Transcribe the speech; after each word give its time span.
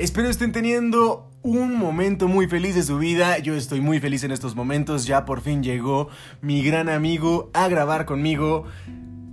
Espero 0.00 0.30
estén 0.30 0.50
teniendo 0.50 1.28
un 1.42 1.76
momento 1.76 2.26
muy 2.26 2.48
feliz 2.48 2.74
de 2.74 2.82
su 2.82 2.96
vida. 2.96 3.36
Yo 3.36 3.54
estoy 3.54 3.82
muy 3.82 4.00
feliz 4.00 4.24
en 4.24 4.30
estos 4.30 4.56
momentos. 4.56 5.04
Ya 5.04 5.26
por 5.26 5.42
fin 5.42 5.62
llegó 5.62 6.08
mi 6.40 6.62
gran 6.62 6.88
amigo 6.88 7.50
a 7.52 7.68
grabar 7.68 8.06
conmigo. 8.06 8.64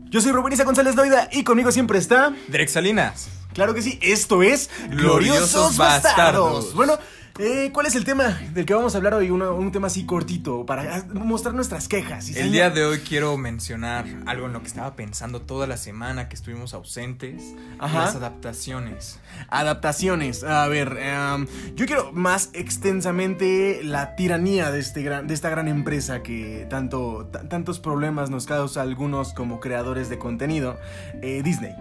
Yo 0.10 0.20
soy 0.20 0.34
Rubeniza 0.34 0.66
González 0.66 0.98
Doida 0.98 1.30
y 1.32 1.46
conmigo 1.46 1.72
siempre 1.72 1.98
está. 2.00 2.36
Derek 2.50 2.68
Salinas. 2.68 3.30
Claro 3.54 3.74
que 3.74 3.82
sí, 3.82 3.98
esto 4.02 4.44
es 4.44 4.70
Gloriosos 4.90 5.78
Bastardos. 5.78 6.74
Bueno, 6.74 7.00
eh, 7.40 7.70
¿cuál 7.74 7.86
es 7.86 7.96
el 7.96 8.04
tema 8.06 8.40
del 8.54 8.66
que 8.66 8.74
vamos 8.74 8.94
a 8.96 8.98
hablar 8.98 9.14
hoy? 9.14 9.30
Una- 9.30 9.52
un 9.52 9.72
tema 9.72 9.88
así 9.88 10.06
cortito 10.06 10.66
para 10.66 11.06
mostrar 11.14 11.54
nuestras 11.56 11.88
quejas. 11.88 12.30
El 12.36 12.52
día 12.52 12.70
de 12.70 12.86
hoy 12.86 13.00
quiero 13.00 13.38
mencionar 13.38 14.06
algo 14.26 14.48
en 14.48 14.54
lo 14.54 14.62
que 14.62 14.68
estaba 14.68 14.96
pensando 14.96 15.42
toda 15.42 15.68
la 15.68 15.78
semana 15.78 16.30
que 16.30 16.36
estuvimos 16.36 16.74
ausentes. 16.74 17.42
Ajá. 17.80 18.00
Las 18.06 18.16
adaptaciones. 18.16 19.20
Adaptaciones. 19.50 20.44
A 20.44 20.68
ver, 20.68 20.98
em, 21.00 21.48
yo 21.76 21.86
quiero 21.86 22.12
más 22.12 22.50
extensamente 22.54 23.82
la 23.84 24.16
tiranía 24.16 24.72
de, 24.72 24.80
este 24.80 25.02
gran, 25.04 25.28
de 25.28 25.34
esta 25.34 25.50
gran 25.50 25.68
empresa 25.68 26.24
que 26.24 26.66
tanto, 26.70 27.28
ta- 27.32 27.48
tantos 27.48 27.80
problemas 27.80 28.30
nos 28.30 28.46
causa 28.46 28.80
a 28.80 28.84
algunos 28.84 29.34
como 29.34 29.60
creadores 29.60 30.10
de 30.10 30.18
contenido, 30.18 30.78
eh, 31.22 31.42
Disney. 31.44 31.74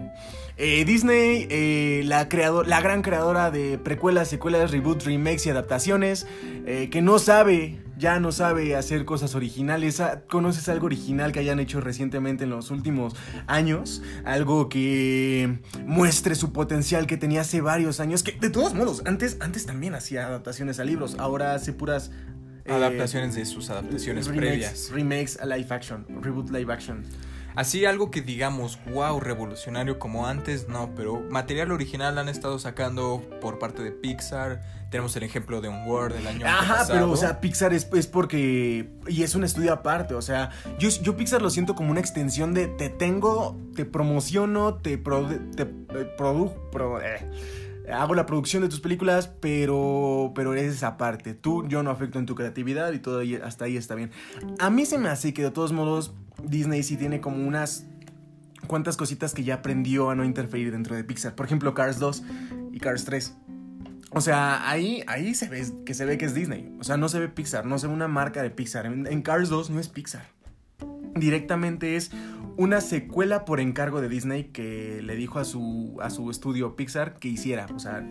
Eh, 0.59 0.85
Disney, 0.85 1.47
eh, 1.51 2.01
la, 2.05 2.27
creado- 2.29 2.63
la 2.63 2.81
gran 2.81 3.03
creadora 3.03 3.51
de 3.51 3.77
precuelas, 3.77 4.27
secuelas, 4.27 4.71
reboots, 4.71 5.05
remakes 5.05 5.45
y 5.45 5.49
adaptaciones, 5.51 6.25
eh, 6.65 6.89
que 6.89 7.03
no 7.03 7.19
sabe, 7.19 7.79
ya 7.95 8.19
no 8.19 8.31
sabe 8.31 8.75
hacer 8.75 9.05
cosas 9.05 9.35
originales. 9.35 9.99
Ah, 9.99 10.23
¿Conoces 10.27 10.67
algo 10.67 10.87
original 10.87 11.31
que 11.31 11.39
hayan 11.41 11.59
hecho 11.59 11.79
recientemente 11.79 12.45
en 12.45 12.49
los 12.49 12.71
últimos 12.71 13.13
años? 13.45 14.01
Algo 14.25 14.67
que 14.67 15.59
muestre 15.85 16.33
su 16.33 16.51
potencial 16.51 17.05
que 17.05 17.17
tenía 17.17 17.41
hace 17.41 17.61
varios 17.61 17.99
años. 17.99 18.23
Que 18.23 18.31
de 18.31 18.49
todos 18.49 18.73
modos, 18.73 19.03
antes, 19.05 19.37
antes 19.41 19.67
también 19.67 19.93
hacía 19.93 20.25
adaptaciones 20.25 20.79
a 20.79 20.85
libros, 20.85 21.17
ahora 21.19 21.53
hace 21.53 21.71
puras... 21.71 22.09
Adaptaciones 22.65 23.35
de 23.35 23.45
sus 23.45 23.69
adaptaciones 23.69 24.25
remakes, 24.25 24.49
previas. 24.49 24.89
Remakes 24.91 25.39
a 25.39 25.45
live 25.45 25.67
action, 25.69 26.05
reboot 26.21 26.49
live 26.49 26.73
action. 26.73 27.03
Así 27.57 27.85
algo 27.85 28.11
que 28.11 28.21
digamos, 28.21 28.77
wow, 28.93 29.19
revolucionario 29.19 29.97
como 29.97 30.27
antes, 30.27 30.67
no, 30.69 30.93
pero 30.95 31.23
material 31.31 31.71
original 31.71 32.17
han 32.19 32.29
estado 32.29 32.59
sacando 32.59 33.21
por 33.41 33.57
parte 33.57 33.81
de 33.83 33.91
Pixar. 33.91 34.61
Tenemos 34.91 35.15
el 35.15 35.23
ejemplo 35.23 35.59
de 35.59 35.67
Onward 35.67 36.13
del 36.13 36.27
año 36.27 36.45
Ajá, 36.45 36.75
pasado. 36.77 36.93
pero 36.93 37.11
o 37.11 37.17
sea, 37.17 37.41
Pixar 37.41 37.73
es, 37.73 37.89
es 37.93 38.05
porque... 38.05 38.89
Y 39.07 39.23
es 39.23 39.33
un 39.33 39.43
estudio 39.43 39.73
aparte, 39.73 40.13
o 40.13 40.21
sea, 40.21 40.51
yo, 40.77 40.87
yo 41.01 41.17
Pixar 41.17 41.41
lo 41.41 41.49
siento 41.49 41.73
como 41.73 41.89
una 41.89 41.99
extensión 41.99 42.53
de 42.53 42.67
te 42.67 42.89
tengo, 42.89 43.57
te 43.75 43.85
promociono, 43.85 44.75
te, 44.75 45.03
produ- 45.03 45.55
te 45.55 45.63
eh, 45.63 46.15
produ- 46.15 46.53
pro- 46.71 47.01
eh, 47.01 47.25
hago 47.91 48.13
la 48.13 48.25
producción 48.27 48.61
de 48.61 48.69
tus 48.69 48.79
películas, 48.81 49.29
pero, 49.41 50.31
pero 50.35 50.53
eres 50.53 50.83
aparte. 50.83 51.33
Tú, 51.33 51.67
yo 51.67 51.81
no 51.81 51.89
afecto 51.89 52.19
en 52.19 52.25
tu 52.27 52.35
creatividad 52.35 52.91
y 52.93 52.99
todo 52.99 53.19
ahí- 53.19 53.35
hasta 53.43 53.65
ahí 53.65 53.77
está 53.77 53.95
bien. 53.95 54.11
A 54.59 54.69
mí 54.69 54.85
se 54.85 54.97
me 54.99 55.09
hace 55.09 55.33
que 55.33 55.41
de 55.41 55.51
todos 55.51 55.73
modos 55.73 56.13
Disney 56.43 56.83
sí 56.83 56.97
tiene 56.97 57.19
como 57.21 57.45
unas 57.47 57.85
cuantas 58.67 58.97
cositas 58.97 59.33
que 59.33 59.43
ya 59.43 59.55
aprendió 59.55 60.09
a 60.09 60.15
no 60.15 60.23
interferir 60.25 60.71
dentro 60.71 60.95
de 60.95 61.03
Pixar. 61.03 61.35
Por 61.35 61.45
ejemplo, 61.45 61.73
Cars 61.73 61.99
2 61.99 62.23
y 62.71 62.79
Cars 62.79 63.05
3. 63.05 63.35
O 64.11 64.21
sea, 64.21 64.69
ahí, 64.69 65.03
ahí 65.07 65.35
se 65.35 65.49
ve 65.49 65.65
que 65.85 65.93
se 65.93 66.05
ve 66.05 66.17
que 66.17 66.25
es 66.25 66.33
Disney. 66.33 66.73
O 66.79 66.83
sea, 66.83 66.97
no 66.97 67.09
se 67.09 67.19
ve 67.19 67.27
Pixar, 67.29 67.65
no 67.65 67.77
se 67.77 67.87
ve 67.87 67.93
una 67.93 68.07
marca 68.07 68.41
de 68.41 68.49
Pixar. 68.49 68.85
En, 68.85 69.05
en 69.07 69.21
Cars 69.21 69.49
2 69.49 69.69
no 69.69 69.79
es 69.79 69.89
Pixar. 69.89 70.25
Directamente 71.15 71.95
es 71.95 72.11
una 72.57 72.81
secuela 72.81 73.45
por 73.45 73.59
encargo 73.59 74.01
de 74.01 74.09
Disney 74.09 74.45
que 74.45 75.01
le 75.03 75.15
dijo 75.15 75.39
a 75.39 75.45
su, 75.45 75.97
a 76.01 76.09
su 76.09 76.29
estudio 76.31 76.75
Pixar 76.75 77.19
que 77.19 77.27
hiciera. 77.27 77.67
O 77.75 77.79
sea, 77.79 78.07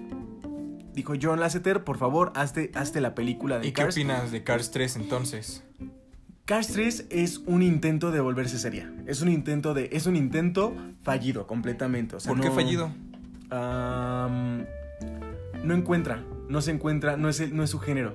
dijo 0.93 1.15
John 1.21 1.41
Lasseter, 1.41 1.85
por 1.85 1.99
favor, 1.99 2.33
hazte, 2.35 2.71
hazte 2.75 3.01
la 3.01 3.15
película 3.15 3.59
de 3.59 3.69
¿Y 3.69 3.73
qué 3.73 3.83
Cars. 3.83 3.95
opinas 3.95 4.31
de 4.33 4.43
Cars 4.45 4.71
3 4.71 4.97
entonces? 4.97 5.65
Cars 6.47 6.69
3 6.69 7.07
es 7.11 7.39
un 7.47 7.63
intento 7.63 8.13
de 8.13 8.21
volverse 8.21 8.59
seria. 8.59 8.91
Es 9.07 9.21
un 9.21 9.29
intento 9.29 9.75
de. 9.75 9.89
Es 9.93 10.07
un 10.07 10.15
intento 10.17 10.75
fallido 11.03 11.47
completamente. 11.47 12.15
O 12.17 12.21
sea, 12.21 12.33
¿Por 12.33 12.41
qué 12.41 12.49
no- 12.49 12.55
fallido? 12.55 12.91
Am, 13.51 14.65
no 15.65 15.75
encuentra. 15.75 16.23
No 16.49 16.61
se 16.63 16.71
encuentra. 16.71 17.17
No 17.17 17.29
es, 17.29 17.41
el- 17.41 17.55
no 17.57 17.65
es 17.65 17.71
su 17.71 17.81
género. 17.81 18.15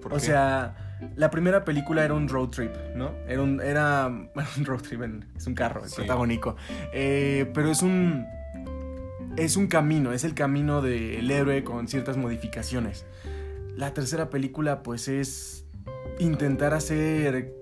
¿Por 0.00 0.12
o 0.12 0.16
qué? 0.16 0.20
sea, 0.22 0.76
la 1.16 1.30
primera 1.32 1.64
película 1.64 2.04
era 2.04 2.14
un 2.14 2.28
road 2.28 2.50
trip, 2.50 2.70
¿no? 2.94 3.10
Era 3.26 3.42
un, 3.42 3.60
era, 3.60 4.08
bueno, 4.34 4.48
un 4.58 4.64
road 4.64 4.82
trip, 4.82 5.02
en- 5.02 5.24
es 5.36 5.46
un 5.48 5.54
carro, 5.54 5.84
es 5.84 5.90
Sí. 5.90 5.96
protagónico. 5.96 6.54
Eh, 6.92 7.50
pero 7.52 7.68
es 7.72 7.82
un, 7.82 8.26
es 9.36 9.56
un 9.56 9.66
camino, 9.66 10.12
es 10.12 10.22
el 10.22 10.34
camino 10.34 10.82
del 10.82 11.28
héroe 11.28 11.64
con 11.64 11.88
ciertas 11.88 12.16
modificaciones. 12.16 13.04
La 13.74 13.92
tercera 13.92 14.30
película, 14.30 14.84
pues, 14.84 15.08
es 15.08 15.65
intentar 16.18 16.74
hacer, 16.74 17.52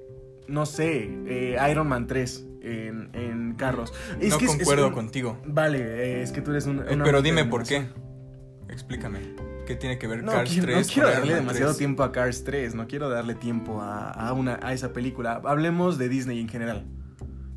no 0.49 0.67
sé, 0.67 1.11
eh, 1.27 1.57
Iron 1.71 1.89
Man 1.89 2.07
3 2.07 2.47
en, 2.62 3.11
en 3.15 3.55
carros. 3.55 3.93
Es 4.21 4.31
no 4.31 4.39
que 4.39 4.45
es- 4.47 4.51
es 4.53 4.57
concuerdo 4.59 4.89
un- 4.89 4.95
contigo. 4.95 5.39
Vale, 5.47 5.79
eh, 5.81 6.23
es 6.23 6.33
que 6.33 6.41
tú 6.41 6.51
eres 6.53 6.67
un... 6.67 6.81
Eh, 6.81 6.99
pero 7.03 7.21
dime 7.23 7.45
por 7.45 7.65
qué. 7.65 7.87
Explícame. 8.69 9.19
¿Qué 9.67 9.77
tiene 9.77 9.99
que 9.99 10.07
ver 10.07 10.23
No, 10.23 10.33
Cars 10.33 10.51
quiero, 10.51 10.67
3 10.67 10.87
no 10.89 10.93
quiero 10.93 11.11
darle 11.11 11.35
demasiado 11.37 11.71
3? 11.71 11.79
tiempo 11.79 12.03
a 12.03 12.12
Cars 12.12 12.45
3, 12.45 12.75
no 12.75 12.87
quiero 12.87 13.09
darle 13.09 13.35
tiempo 13.35 13.81
a, 13.81 14.11
a 14.11 14.33
una, 14.35 14.59
a 14.62 14.73
esa 14.75 14.93
película. 14.93 15.41
Hablemos 15.45 15.97
de 15.97 16.09
Disney 16.11 16.39
en 16.41 16.49
general. 16.49 16.85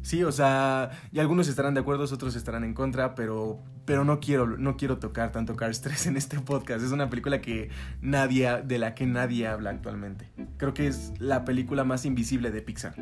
Sí, 0.07 0.23
o 0.23 0.31
sea, 0.31 0.91
y 1.11 1.19
algunos 1.19 1.49
estarán 1.49 1.73
de 1.73 1.81
acuerdo, 1.81 2.05
otros 2.05 2.33
estarán 2.37 2.63
en 2.63 2.73
contra, 2.73 3.13
pero, 3.13 3.59
pero 3.83 4.05
no, 4.05 4.21
quiero, 4.21 4.47
no 4.47 4.77
quiero 4.77 4.99
tocar 4.99 5.33
tanto 5.33 5.57
Cars 5.57 5.81
3 5.81 6.07
en 6.07 6.15
este 6.15 6.39
podcast. 6.39 6.81
Es 6.81 6.93
una 6.93 7.09
película 7.09 7.41
que 7.41 7.71
nadie, 7.99 8.61
de 8.63 8.79
la 8.79 8.95
que 8.95 9.05
nadie 9.05 9.47
habla 9.47 9.71
actualmente. 9.71 10.31
Creo 10.55 10.73
que 10.73 10.87
es 10.87 11.11
la 11.19 11.43
película 11.43 11.83
más 11.83 12.05
invisible 12.05 12.51
de 12.51 12.61
Pixar, 12.61 12.95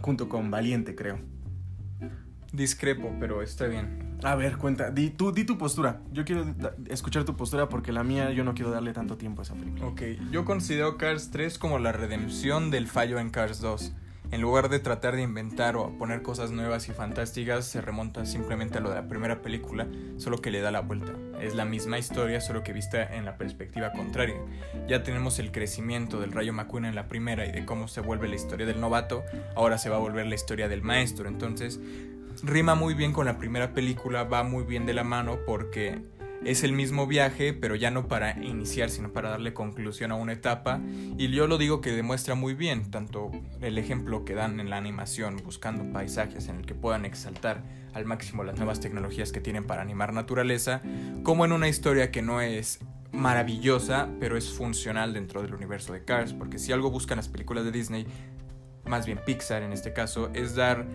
junto 0.00 0.30
con 0.30 0.50
Valiente, 0.50 0.94
creo. 0.94 1.18
Discrepo, 2.50 3.14
pero 3.20 3.42
está 3.42 3.66
bien. 3.66 4.16
A 4.22 4.34
ver, 4.34 4.56
cuenta, 4.56 4.90
di, 4.90 5.10
tú, 5.10 5.32
di 5.32 5.44
tu 5.44 5.58
postura. 5.58 6.00
Yo 6.12 6.24
quiero 6.24 6.46
escuchar 6.86 7.24
tu 7.24 7.36
postura 7.36 7.68
porque 7.68 7.92
la 7.92 8.04
mía 8.04 8.32
yo 8.32 8.42
no 8.42 8.54
quiero 8.54 8.70
darle 8.70 8.94
tanto 8.94 9.18
tiempo 9.18 9.42
a 9.42 9.44
esa 9.44 9.52
película. 9.52 9.84
Ok, 9.84 10.00
yo 10.30 10.46
considero 10.46 10.96
Cars 10.96 11.30
3 11.30 11.58
como 11.58 11.78
la 11.78 11.92
redención 11.92 12.70
del 12.70 12.86
fallo 12.86 13.18
en 13.18 13.28
Cars 13.28 13.60
2. 13.60 13.92
En 14.30 14.42
lugar 14.42 14.68
de 14.68 14.78
tratar 14.78 15.16
de 15.16 15.22
inventar 15.22 15.76
o 15.76 15.96
poner 15.96 16.20
cosas 16.20 16.50
nuevas 16.50 16.86
y 16.90 16.92
fantásticas, 16.92 17.64
se 17.64 17.80
remonta 17.80 18.26
simplemente 18.26 18.76
a 18.76 18.80
lo 18.82 18.90
de 18.90 18.96
la 18.96 19.08
primera 19.08 19.40
película, 19.40 19.86
solo 20.18 20.42
que 20.42 20.50
le 20.50 20.60
da 20.60 20.70
la 20.70 20.80
vuelta. 20.80 21.12
Es 21.40 21.54
la 21.54 21.64
misma 21.64 21.98
historia, 21.98 22.42
solo 22.42 22.62
que 22.62 22.74
vista 22.74 23.02
en 23.02 23.24
la 23.24 23.38
perspectiva 23.38 23.90
contraria. 23.92 24.36
Ya 24.86 25.02
tenemos 25.02 25.38
el 25.38 25.50
crecimiento 25.50 26.20
del 26.20 26.32
Rayo 26.32 26.52
McQueen 26.52 26.84
en 26.84 26.94
la 26.94 27.08
primera 27.08 27.46
y 27.46 27.52
de 27.52 27.64
cómo 27.64 27.88
se 27.88 28.02
vuelve 28.02 28.28
la 28.28 28.36
historia 28.36 28.66
del 28.66 28.80
novato, 28.80 29.24
ahora 29.56 29.78
se 29.78 29.88
va 29.88 29.96
a 29.96 30.00
volver 30.00 30.26
la 30.26 30.34
historia 30.34 30.68
del 30.68 30.82
maestro. 30.82 31.26
Entonces, 31.26 31.80
rima 32.42 32.74
muy 32.74 32.92
bien 32.92 33.14
con 33.14 33.24
la 33.24 33.38
primera 33.38 33.72
película, 33.72 34.24
va 34.24 34.42
muy 34.42 34.64
bien 34.64 34.84
de 34.84 34.92
la 34.92 35.04
mano 35.04 35.38
porque 35.46 36.02
es 36.44 36.62
el 36.62 36.72
mismo 36.72 37.06
viaje, 37.06 37.52
pero 37.52 37.74
ya 37.74 37.90
no 37.90 38.08
para 38.08 38.38
iniciar, 38.42 38.90
sino 38.90 39.12
para 39.12 39.30
darle 39.30 39.54
conclusión 39.54 40.12
a 40.12 40.14
una 40.14 40.32
etapa. 40.32 40.80
Y 41.16 41.28
yo 41.28 41.46
lo 41.46 41.58
digo 41.58 41.80
que 41.80 41.92
demuestra 41.92 42.34
muy 42.34 42.54
bien, 42.54 42.90
tanto 42.90 43.30
el 43.60 43.78
ejemplo 43.78 44.24
que 44.24 44.34
dan 44.34 44.60
en 44.60 44.70
la 44.70 44.76
animación, 44.76 45.36
buscando 45.44 45.92
paisajes 45.92 46.48
en 46.48 46.56
el 46.56 46.66
que 46.66 46.74
puedan 46.74 47.04
exaltar 47.04 47.62
al 47.92 48.04
máximo 48.04 48.44
las 48.44 48.56
nuevas 48.56 48.80
tecnologías 48.80 49.32
que 49.32 49.40
tienen 49.40 49.66
para 49.66 49.82
animar 49.82 50.12
naturaleza, 50.12 50.82
como 51.22 51.44
en 51.44 51.52
una 51.52 51.68
historia 51.68 52.10
que 52.10 52.22
no 52.22 52.40
es 52.40 52.80
maravillosa, 53.12 54.08
pero 54.20 54.36
es 54.36 54.50
funcional 54.50 55.14
dentro 55.14 55.42
del 55.42 55.54
universo 55.54 55.92
de 55.92 56.04
Cars, 56.04 56.32
porque 56.32 56.58
si 56.58 56.72
algo 56.72 56.90
buscan 56.90 57.16
las 57.16 57.28
películas 57.28 57.64
de 57.64 57.72
Disney, 57.72 58.06
más 58.84 59.06
bien 59.06 59.20
Pixar 59.24 59.62
en 59.62 59.72
este 59.72 59.92
caso, 59.92 60.30
es 60.34 60.54
dar 60.54 60.86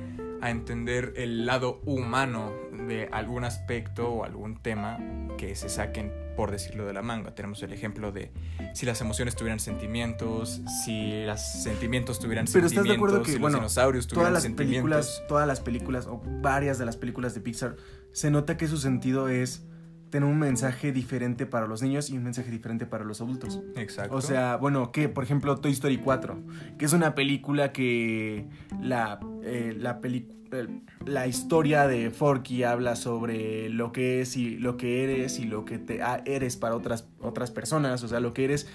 a 0.44 0.50
entender 0.50 1.14
el 1.16 1.46
lado 1.46 1.80
humano 1.86 2.52
de 2.86 3.08
algún 3.14 3.46
aspecto 3.46 4.10
o 4.10 4.26
algún 4.26 4.62
tema 4.62 5.00
que 5.38 5.56
se 5.56 5.70
saquen, 5.70 6.12
por 6.36 6.52
decirlo 6.52 6.86
de 6.86 6.92
la 6.92 7.02
manga. 7.02 7.34
Tenemos 7.34 7.64
el 7.64 7.72
ejemplo 7.72 8.12
de 8.12 8.30
si 8.74 8.86
las 8.86 9.00
emociones 9.00 9.38
tuvieran 9.38 9.62
sentimientos, 9.62 10.60
si 10.84 11.24
los 11.24 11.40
sentimientos 11.40 12.20
tuvieran 12.20 12.46
Pero 12.52 12.68
estás 12.68 12.84
sentimientos, 12.84 12.90
de 12.90 12.96
acuerdo 12.96 13.24
que, 13.24 13.32
si 13.32 13.40
bueno, 13.40 13.62
los 13.62 13.62
dinosaurios 13.62 14.08
todas 14.08 14.16
tuvieran 14.16 14.34
las 14.34 14.44
sentimientos. 14.44 14.84
películas, 14.84 15.24
todas 15.30 15.48
las 15.48 15.62
películas 15.62 16.08
o 16.08 16.22
varias 16.42 16.78
de 16.78 16.88
las 16.88 16.98
películas 16.98 17.34
de 17.36 17.40
Pixar 17.40 17.78
se 18.12 18.30
nota 18.30 18.58
que 18.58 18.68
su 18.68 18.78
sentido 18.78 19.30
es 19.30 19.66
tener 20.14 20.30
un 20.30 20.38
mensaje 20.38 20.92
diferente 20.92 21.48
para 21.48 21.66
los 21.66 21.82
niños 21.82 22.12
y 22.12 22.18
un 22.18 22.24
mensaje 22.24 22.52
diferente 22.52 22.86
para 22.86 23.04
los 23.04 23.20
adultos. 23.20 23.62
Exacto. 23.76 24.16
O 24.16 24.22
sea, 24.22 24.58
bueno, 24.58 24.92
que 24.92 25.10
por 25.10 25.24
ejemplo 25.24 25.58
Toy 25.58 25.72
Story 25.72 25.98
4, 25.98 26.38
que 26.78 26.86
es 26.86 26.94
una 26.94 27.16
película 27.16 27.72
que 27.72 28.46
la, 28.80 29.20
eh, 29.42 29.76
la, 29.76 30.00
eh, 30.04 30.68
la 31.08 31.26
historia 31.26 31.88
de 31.88 32.12
Forky 32.12 32.62
habla 32.62 32.96
sobre 32.96 33.70
lo 33.70 33.92
que 33.92 34.22
es 34.22 34.38
y 34.38 34.60
lo 34.60 34.78
que 34.78 35.04
eres 35.04 35.40
y 35.40 35.46
lo 35.46 35.66
que 35.66 35.80
te, 35.80 36.04
ah, 36.04 36.22
eres 36.26 36.58
para 36.58 36.76
otras, 36.76 37.08
otras 37.20 37.50
personas, 37.50 38.04
o 38.04 38.08
sea, 38.08 38.20
lo 38.20 38.36
que 38.36 38.44
eres, 38.44 38.68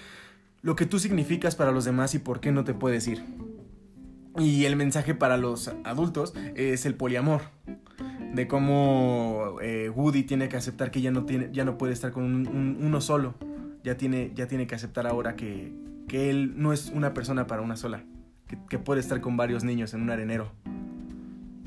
lo 0.61 0.75
que 0.75 0.85
tú 0.85 0.99
significas 0.99 1.55
para 1.55 1.71
los 1.71 1.85
demás 1.85 2.15
y 2.15 2.19
por 2.19 2.41
qué 2.41 2.51
no 2.51 2.65
te 2.65 2.73
puedes 2.73 3.07
ir. 3.07 3.23
Y 4.37 4.65
el 4.65 4.75
mensaje 4.75 5.15
para 5.15 5.37
los 5.37 5.69
adultos 5.83 6.33
es 6.55 6.85
el 6.85 6.95
poliamor. 6.95 7.41
de 8.33 8.47
cómo 8.47 9.55
eh, 9.59 9.89
Woody 9.89 10.21
tiene 10.21 10.49
que 10.49 10.55
aceptar 10.57 10.91
que 10.91 11.01
ya 11.01 11.09
no, 11.09 11.25
tiene, 11.25 11.49
ya 11.51 11.65
no 11.65 11.79
puede 11.79 11.93
estar 11.93 12.11
con 12.11 12.23
un- 12.25 12.47
un- 12.47 12.77
uno 12.79 13.01
solo. 13.01 13.33
Ya 13.83 13.97
tiene, 13.97 14.31
ya 14.35 14.47
tiene 14.47 14.67
que 14.67 14.75
aceptar 14.75 15.07
ahora 15.07 15.35
que, 15.35 15.73
que 16.07 16.29
él 16.29 16.53
no 16.55 16.71
es 16.71 16.91
una 16.93 17.13
persona 17.15 17.47
para 17.47 17.63
una 17.63 17.75
sola. 17.75 18.03
Que, 18.69 18.77
puede 18.77 18.99
estar 18.99 19.19
con 19.19 19.35
varios 19.35 19.63
niños 19.63 19.93
en 19.95 20.01
un 20.03 20.11
arenero. 20.11 20.51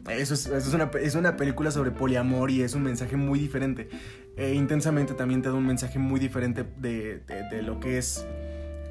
Eso 0.09 0.35
es, 0.35 0.47
eso 0.47 0.57
es 0.69 0.75
una, 0.75 0.91
es 1.01 1.15
una 1.17 1.37
película 1.37 1.71
sobre 1.73 1.91
poliamor 1.91 2.51
y 2.53 2.63
es 2.63 2.75
un 2.75 2.83
mensaje 2.85 3.17
muy 3.17 3.39
diferente. 3.41 3.89
Eh, 4.37 4.55
intensamente 4.55 5.15
también 5.15 5.43
te 5.43 5.49
da 5.49 5.55
un 5.55 5.67
mensaje 5.67 5.99
muy 5.99 6.21
diferente 6.21 6.65
de, 6.79 7.19
de- 7.27 7.43
de 7.51 7.63
lo 7.63 7.81
que 7.81 7.99
es 7.99 8.25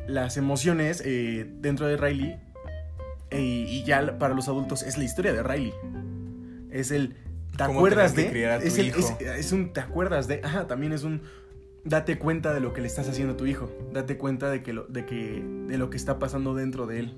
las 0.07 0.35
emociones 0.37 1.01
eh, 1.05 1.49
dentro 1.61 1.85
de 1.87 1.95
Riley. 1.97 2.35
Eh, 3.31 3.65
y 3.67 3.83
ya 3.83 4.17
para 4.19 4.33
los 4.33 4.47
adultos 4.47 4.83
es 4.83 4.97
la 4.97 5.03
historia 5.03 5.33
de 5.33 5.41
Riley. 5.43 5.73
Es 6.69 6.91
el... 6.91 7.15
¿Te 7.57 7.63
acuerdas 7.63 8.15
de? 8.15 8.29
criar 8.29 8.51
a 8.51 8.59
tu 8.59 8.67
es, 8.67 8.77
el- 8.77 8.87
hijo. 8.87 8.99
es- 8.99 9.15
es 9.21 9.51
un... 9.51 9.73
¿Te 9.73 9.79
acuerdas 9.81 10.27
de? 10.27 10.41
Ajá, 10.43 10.67
también 10.67 10.91
es 10.93 11.03
un... 11.03 11.21
Date 11.83 12.19
cuenta 12.19 12.53
de 12.53 12.59
lo 12.59 12.73
que 12.73 12.81
le 12.81 12.87
estás 12.87 13.09
haciendo 13.09 13.33
a 13.33 13.37
tu 13.37 13.45
hijo. 13.47 13.71
Date 13.91 14.17
cuenta 14.17 14.49
de, 14.51 14.61
que 14.61 14.71
lo, 14.73 14.83
de, 14.85 15.05
que, 15.05 15.43
de 15.67 15.77
lo 15.77 15.89
que 15.89 15.97
está 15.97 16.19
pasando 16.19 16.53
dentro 16.53 16.85
de 16.85 16.99
él. 16.99 17.15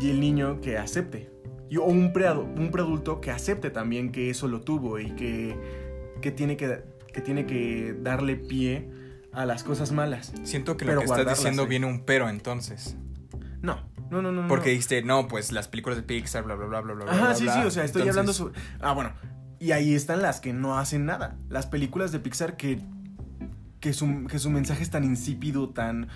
Y 0.00 0.10
el 0.10 0.20
niño 0.20 0.60
que 0.60 0.78
acepte. 0.78 1.30
Y, 1.68 1.76
o 1.76 1.84
un, 1.84 2.12
preado, 2.12 2.42
un 2.44 2.70
preadulto 2.70 3.20
que 3.20 3.30
acepte 3.30 3.70
también 3.70 4.10
que 4.10 4.30
eso 4.30 4.48
lo 4.48 4.62
tuvo 4.62 4.98
y 4.98 5.10
que, 5.16 5.54
que, 6.22 6.30
tiene 6.30 6.56
que, 6.56 6.82
que 7.12 7.20
tiene 7.20 7.44
que 7.44 7.94
darle 8.00 8.36
pie 8.36 8.88
a 9.32 9.44
las 9.44 9.64
cosas 9.64 9.92
malas. 9.92 10.32
Siento 10.44 10.76
que 10.78 10.86
Pero 10.86 10.96
lo 10.96 11.00
que 11.02 11.20
estás 11.20 11.36
diciendo 11.38 11.62
ahí. 11.64 11.68
viene 11.68 11.86
un 11.86 12.04
pero 12.04 12.28
entonces. 12.30 12.96
No, 14.10 14.22
no, 14.22 14.32
no. 14.32 14.48
Porque 14.48 14.70
dijiste, 14.70 15.02
no, 15.02 15.28
pues 15.28 15.52
las 15.52 15.68
películas 15.68 15.96
de 15.96 16.02
Pixar, 16.02 16.44
bla, 16.44 16.54
bla, 16.54 16.66
bla, 16.66 16.80
bla, 16.80 16.94
bla. 16.94 17.04
Ajá, 17.12 17.24
bla, 17.26 17.34
sí, 17.34 17.44
bla. 17.44 17.54
sí, 17.54 17.60
o 17.66 17.70
sea, 17.70 17.84
estoy 17.84 18.02
Entonces, 18.02 18.08
hablando 18.10 18.32
sobre... 18.32 18.60
Ah, 18.80 18.92
bueno. 18.92 19.12
Y 19.58 19.72
ahí 19.72 19.94
están 19.94 20.22
las 20.22 20.40
que 20.40 20.52
no 20.52 20.78
hacen 20.78 21.04
nada. 21.04 21.36
Las 21.48 21.66
películas 21.66 22.12
de 22.12 22.20
Pixar 22.20 22.56
que... 22.56 22.80
Que 23.80 23.92
su, 23.92 24.26
que 24.26 24.38
su 24.38 24.50
mensaje 24.50 24.82
es 24.82 24.90
tan 24.90 25.04
insípido, 25.04 25.68
tan... 25.70 26.08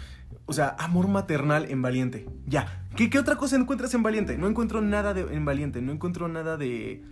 O 0.47 0.53
sea, 0.53 0.75
amor 0.79 1.07
maternal 1.09 1.67
en 1.71 1.81
Valiente. 1.83 2.29
Ya. 2.47 2.87
¿Qué, 2.97 3.09
qué 3.09 3.19
otra 3.19 3.37
cosa 3.37 3.57
encuentras 3.57 3.95
en 3.95 4.03
Valiente? 4.03 4.37
No 4.37 4.49
encuentro 4.49 4.81
nada 4.81 5.15
de, 5.15 5.23
en 5.35 5.45
Valiente. 5.45 5.81
No 5.81 5.93
encuentro 5.93 6.29
nada 6.29 6.57
de... 6.57 7.05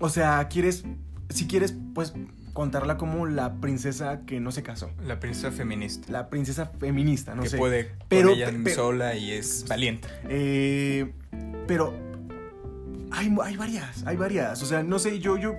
O 0.00 0.08
sea, 0.08 0.48
quieres... 0.48 0.84
Si 1.30 1.46
quieres, 1.46 1.74
pues, 1.94 2.12
contarla 2.54 2.96
como 2.96 3.26
la 3.26 3.60
princesa 3.60 4.22
que 4.24 4.40
no 4.40 4.50
se 4.52 4.62
casó. 4.62 4.90
La 5.04 5.20
princesa 5.20 5.50
feminista. 5.50 6.10
La 6.10 6.30
princesa 6.30 6.66
feminista, 6.66 7.34
no 7.34 7.42
que 7.42 7.50
sé. 7.50 7.58
puede 7.58 7.90
Pero- 8.08 8.30
con 8.30 8.38
ella 8.38 8.50
pero- 8.64 8.74
sola 8.76 9.14
y 9.16 9.32
es 9.32 9.66
valiente. 9.68 10.08
Eh, 10.28 11.12
pero 11.66 11.92
hay, 13.10 13.34
hay 13.42 13.56
varias, 13.56 14.06
hay 14.06 14.16
varias. 14.16 14.62
O 14.62 14.66
sea, 14.66 14.82
no 14.82 14.98
sé, 14.98 15.18
yo, 15.18 15.36
yo, 15.36 15.54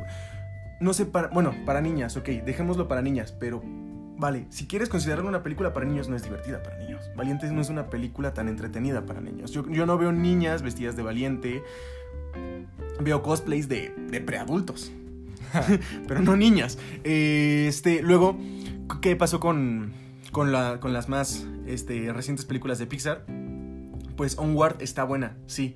no 0.80 0.94
sé, 0.94 1.06
para, 1.06 1.27
bueno, 1.27 1.53
para 1.65 1.81
niñas, 1.81 2.18
ok, 2.18 2.27
dejémoslo 2.44 2.88
para 2.88 3.01
niñas, 3.01 3.33
pero 3.33 3.62
vale, 4.18 4.45
si 4.50 4.65
quieres 4.65 4.88
considerarlo 4.89 5.27
una 5.27 5.44
película 5.44 5.74
para 5.74 5.86
niños, 5.86 6.07
no 6.09 6.15
es 6.15 6.24
divertida 6.24 6.63
para 6.63 6.77
niños. 6.77 7.12
Valiente 7.15 7.51
no 7.51 7.59
es 7.62 7.69
una 7.69 7.89
película 7.89 8.33
tan 8.33 8.48
entretenida 8.48 9.06
para 9.06 9.19
niños. 9.19 9.51
Yo, 9.51 9.69
yo 9.69 9.86
no 9.86 9.98
veo 9.98 10.12
niñas 10.13 10.62
vestidas 10.62 10.95
de 10.95 11.03
Valiente, 11.03 11.62
veo 13.01 13.21
cosplays 13.21 13.68
de, 13.68 13.94
de 14.09 14.21
preadultos. 14.21 14.91
pero 16.07 16.21
no 16.21 16.35
niñas. 16.35 16.77
Eh, 17.03 17.65
Este, 17.67 18.01
luego, 18.01 18.37
¿qué 19.01 19.15
pasó 19.15 19.39
con, 19.39 19.93
con, 20.31 20.51
con 20.79 20.93
las 20.93 21.09
más 21.09 21.45
este, 21.67 22.11
recientes 22.13 22.45
películas 22.45 22.79
de 22.79 22.87
Pixar? 22.87 23.25
Pues 24.15 24.37
Onward 24.37 24.81
está 24.81 25.03
buena, 25.03 25.35
sí. 25.45 25.75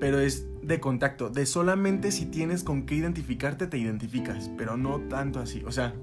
Pero 0.00 0.18
es 0.18 0.46
de 0.62 0.80
contacto. 0.80 1.30
De 1.30 1.46
solamente 1.46 2.12
si 2.12 2.26
tienes 2.26 2.62
con 2.62 2.84
qué 2.84 2.96
identificarte, 2.96 3.66
te 3.66 3.78
identificas. 3.78 4.50
Pero 4.58 4.76
no 4.76 5.00
tanto 5.00 5.40
así. 5.40 5.62
O 5.64 5.72
sea, 5.72 5.94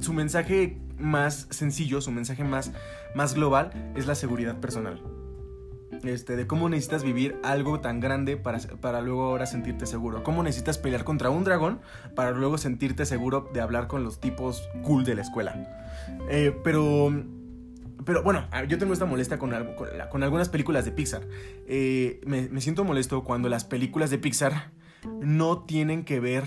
su 0.00 0.12
mensaje 0.12 0.78
más 0.98 1.46
sencillo, 1.50 2.00
su 2.00 2.10
mensaje 2.10 2.42
más, 2.42 2.72
más 3.14 3.34
global 3.34 3.92
es 3.96 4.06
la 4.06 4.14
seguridad 4.14 4.58
personal. 4.58 5.00
Este, 6.04 6.36
de 6.36 6.46
cómo 6.46 6.68
necesitas 6.68 7.02
vivir 7.02 7.38
algo 7.42 7.80
tan 7.80 8.00
grande 8.00 8.36
para, 8.36 8.58
para 8.80 9.00
luego 9.00 9.24
ahora 9.24 9.46
sentirte 9.46 9.86
seguro. 9.86 10.22
Cómo 10.22 10.42
necesitas 10.42 10.78
pelear 10.78 11.04
contra 11.04 11.30
un 11.30 11.44
dragón 11.44 11.80
para 12.14 12.30
luego 12.30 12.58
sentirte 12.58 13.04
seguro 13.04 13.50
de 13.52 13.60
hablar 13.60 13.88
con 13.88 14.04
los 14.04 14.20
tipos 14.20 14.68
cool 14.82 15.04
de 15.04 15.14
la 15.14 15.22
escuela. 15.22 15.96
Eh, 16.28 16.56
pero 16.62 17.12
pero 18.04 18.22
bueno, 18.22 18.48
yo 18.68 18.78
tengo 18.78 18.94
esta 18.94 19.04
molestia 19.04 19.38
con, 19.38 19.52
con 20.10 20.22
algunas 20.22 20.48
películas 20.48 20.86
de 20.86 20.92
Pixar. 20.92 21.26
Eh, 21.66 22.20
me, 22.24 22.48
me 22.48 22.60
siento 22.62 22.82
molesto 22.84 23.22
cuando 23.22 23.50
las 23.50 23.64
películas 23.64 24.08
de 24.08 24.16
Pixar 24.16 24.70
no 25.20 25.64
tienen 25.64 26.04
que 26.04 26.18
ver 26.18 26.44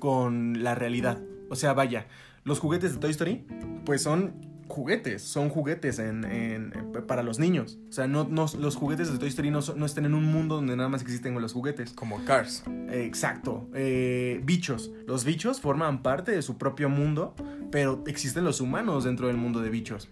con 0.00 0.62
la 0.62 0.74
realidad. 0.74 1.18
O 1.48 1.56
sea, 1.56 1.72
vaya, 1.72 2.08
los 2.44 2.58
juguetes 2.58 2.92
de 2.92 3.00
Toy 3.00 3.10
Story, 3.10 3.46
pues 3.84 4.02
son 4.02 4.34
juguetes, 4.68 5.22
son 5.22 5.48
juguetes 5.48 5.98
en, 5.98 6.24
en- 6.24 6.72
para 7.06 7.22
los 7.22 7.38
niños. 7.38 7.78
O 7.88 7.92
sea, 7.92 8.06
no, 8.06 8.24
no- 8.28 8.46
los 8.58 8.76
juguetes 8.76 9.10
de 9.12 9.18
Toy 9.18 9.28
Story 9.28 9.50
no, 9.50 9.58
están 9.84 10.04
en 10.04 10.14
un 10.14 10.24
mundo 10.24 10.56
donde 10.56 10.76
nada 10.76 10.88
más 10.88 11.02
existen 11.02 11.34
los 11.40 11.52
juguetes. 11.52 11.90
Como 11.92 12.24
Cars. 12.24 12.62
Eh, 12.90 13.04
Exacto. 13.06 13.68
Eh, 13.74 14.40
bichos. 14.44 14.90
Los 15.06 15.24
bichos 15.24 15.60
forman 15.60 16.02
parte 16.02 16.32
de 16.32 16.42
su 16.42 16.58
propio 16.58 16.88
mundo, 16.88 17.34
pero 17.70 18.04
existen 18.06 18.44
los 18.44 18.60
humanos 18.60 19.04
dentro 19.04 19.26
del 19.26 19.36
mundo 19.36 19.60
de 19.60 19.70
bichos. 19.70 20.08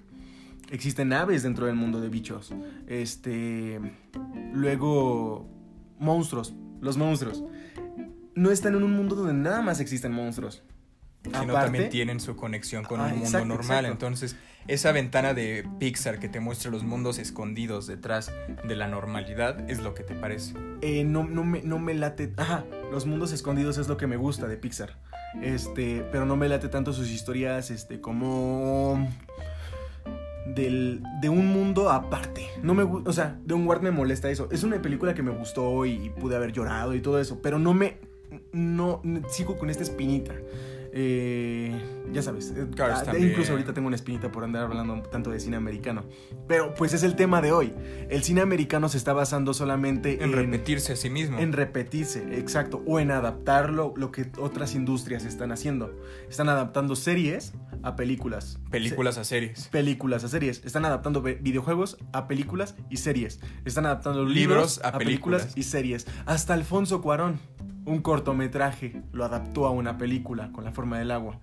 Existen 0.70 1.12
aves 1.12 1.42
dentro 1.44 1.66
del 1.66 1.76
mundo 1.76 2.00
de 2.00 2.08
bichos. 2.08 2.52
Este. 2.88 3.80
Luego. 4.52 5.48
Monstruos. 5.98 6.54
Los 6.80 6.96
monstruos. 6.96 7.42
No 8.34 8.50
están 8.50 8.74
en 8.74 8.82
un 8.82 8.92
mundo 8.92 9.14
donde 9.14 9.32
nada 9.32 9.62
más 9.62 9.80
existen 9.80 10.12
monstruos. 10.12 10.62
Sino 11.40 11.52
también 11.54 11.88
tienen 11.90 12.20
su 12.20 12.36
conexión 12.36 12.84
con 12.84 13.00
Ah, 13.00 13.04
un 13.04 13.10
mundo 13.10 13.24
exacto, 13.26 13.46
normal. 13.46 13.84
exacto. 13.86 13.92
Entonces, 14.06 14.36
esa 14.68 14.90
ventana 14.92 15.32
de 15.34 15.64
Pixar 15.78 16.18
que 16.18 16.28
te 16.28 16.40
muestra 16.40 16.70
los 16.70 16.82
mundos 16.82 17.18
escondidos 17.18 17.86
detrás 17.86 18.32
de 18.66 18.74
la 18.76 18.88
normalidad 18.88 19.68
es 19.70 19.80
lo 19.80 19.94
que 19.94 20.02
te 20.02 20.14
parece. 20.14 20.54
eh, 20.82 21.04
no, 21.04 21.24
no, 21.24 21.44
me, 21.44 21.62
no 21.62 21.78
me 21.78 21.94
late. 21.94 22.32
Ajá, 22.36 22.64
los 22.90 23.06
mundos 23.06 23.32
escondidos 23.32 23.78
es 23.78 23.86
lo 23.88 23.96
que 23.96 24.06
me 24.06 24.16
gusta 24.16 24.46
de 24.48 24.56
Pixar. 24.56 24.96
Este, 25.42 26.04
pero 26.12 26.24
no 26.26 26.36
me 26.36 26.48
late 26.48 26.68
tanto 26.68 26.92
sus 26.92 27.10
historias, 27.10 27.70
este, 27.70 28.00
como. 28.00 29.06
Del, 30.46 31.02
de 31.20 31.28
un 31.28 31.48
mundo 31.48 31.90
aparte. 31.90 32.46
No 32.62 32.72
me 32.72 32.84
O 32.84 33.12
sea, 33.12 33.36
de 33.44 33.52
un 33.54 33.66
Ward 33.66 33.82
me 33.82 33.90
molesta 33.90 34.30
eso. 34.30 34.48
Es 34.52 34.62
una 34.62 34.80
película 34.80 35.12
que 35.12 35.22
me 35.22 35.32
gustó 35.32 35.84
y 35.86 36.10
pude 36.10 36.36
haber 36.36 36.52
llorado 36.52 36.94
y 36.94 37.00
todo 37.00 37.20
eso. 37.20 37.40
Pero 37.42 37.58
no 37.58 37.74
me. 37.74 37.98
No. 38.52 39.02
Sigo 39.28 39.58
con 39.58 39.70
esta 39.70 39.82
espinita. 39.82 40.34
Eh, 40.98 41.78
ya 42.10 42.22
sabes. 42.22 42.54
eh, 42.56 42.66
Cars 42.74 43.00
ah, 43.00 43.04
también. 43.04 43.28
incluso 43.28 43.52
ahorita 43.52 43.74
tengo 43.74 43.86
una 43.86 43.96
espinita 43.96 44.32
por 44.32 44.44
andar 44.44 44.62
hablando 44.62 45.02
tanto 45.10 45.28
de 45.30 45.38
cine 45.38 45.56
americano. 45.58 46.04
Pero 46.48 46.72
pues 46.72 46.94
es 46.94 47.02
el 47.02 47.16
tema 47.16 47.42
de 47.42 47.52
hoy. 47.52 47.74
El 48.08 48.22
cine 48.22 48.40
americano 48.40 48.88
se 48.88 48.96
está 48.96 49.12
basando 49.12 49.52
solamente 49.52 50.24
En 50.24 50.32
repetirse 50.32 50.94
a 50.94 50.96
sí 50.96 51.10
mismo. 51.10 51.38
en 51.38 51.52
repetirse, 51.52 52.38
exacto, 52.38 52.82
o 52.86 52.98
en 52.98 53.10
adaptar 53.10 53.68
lo, 53.68 53.92
que 54.10 54.30
otras 54.38 54.74
industrias 54.74 55.26
están 55.26 55.52
haciendo. 55.52 55.94
Están 56.30 56.48
adaptando 56.48 56.96
series 56.96 57.52
a 57.82 57.94
películas. 57.94 58.58
Películas 58.70 59.18
a 59.18 59.24
series. 59.24 59.58
Se- 59.64 59.70
películas 59.70 60.24
a 60.24 60.28
series. 60.28 60.62
Están 60.64 60.86
adaptando 60.86 61.20
videojuegos 61.20 61.98
a 62.14 62.26
películas 62.26 62.74
y 62.88 62.96
series. 62.96 63.40
Están 63.66 63.84
adaptando 63.84 64.24
libros, 64.24 64.36
Libros 64.36 64.80
a 64.82 64.88
a, 64.88 64.98
películas. 64.98 65.42
películas. 65.42 65.58
y 65.58 65.62
series. 65.70 66.06
Hasta 66.24 66.54
Alfonso 66.54 67.02
Cuarón, 67.02 67.38
un 67.86 68.00
cortometraje, 68.02 69.02
lo 69.12 69.24
adaptó 69.24 69.66
a 69.66 69.70
una 69.70 69.96
película 69.96 70.52
con 70.52 70.64
la 70.64 70.72
forma 70.72 70.98
del 70.98 71.10
agua. 71.10 71.38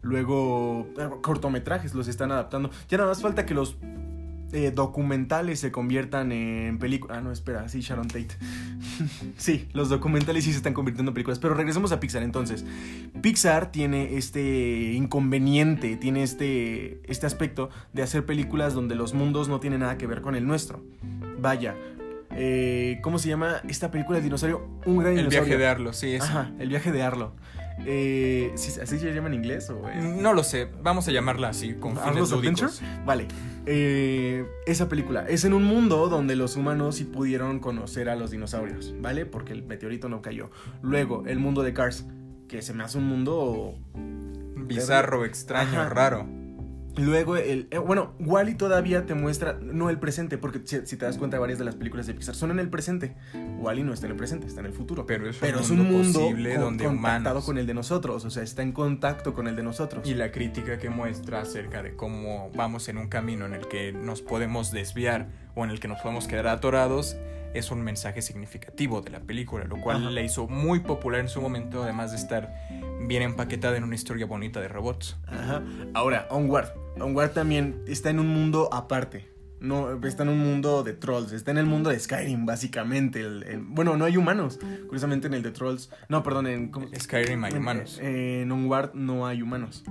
Luego, 0.00 0.88
eh, 0.98 1.08
cortometrajes 1.20 1.94
los 1.94 2.08
están 2.08 2.32
adaptando. 2.32 2.70
Ya 2.88 2.98
nada 2.98 3.10
más 3.10 3.22
falta 3.22 3.46
que 3.46 3.54
los 3.54 3.76
eh, 4.52 4.70
documentales 4.70 5.60
se 5.60 5.70
conviertan 5.70 6.32
en 6.32 6.78
películas. 6.78 7.18
Ah, 7.18 7.20
no, 7.20 7.30
espera, 7.30 7.68
sí, 7.68 7.80
Sharon 7.80 8.08
Tate. 8.08 8.36
sí, 9.36 9.68
los 9.72 9.88
documentales 9.88 10.44
sí 10.44 10.50
se 10.50 10.56
están 10.56 10.74
convirtiendo 10.74 11.10
en 11.10 11.14
películas. 11.14 11.38
Pero 11.38 11.54
regresemos 11.54 11.92
a 11.92 12.00
Pixar 12.00 12.22
entonces. 12.22 12.64
Pixar 13.22 13.70
tiene 13.70 14.16
este 14.16 14.92
inconveniente, 14.92 15.96
tiene 15.96 16.22
este, 16.22 17.00
este 17.10 17.26
aspecto 17.26 17.70
de 17.92 18.02
hacer 18.02 18.26
películas 18.26 18.74
donde 18.74 18.94
los 18.94 19.14
mundos 19.14 19.48
no 19.48 19.60
tienen 19.60 19.80
nada 19.80 19.96
que 19.98 20.06
ver 20.06 20.20
con 20.20 20.34
el 20.34 20.46
nuestro. 20.46 20.82
Vaya. 21.38 21.76
Eh, 22.34 22.98
¿Cómo 23.02 23.18
se 23.18 23.28
llama 23.28 23.60
esta 23.68 23.90
película 23.90 24.16
del 24.16 24.24
dinosaurio? 24.24 24.66
Un 24.86 24.98
gran 24.98 25.12
El 25.12 25.18
dinosaurio. 25.18 25.44
viaje 25.44 25.58
de 25.58 25.66
Arlo, 25.66 25.92
sí, 25.92 26.14
es. 26.14 26.22
Ajá, 26.22 26.50
el 26.58 26.68
viaje 26.68 26.92
de 26.92 27.02
Arlo. 27.02 27.34
Eh, 27.86 28.52
¿sí- 28.54 28.78
¿Así 28.80 28.98
se 28.98 29.12
llama 29.14 29.28
en 29.28 29.34
inglés? 29.34 29.70
O 29.70 29.88
en- 29.88 30.22
No 30.22 30.34
lo 30.34 30.44
sé, 30.44 30.68
vamos 30.82 31.08
a 31.08 31.10
llamarla 31.10 31.48
así, 31.48 31.74
con 31.74 31.96
fines 31.96 32.30
lúdicos. 32.30 32.80
Adventure. 32.80 33.04
Vale. 33.04 33.28
Eh, 33.66 34.44
esa 34.66 34.88
película 34.88 35.24
es 35.28 35.44
en 35.44 35.52
un 35.54 35.64
mundo 35.64 36.08
donde 36.08 36.36
los 36.36 36.56
humanos 36.56 36.96
sí 36.96 37.04
pudieron 37.04 37.60
conocer 37.60 38.08
a 38.08 38.14
los 38.16 38.30
dinosaurios, 38.30 38.94
¿vale? 39.00 39.24
Porque 39.26 39.52
el 39.52 39.62
meteorito 39.64 40.08
no 40.08 40.20
cayó. 40.22 40.50
Luego, 40.82 41.24
el 41.26 41.38
mundo 41.38 41.62
de 41.62 41.72
Cars, 41.72 42.04
que 42.48 42.60
se 42.62 42.72
me 42.74 42.84
hace 42.84 42.98
un 42.98 43.04
mundo 43.04 43.74
Bizarro, 44.54 45.24
extraño, 45.24 45.80
Ajá. 45.80 45.88
raro. 45.88 46.26
Luego, 46.96 47.36
el, 47.36 47.68
eh, 47.70 47.78
bueno, 47.78 48.12
Wally 48.20 48.54
todavía 48.54 49.06
te 49.06 49.14
muestra, 49.14 49.54
no 49.62 49.88
el 49.88 49.98
presente, 49.98 50.36
porque 50.36 50.60
si, 50.64 50.86
si 50.86 50.96
te 50.96 51.06
das 51.06 51.16
cuenta, 51.16 51.38
varias 51.38 51.58
de 51.58 51.64
las 51.64 51.74
películas 51.74 52.06
de 52.06 52.12
Pixar 52.14 52.34
son 52.34 52.50
en 52.50 52.58
el 52.58 52.68
presente. 52.68 53.16
Wally 53.60 53.82
no 53.82 53.94
está 53.94 54.06
en 54.06 54.12
el 54.12 54.18
presente, 54.18 54.46
está 54.46 54.60
en 54.60 54.66
el 54.66 54.72
futuro. 54.74 55.06
Pero 55.06 55.26
es 55.28 55.36
un 55.36 55.40
Pero 55.40 55.60
es 55.60 55.70
mundo 55.70 55.84
un 55.84 55.90
mundo 55.96 56.20
posible 56.20 56.52
con- 56.54 56.60
donde 56.64 56.84
contactado 56.84 57.18
humanos- 57.20 57.44
con 57.46 57.58
el 57.58 57.66
de 57.66 57.74
nosotros, 57.74 58.24
o 58.26 58.30
sea, 58.30 58.42
está 58.42 58.62
en 58.62 58.72
contacto 58.72 59.32
con 59.32 59.48
el 59.48 59.56
de 59.56 59.62
nosotros. 59.62 60.06
Y 60.06 60.14
la 60.14 60.30
crítica 60.32 60.78
que 60.78 60.90
muestra 60.90 61.40
acerca 61.40 61.82
de 61.82 61.96
cómo 61.96 62.50
vamos 62.54 62.88
en 62.88 62.98
un 62.98 63.08
camino 63.08 63.46
en 63.46 63.54
el 63.54 63.68
que 63.68 63.92
nos 63.92 64.20
podemos 64.20 64.70
desviar 64.70 65.28
o 65.54 65.64
en 65.64 65.70
el 65.70 65.80
que 65.80 65.88
nos 65.88 66.00
podemos 66.02 66.26
quedar 66.28 66.46
atorados 66.46 67.16
es 67.54 67.70
un 67.70 67.82
mensaje 67.82 68.22
significativo 68.22 69.00
de 69.02 69.10
la 69.10 69.20
película, 69.20 69.64
lo 69.64 69.80
cual 69.80 69.98
Ajá. 69.98 70.10
la 70.10 70.22
hizo 70.22 70.46
muy 70.48 70.80
popular 70.80 71.20
en 71.20 71.28
su 71.28 71.40
momento, 71.40 71.82
además 71.82 72.10
de 72.12 72.16
estar 72.18 72.52
bien 73.06 73.22
empaquetada 73.22 73.76
en 73.76 73.84
una 73.84 73.94
historia 73.94 74.26
bonita 74.26 74.60
de 74.60 74.68
robots. 74.68 75.16
Ajá. 75.26 75.62
Ahora, 75.94 76.26
Onward. 76.30 76.68
Onward 77.00 77.30
también 77.32 77.82
está 77.86 78.10
en 78.10 78.18
un 78.20 78.28
mundo 78.28 78.68
aparte. 78.72 79.30
No, 79.60 80.04
está 80.04 80.24
en 80.24 80.28
un 80.30 80.38
mundo 80.40 80.82
de 80.82 80.92
trolls. 80.92 81.30
Está 81.30 81.52
en 81.52 81.58
el 81.58 81.66
mundo 81.66 81.90
de 81.90 82.00
Skyrim, 82.00 82.44
básicamente. 82.46 83.20
El- 83.20 83.44
el- 83.44 83.60
bueno, 83.60 83.96
no 83.96 84.04
hay 84.04 84.16
humanos. 84.16 84.58
Curiosamente 84.86 85.28
en 85.28 85.34
el 85.34 85.42
de 85.44 85.52
trolls. 85.52 85.88
No, 86.08 86.24
perdón, 86.24 86.48
en. 86.48 86.68
¿cómo? 86.70 86.88
Skyrim 86.98 87.44
hay 87.44 87.52
En- 87.52 87.58
humanos. 87.58 87.98
En 88.02 88.50
Onward 88.50 88.94
no 88.94 89.24
hay 89.24 89.40
humanos. 89.40 89.84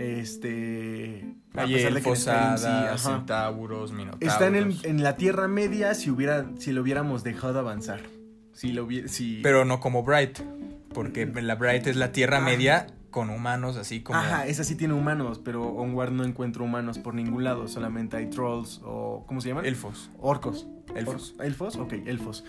Este. 0.00 1.24
Hay 1.54 1.74
elfos, 1.74 2.26
hadas, 2.28 3.02
centauros, 3.02 3.92
minotauros. 3.92 4.32
Está 4.32 4.46
en, 4.46 4.56
el- 4.56 4.76
en 4.84 5.02
la 5.02 5.16
Tierra 5.16 5.46
Media 5.48 5.94
si 5.94 6.10
hubiera, 6.10 6.46
si 6.58 6.72
lo 6.72 6.82
hubiéramos 6.82 7.22
dejado 7.24 7.58
avanzar. 7.58 8.00
Si 8.52 8.72
lo 8.72 8.84
hubiera, 8.84 9.08
si... 9.08 9.40
Pero 9.42 9.64
no 9.64 9.80
como 9.80 10.02
Bright, 10.02 10.38
porque 10.94 11.26
la 11.26 11.54
Bright 11.54 11.86
es 11.86 11.96
la 11.96 12.12
Tierra 12.12 12.38
Ah. 12.38 12.40
Media 12.40 12.86
con 13.10 13.30
humanos 13.30 13.76
así 13.76 14.02
como... 14.02 14.18
Ajá, 14.18 14.46
esa 14.46 14.64
sí 14.64 14.74
tiene 14.76 14.94
humanos, 14.94 15.40
pero 15.44 15.62
Onward 15.68 16.12
no 16.12 16.24
encuentro 16.24 16.64
humanos 16.64 16.98
por 16.98 17.14
ningún 17.14 17.44
lado. 17.44 17.68
Solamente 17.68 18.16
hay 18.16 18.26
trolls 18.30 18.80
o. 18.84 19.24
¿Cómo 19.26 19.40
se 19.40 19.48
llaman? 19.48 19.66
Elfos. 19.66 20.10
Orcos. 20.18 20.66
Elfos. 20.94 21.34
Or- 21.38 21.46
¿Elfos? 21.46 21.76
Ok, 21.76 21.92
elfos. 22.06 22.44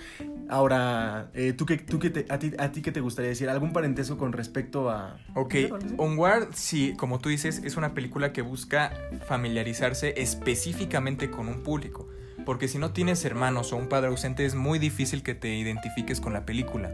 Ahora, 0.50 1.30
eh, 1.34 1.54
¿tú 1.54 1.66
qué, 1.66 1.78
tú 1.78 2.00
qué 2.00 2.10
te- 2.10 2.26
a, 2.34 2.40
ti, 2.40 2.52
¿a 2.58 2.72
ti 2.72 2.82
qué 2.82 2.92
te 2.92 3.00
gustaría 3.00 3.30
decir? 3.30 3.50
¿Algún 3.50 3.72
parentesco 3.74 4.18
con 4.18 4.34
respecto 4.34 4.90
a...? 4.90 5.18
Ok. 5.36 5.56
Onward, 5.98 6.50
sí, 6.54 6.94
como 6.98 7.20
tú 7.20 7.30
dices, 7.30 7.62
es 7.64 7.78
una 7.78 7.94
película 7.94 8.34
que 8.34 8.42
busca 8.42 8.92
familiarizarse 9.28 10.14
específicamente 10.18 11.30
con 11.32 11.48
un 11.48 11.62
público. 11.64 12.08
Porque 12.46 12.68
si 12.68 12.80
no 12.80 12.92
tienes 12.92 13.24
hermanos 13.26 13.72
o 13.72 13.78
un 13.78 13.88
padre 13.88 14.08
ausente 14.10 14.46
es 14.46 14.56
muy 14.56 14.80
difícil 14.80 15.22
que 15.22 15.36
te 15.36 15.56
identifiques 15.56 16.20
con 16.20 16.34
la 16.34 16.46
película. 16.46 16.90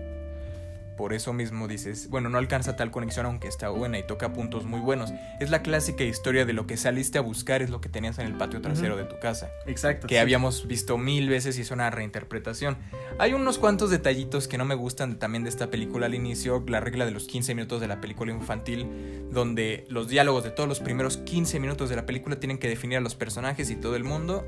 Por 0.98 1.14
eso 1.14 1.32
mismo 1.32 1.68
dices, 1.68 2.10
bueno, 2.10 2.28
no 2.30 2.38
alcanza 2.38 2.76
tal 2.76 2.92
conexión 2.92 3.28
aunque 3.28 3.48
está 3.48 3.70
buena 3.70 4.00
y 4.00 4.04
toca 4.04 4.34
puntos 4.34 4.66
muy 4.66 4.80
buenos. 4.80 5.14
Es 5.40 5.52
la 5.52 5.62
clásica 5.62 6.04
historia 6.04 6.46
de 6.46 6.54
lo 6.54 6.66
que 6.68 6.76
saliste 6.76 7.18
a 7.18 7.22
buscar 7.22 7.62
es 7.62 7.70
lo 7.70 7.80
que 7.80 7.88
tenías 7.88 8.18
en 8.20 8.26
el 8.26 8.34
patio 8.34 8.62
trasero 8.62 8.98
de 8.98 9.04
tu 9.06 9.20
casa. 9.20 9.52
Exacto. 9.68 10.08
que 10.08 10.16
sí. 10.16 10.20
habíamos 10.20 10.68
visto 10.68 10.98
mil 10.98 11.30
veces 11.30 11.58
y 11.58 11.62
es 11.62 11.72
una 11.72 11.90
reinterpretación. 11.90 12.78
Hay 13.20 13.34
unos 13.34 13.58
cuantos 13.60 13.90
detallitos 13.90 14.48
que 14.48 14.58
no 14.58 14.66
me 14.66 14.76
gustan 14.76 15.20
también 15.20 15.44
de 15.44 15.50
esta 15.50 15.70
película 15.70 16.08
al 16.08 16.16
inicio, 16.16 16.64
la 16.68 16.80
regla 16.80 17.06
de 17.06 17.12
los 17.12 17.28
15 17.28 17.54
minutos 17.56 17.80
de 17.80 17.88
la 17.88 18.02
película 18.02 18.32
infantil, 18.32 19.28
donde 19.32 19.86
los 19.90 20.08
diálogos 20.08 20.44
de 20.44 20.50
todos 20.50 20.68
los 20.68 20.80
primeros 20.80 21.18
15 21.18 21.60
minutos 21.60 21.90
de 21.90 21.96
la 21.96 22.06
película 22.06 22.40
tienen 22.40 22.58
que 22.58 22.68
definir 22.68 22.98
a 22.98 23.02
los 23.02 23.16
personajes 23.16 23.70
y 23.70 23.76
todo 23.76 23.96
el 23.96 24.04
mundo 24.04 24.46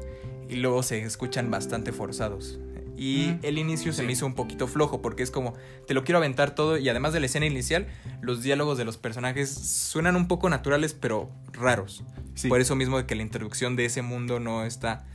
y 0.50 0.56
luego 0.56 0.82
se 0.84 1.02
escuchan 1.04 1.52
bastante 1.52 1.92
forzados. 1.92 2.60
Y 3.00 3.30
Mm, 3.30 3.40
el 3.44 3.58
inicio 3.58 3.94
se 3.94 4.04
me 4.04 4.12
hizo 4.12 4.26
un 4.26 4.36
poquito 4.36 4.68
flojo 4.68 5.02
porque 5.02 5.24
es 5.24 5.32
como, 5.32 5.54
te 5.88 5.94
lo 5.94 6.04
quiero 6.04 6.18
aventar 6.18 6.54
todo 6.54 6.78
y 6.78 6.90
además 6.90 7.14
de 7.14 7.22
la 7.22 7.28
escena 7.28 7.46
inicial, 7.46 7.88
los 8.22 8.44
diálogos 8.44 8.78
de 8.78 8.86
los 8.86 8.98
personajes 8.98 9.50
suenan 9.50 10.16
un 10.16 10.28
poco 10.28 10.50
naturales 10.50 10.94
pero 10.94 11.30
raros. 11.54 12.04
Sí. 12.36 12.50
Por 12.50 12.60
eso 12.60 12.76
mismo 12.76 12.98
de 12.98 13.06
que 13.06 13.16
la 13.16 13.22
introducción 13.22 13.76
de 13.76 13.86
ese 13.86 14.02
mundo 14.02 14.40
no 14.40 14.66
está 14.66 15.06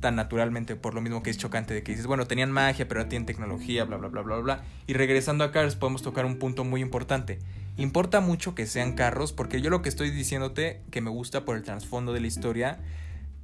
tan 0.00 0.16
naturalmente, 0.16 0.76
por 0.76 0.94
lo 0.94 1.00
mismo 1.00 1.22
que 1.22 1.30
es 1.30 1.36
chocante 1.36 1.74
de 1.74 1.82
que 1.82 1.92
dices, 1.92 2.06
bueno, 2.06 2.26
tenían 2.26 2.50
magia, 2.50 2.88
pero 2.88 3.00
ahora 3.00 3.08
tienen 3.08 3.26
tecnología, 3.26 3.84
bla, 3.84 3.98
bla, 3.98 4.08
bla, 4.08 4.22
bla, 4.22 4.36
bla. 4.38 4.64
Y 4.86 4.94
regresando 4.94 5.44
a 5.44 5.52
Cars 5.52 5.76
podemos 5.76 6.02
tocar 6.02 6.24
un 6.24 6.38
punto 6.38 6.64
muy 6.64 6.80
importante. 6.80 7.38
Importa 7.76 8.20
mucho 8.20 8.54
que 8.54 8.66
sean 8.66 8.94
carros, 8.94 9.32
porque 9.32 9.60
yo 9.60 9.68
lo 9.68 9.82
que 9.82 9.90
estoy 9.90 10.10
diciéndote 10.10 10.82
que 10.90 11.00
me 11.00 11.10
gusta 11.10 11.44
por 11.44 11.56
el 11.56 11.62
trasfondo 11.62 12.12
de 12.14 12.20
la 12.20 12.26
historia, 12.26 12.80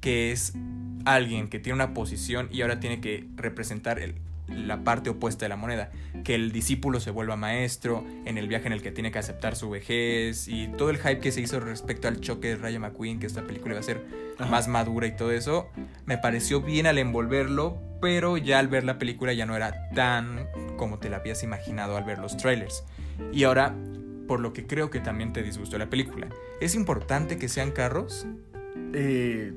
que 0.07 0.31
es 0.31 0.53
alguien 1.03 1.49
que 1.49 1.59
tiene 1.59 1.75
una 1.75 1.93
posición 1.93 2.47
y 2.49 2.61
ahora 2.61 2.79
tiene 2.79 3.01
que 3.01 3.27
representar 3.35 3.99
el- 3.99 4.15
la 4.47 4.85
parte 4.85 5.09
opuesta 5.09 5.43
de 5.43 5.49
la 5.49 5.57
moneda, 5.57 5.91
que 6.23 6.33
el 6.33 6.53
discípulo 6.53 7.01
se 7.01 7.11
vuelva 7.11 7.35
maestro, 7.35 8.05
en 8.23 8.37
el 8.37 8.47
viaje 8.47 8.67
en 8.67 8.71
el 8.71 8.81
que 8.81 8.91
tiene 8.91 9.11
que 9.11 9.19
aceptar 9.19 9.57
su 9.57 9.69
vejez 9.69 10.47
y 10.47 10.69
todo 10.69 10.91
el 10.91 10.97
hype 10.99 11.19
que 11.19 11.33
se 11.33 11.41
hizo 11.41 11.59
respecto 11.59 12.07
al 12.07 12.21
choque 12.21 12.47
de 12.47 12.55
Rayo 12.55 12.79
McQueen, 12.79 13.19
que 13.19 13.25
esta 13.25 13.41
película 13.45 13.73
iba 13.73 13.81
a 13.81 13.83
ser 13.83 14.01
Ajá. 14.39 14.49
más 14.49 14.69
madura 14.69 15.07
y 15.07 15.15
todo 15.17 15.33
eso, 15.33 15.67
me 16.05 16.17
pareció 16.17 16.61
bien 16.61 16.87
al 16.87 16.97
envolverlo, 16.99 17.77
pero 17.99 18.37
ya 18.37 18.59
al 18.59 18.69
ver 18.69 18.85
la 18.85 18.97
película 18.97 19.33
ya 19.33 19.45
no 19.45 19.57
era 19.57 19.89
tan 19.93 20.47
como 20.77 20.99
te 20.99 21.09
la 21.09 21.17
habías 21.17 21.43
imaginado 21.43 21.97
al 21.97 22.05
ver 22.05 22.19
los 22.19 22.37
trailers. 22.37 22.85
Y 23.33 23.43
ahora, 23.43 23.75
por 24.25 24.39
lo 24.39 24.53
que 24.53 24.65
creo 24.65 24.89
que 24.89 25.01
también 25.01 25.33
te 25.33 25.43
disgustó 25.43 25.77
la 25.77 25.89
película, 25.89 26.29
¿es 26.61 26.75
importante 26.75 27.37
que 27.37 27.49
sean 27.49 27.71
carros? 27.71 28.25
Eh, 28.93 29.51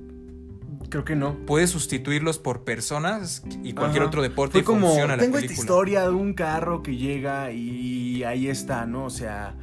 creo 0.91 1.05
que 1.05 1.17
no. 1.17 1.37
Puedes 1.47 1.71
sustituirlos 1.71 2.39
por 2.39 2.65
personas 2.65 3.43
y 3.63 3.73
cualquier 3.73 4.03
Ajá. 4.03 4.09
otro 4.09 4.23
deporte 4.23 4.53
Fue 4.53 4.61
y 4.61 4.65
como, 4.65 4.89
funciona 4.89 5.17
la 5.17 5.23
tengo 5.23 5.39
esta 5.39 5.53
historia 5.53 6.03
de 6.03 6.11
un 6.11 6.35
carro 6.35 6.83
que 6.83 6.97
llega 6.97 7.51
y 7.53 8.23
ahí 8.25 8.49
está, 8.49 8.85
¿no? 8.87 9.05
O 9.07 9.11
sea, 9.11 9.55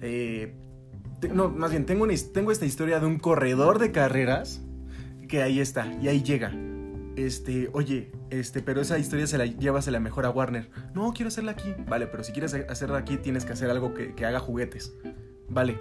eh, 0.00 0.54
te- 1.20 1.28
no, 1.28 1.48
más 1.48 1.70
bien, 1.70 1.86
tengo, 1.86 2.04
una 2.04 2.14
tengo 2.32 2.52
esta 2.52 2.66
historia 2.66 3.00
de 3.00 3.06
un 3.06 3.18
corredor 3.18 3.78
de 3.78 3.90
carreras 3.90 4.60
que 5.28 5.42
ahí 5.42 5.58
está, 5.58 5.92
y 6.00 6.08
ahí 6.08 6.22
llega. 6.22 6.52
Este, 7.16 7.70
oye, 7.72 8.10
este, 8.30 8.60
pero 8.60 8.80
esa 8.80 8.98
historia 8.98 9.26
se 9.28 9.38
la 9.38 9.46
llévasela 9.46 10.00
mejor 10.00 10.26
a 10.26 10.30
Warner. 10.30 10.68
No, 10.94 11.12
quiero 11.12 11.28
hacerla 11.28 11.52
aquí. 11.52 11.72
Vale, 11.88 12.08
pero 12.08 12.24
si 12.24 12.32
quieres 12.32 12.54
ha- 12.54 12.70
hacerla 12.70 12.98
aquí, 12.98 13.16
tienes 13.16 13.44
que 13.44 13.52
hacer 13.52 13.70
algo 13.70 13.94
que, 13.94 14.14
que 14.14 14.26
haga 14.26 14.40
juguetes. 14.40 14.92
Vale, 15.48 15.78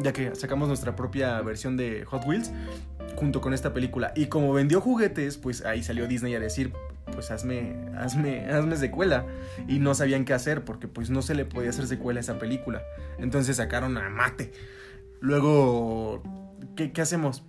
ya 0.00 0.12
que 0.12 0.34
sacamos 0.36 0.68
nuestra 0.68 0.94
propia 0.94 1.40
versión 1.42 1.76
de 1.76 2.04
Hot 2.04 2.24
Wheels 2.24 2.52
junto 3.16 3.40
con 3.40 3.54
esta 3.54 3.72
película. 3.72 4.12
Y 4.14 4.26
como 4.26 4.52
vendió 4.52 4.80
juguetes, 4.80 5.36
pues 5.38 5.64
ahí 5.64 5.82
salió 5.82 6.06
Disney 6.06 6.34
a 6.34 6.40
decir, 6.40 6.72
pues 7.12 7.30
hazme, 7.30 7.74
hazme, 7.96 8.46
hazme 8.50 8.76
secuela. 8.76 9.26
Y 9.66 9.78
no 9.78 9.94
sabían 9.94 10.24
qué 10.24 10.34
hacer 10.34 10.64
porque 10.64 10.88
pues 10.88 11.10
no 11.10 11.22
se 11.22 11.34
le 11.34 11.44
podía 11.44 11.70
hacer 11.70 11.86
secuela 11.86 12.20
a 12.20 12.22
esa 12.22 12.38
película. 12.38 12.82
Entonces 13.18 13.56
sacaron 13.56 13.96
a 13.96 14.08
Mate. 14.10 14.52
Luego, 15.20 16.22
¿qué, 16.76 16.92
qué 16.92 17.00
hacemos? 17.00 17.42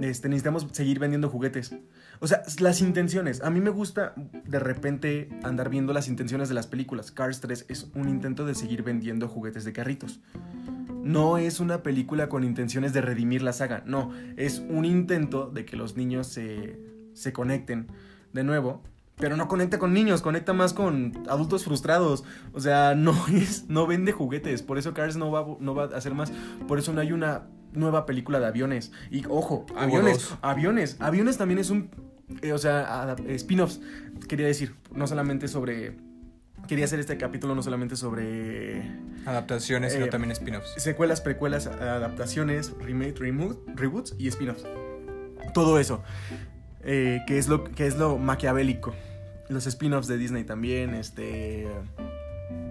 Este, 0.00 0.28
necesitamos 0.28 0.66
seguir 0.72 0.98
vendiendo 0.98 1.28
juguetes. 1.28 1.74
O 2.20 2.28
sea, 2.28 2.42
las 2.60 2.80
intenciones. 2.80 3.42
A 3.42 3.50
mí 3.50 3.60
me 3.60 3.70
gusta 3.70 4.14
de 4.16 4.58
repente 4.60 5.28
andar 5.42 5.70
viendo 5.70 5.92
las 5.92 6.06
intenciones 6.06 6.48
de 6.48 6.54
las 6.54 6.68
películas. 6.68 7.10
Cars 7.10 7.40
3 7.40 7.66
es 7.68 7.90
un 7.94 8.08
intento 8.08 8.46
de 8.46 8.54
seguir 8.54 8.84
vendiendo 8.84 9.28
juguetes 9.28 9.64
de 9.64 9.72
carritos. 9.72 10.20
No 11.02 11.38
es 11.38 11.60
una 11.60 11.82
película 11.82 12.28
con 12.28 12.44
intenciones 12.44 12.92
de 12.92 13.00
redimir 13.00 13.42
la 13.42 13.52
saga. 13.52 13.82
No, 13.86 14.12
es 14.36 14.60
un 14.68 14.84
intento 14.84 15.50
de 15.50 15.64
que 15.64 15.76
los 15.76 15.96
niños 15.96 16.26
se, 16.28 16.78
se 17.14 17.32
conecten 17.32 17.88
de 18.32 18.44
nuevo. 18.44 18.82
Pero 19.16 19.36
no 19.36 19.46
conecta 19.46 19.78
con 19.78 19.92
niños, 19.92 20.22
conecta 20.22 20.52
más 20.52 20.72
con 20.72 21.12
adultos 21.28 21.64
frustrados. 21.64 22.24
O 22.52 22.60
sea, 22.60 22.94
no 22.96 23.14
es, 23.28 23.66
no 23.68 23.86
vende 23.86 24.12
juguetes. 24.12 24.62
Por 24.62 24.78
eso 24.78 24.94
Cars 24.94 25.16
no 25.16 25.30
va, 25.30 25.40
a- 25.40 25.56
no 25.60 25.74
va 25.74 25.84
a 25.84 25.96
hacer 25.96 26.14
más. 26.14 26.32
Por 26.66 26.78
eso 26.78 26.92
no 26.92 27.00
hay 27.00 27.12
una 27.12 27.46
nueva 27.72 28.06
película 28.06 28.38
de 28.40 28.46
aviones. 28.46 28.92
Y 29.10 29.24
ojo, 29.28 29.66
aviones, 29.76 30.34
aviones. 30.40 30.96
Aviones 31.00 31.36
también 31.36 31.58
es 31.58 31.70
un, 31.70 31.90
eh, 32.42 32.52
o 32.52 32.58
sea, 32.58 33.14
spin-offs. 33.28 33.80
Quería 34.28 34.46
decir, 34.46 34.74
no 34.94 35.06
solamente 35.06 35.46
sobre, 35.48 35.96
quería 36.68 36.84
hacer 36.84 37.00
este 37.00 37.16
capítulo 37.18 37.54
no 37.54 37.62
solamente 37.62 37.96
sobre 37.96 38.82
Adaptaciones, 39.26 39.92
sino 39.92 40.06
Eh, 40.06 40.08
también 40.08 40.30
spin-offs. 40.32 40.74
secuelas, 40.76 41.20
precuelas, 41.20 41.66
adaptaciones, 41.66 42.72
remake, 42.80 43.18
remo- 43.18 43.58
reboots 43.74 44.14
y 44.18 44.28
spin-offs. 44.28 44.64
Todo 45.54 45.78
eso. 45.78 46.02
Eh, 46.84 47.20
que, 47.26 47.38
es 47.38 47.48
lo, 47.48 47.64
que 47.64 47.86
es 47.86 47.96
lo 47.96 48.18
maquiavélico. 48.18 48.94
Los 49.48 49.66
spin-offs 49.66 50.08
de 50.08 50.16
Disney 50.18 50.44
también. 50.44 50.94
Este. 50.94 51.68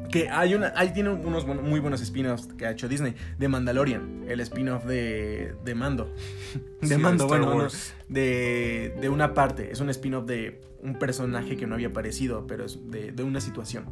Que 0.09 0.29
hay 0.29 0.55
una. 0.55 0.73
Ahí 0.75 0.91
tiene 0.91 1.09
unos 1.09 1.45
muy 1.45 1.79
buenos 1.79 2.01
spin-offs 2.01 2.47
que 2.57 2.65
ha 2.65 2.71
hecho 2.71 2.89
Disney. 2.89 3.15
De 3.37 3.47
Mandalorian. 3.47 4.25
El 4.27 4.41
spin-off 4.41 4.83
de. 4.85 5.55
de 5.63 5.75
Mando. 5.75 6.13
De 6.81 6.87
Sí, 6.87 6.97
Mando, 6.97 7.25
Star 7.25 7.39
bueno. 7.39 7.53
no, 7.55 7.61
Wars. 7.63 7.93
de, 8.09 8.93
de 8.99 9.07
una 9.09 9.33
parte. 9.33 9.71
Es 9.71 9.79
un 9.79 9.89
spin-off 9.89 10.25
de 10.25 10.59
un 10.83 10.95
personaje 10.95 11.55
que 11.57 11.67
no 11.67 11.75
había 11.75 11.89
aparecido, 11.89 12.47
pero 12.47 12.65
es 12.65 12.89
de, 12.89 13.11
de 13.11 13.23
una 13.23 13.39
situación. 13.39 13.85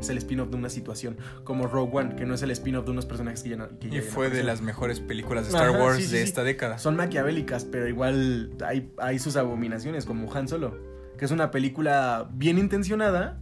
Es 0.00 0.08
el 0.08 0.16
spin-off 0.18 0.48
de 0.48 0.56
una 0.56 0.68
situación. 0.70 1.18
Como 1.44 1.66
Rogue 1.66 1.90
One, 1.98 2.16
que 2.16 2.24
no 2.24 2.34
es 2.34 2.42
el 2.42 2.52
spin-off 2.52 2.84
de 2.86 2.92
unos 2.92 3.04
personajes 3.04 3.42
que 3.42 3.50
ya 3.50 3.56
no. 3.56 3.68
que 3.78 3.88
Y 3.88 4.00
fue 4.00 4.30
de 4.30 4.44
las 4.44 4.62
mejores 4.62 5.00
películas 5.00 5.44
de 5.44 5.50
Star 5.50 5.70
Ajá, 5.70 5.78
Wars 5.78 5.96
sí, 5.98 6.04
sí, 6.04 6.12
de 6.16 6.22
esta 6.22 6.42
década. 6.44 6.78
Son 6.78 6.96
maquiavélicas, 6.96 7.64
pero 7.66 7.86
igual 7.88 8.52
hay, 8.64 8.92
hay 8.96 9.18
sus 9.18 9.36
abominaciones, 9.36 10.06
como 10.06 10.32
Han 10.32 10.48
Solo. 10.48 10.78
Que 11.18 11.24
es 11.24 11.30
una 11.32 11.50
película 11.50 12.30
bien 12.32 12.58
intencionada, 12.58 13.40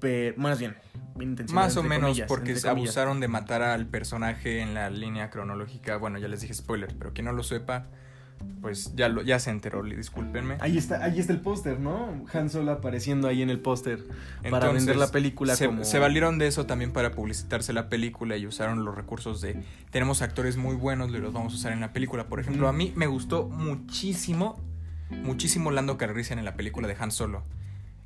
pero. 0.00 0.36
Más 0.38 0.58
bien, 0.58 0.76
bien 1.16 1.30
intencionada. 1.30 1.66
Más 1.66 1.76
o 1.76 1.82
menos 1.82 2.10
comillas, 2.10 2.28
porque 2.28 2.56
se 2.56 2.68
abusaron 2.68 3.20
de 3.20 3.28
matar 3.28 3.62
al 3.62 3.86
personaje 3.86 4.60
en 4.60 4.74
la 4.74 4.90
línea 4.90 5.30
cronológica. 5.30 5.96
Bueno, 5.96 6.18
ya 6.18 6.28
les 6.28 6.40
dije 6.40 6.54
spoiler, 6.54 6.94
pero 6.98 7.12
quien 7.12 7.26
no 7.26 7.32
lo 7.32 7.42
sepa, 7.42 7.86
pues 8.62 8.94
ya, 8.94 9.10
lo, 9.10 9.20
ya 9.22 9.38
se 9.38 9.50
enteró, 9.50 9.82
discúlpenme. 9.82 10.56
Ahí 10.60 10.78
está, 10.78 11.04
ahí 11.04 11.20
está 11.20 11.32
el 11.34 11.40
póster, 11.40 11.78
¿no? 11.78 12.24
Han 12.32 12.48
Solo 12.48 12.72
apareciendo 12.72 13.28
ahí 13.28 13.42
en 13.42 13.50
el 13.50 13.60
póster 13.60 14.06
para 14.48 14.72
vender 14.72 14.96
la 14.96 15.10
película 15.10 15.54
se, 15.56 15.66
como... 15.66 15.84
se 15.84 15.98
valieron 15.98 16.38
de 16.38 16.46
eso 16.46 16.64
también 16.64 16.92
para 16.92 17.12
publicitarse 17.12 17.74
la 17.74 17.90
película 17.90 18.38
y 18.38 18.46
usaron 18.46 18.84
los 18.84 18.94
recursos 18.94 19.42
de 19.42 19.62
tenemos 19.90 20.22
actores 20.22 20.56
muy 20.56 20.74
buenos 20.74 21.10
los 21.10 21.32
vamos 21.34 21.52
a 21.52 21.56
usar 21.56 21.72
en 21.72 21.80
la 21.80 21.92
película. 21.92 22.28
Por 22.28 22.40
ejemplo, 22.40 22.66
Mm. 22.66 22.70
a 22.70 22.72
mí 22.72 22.92
me 22.96 23.06
gustó 23.06 23.46
muchísimo, 23.48 24.58
muchísimo 25.10 25.70
Lando 25.70 25.98
Calrissian 25.98 26.38
en 26.38 26.44
la 26.46 26.54
película 26.56 26.88
de 26.88 26.96
Han 26.98 27.10
Solo. 27.10 27.42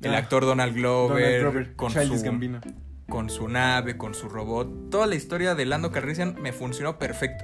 El 0.05 0.15
Ah, 0.15 0.19
actor 0.19 0.45
Donald 0.45 0.73
Glover, 0.75 1.23
Donald 1.23 1.41
Glover, 1.41 1.75
con, 1.75 1.91
Childish 1.91 2.19
su, 2.19 2.25
Gambino. 2.25 2.61
con 3.09 3.29
su 3.29 3.47
nave, 3.47 3.97
con 3.97 4.13
su 4.13 4.29
robot. 4.29 4.89
Toda 4.89 5.07
la 5.07 5.15
historia 5.15 5.55
de 5.55 5.65
Lando 5.65 5.91
Calrissian 5.91 6.35
me 6.41 6.51
funcionó 6.53 6.97
perfecto. 6.99 7.43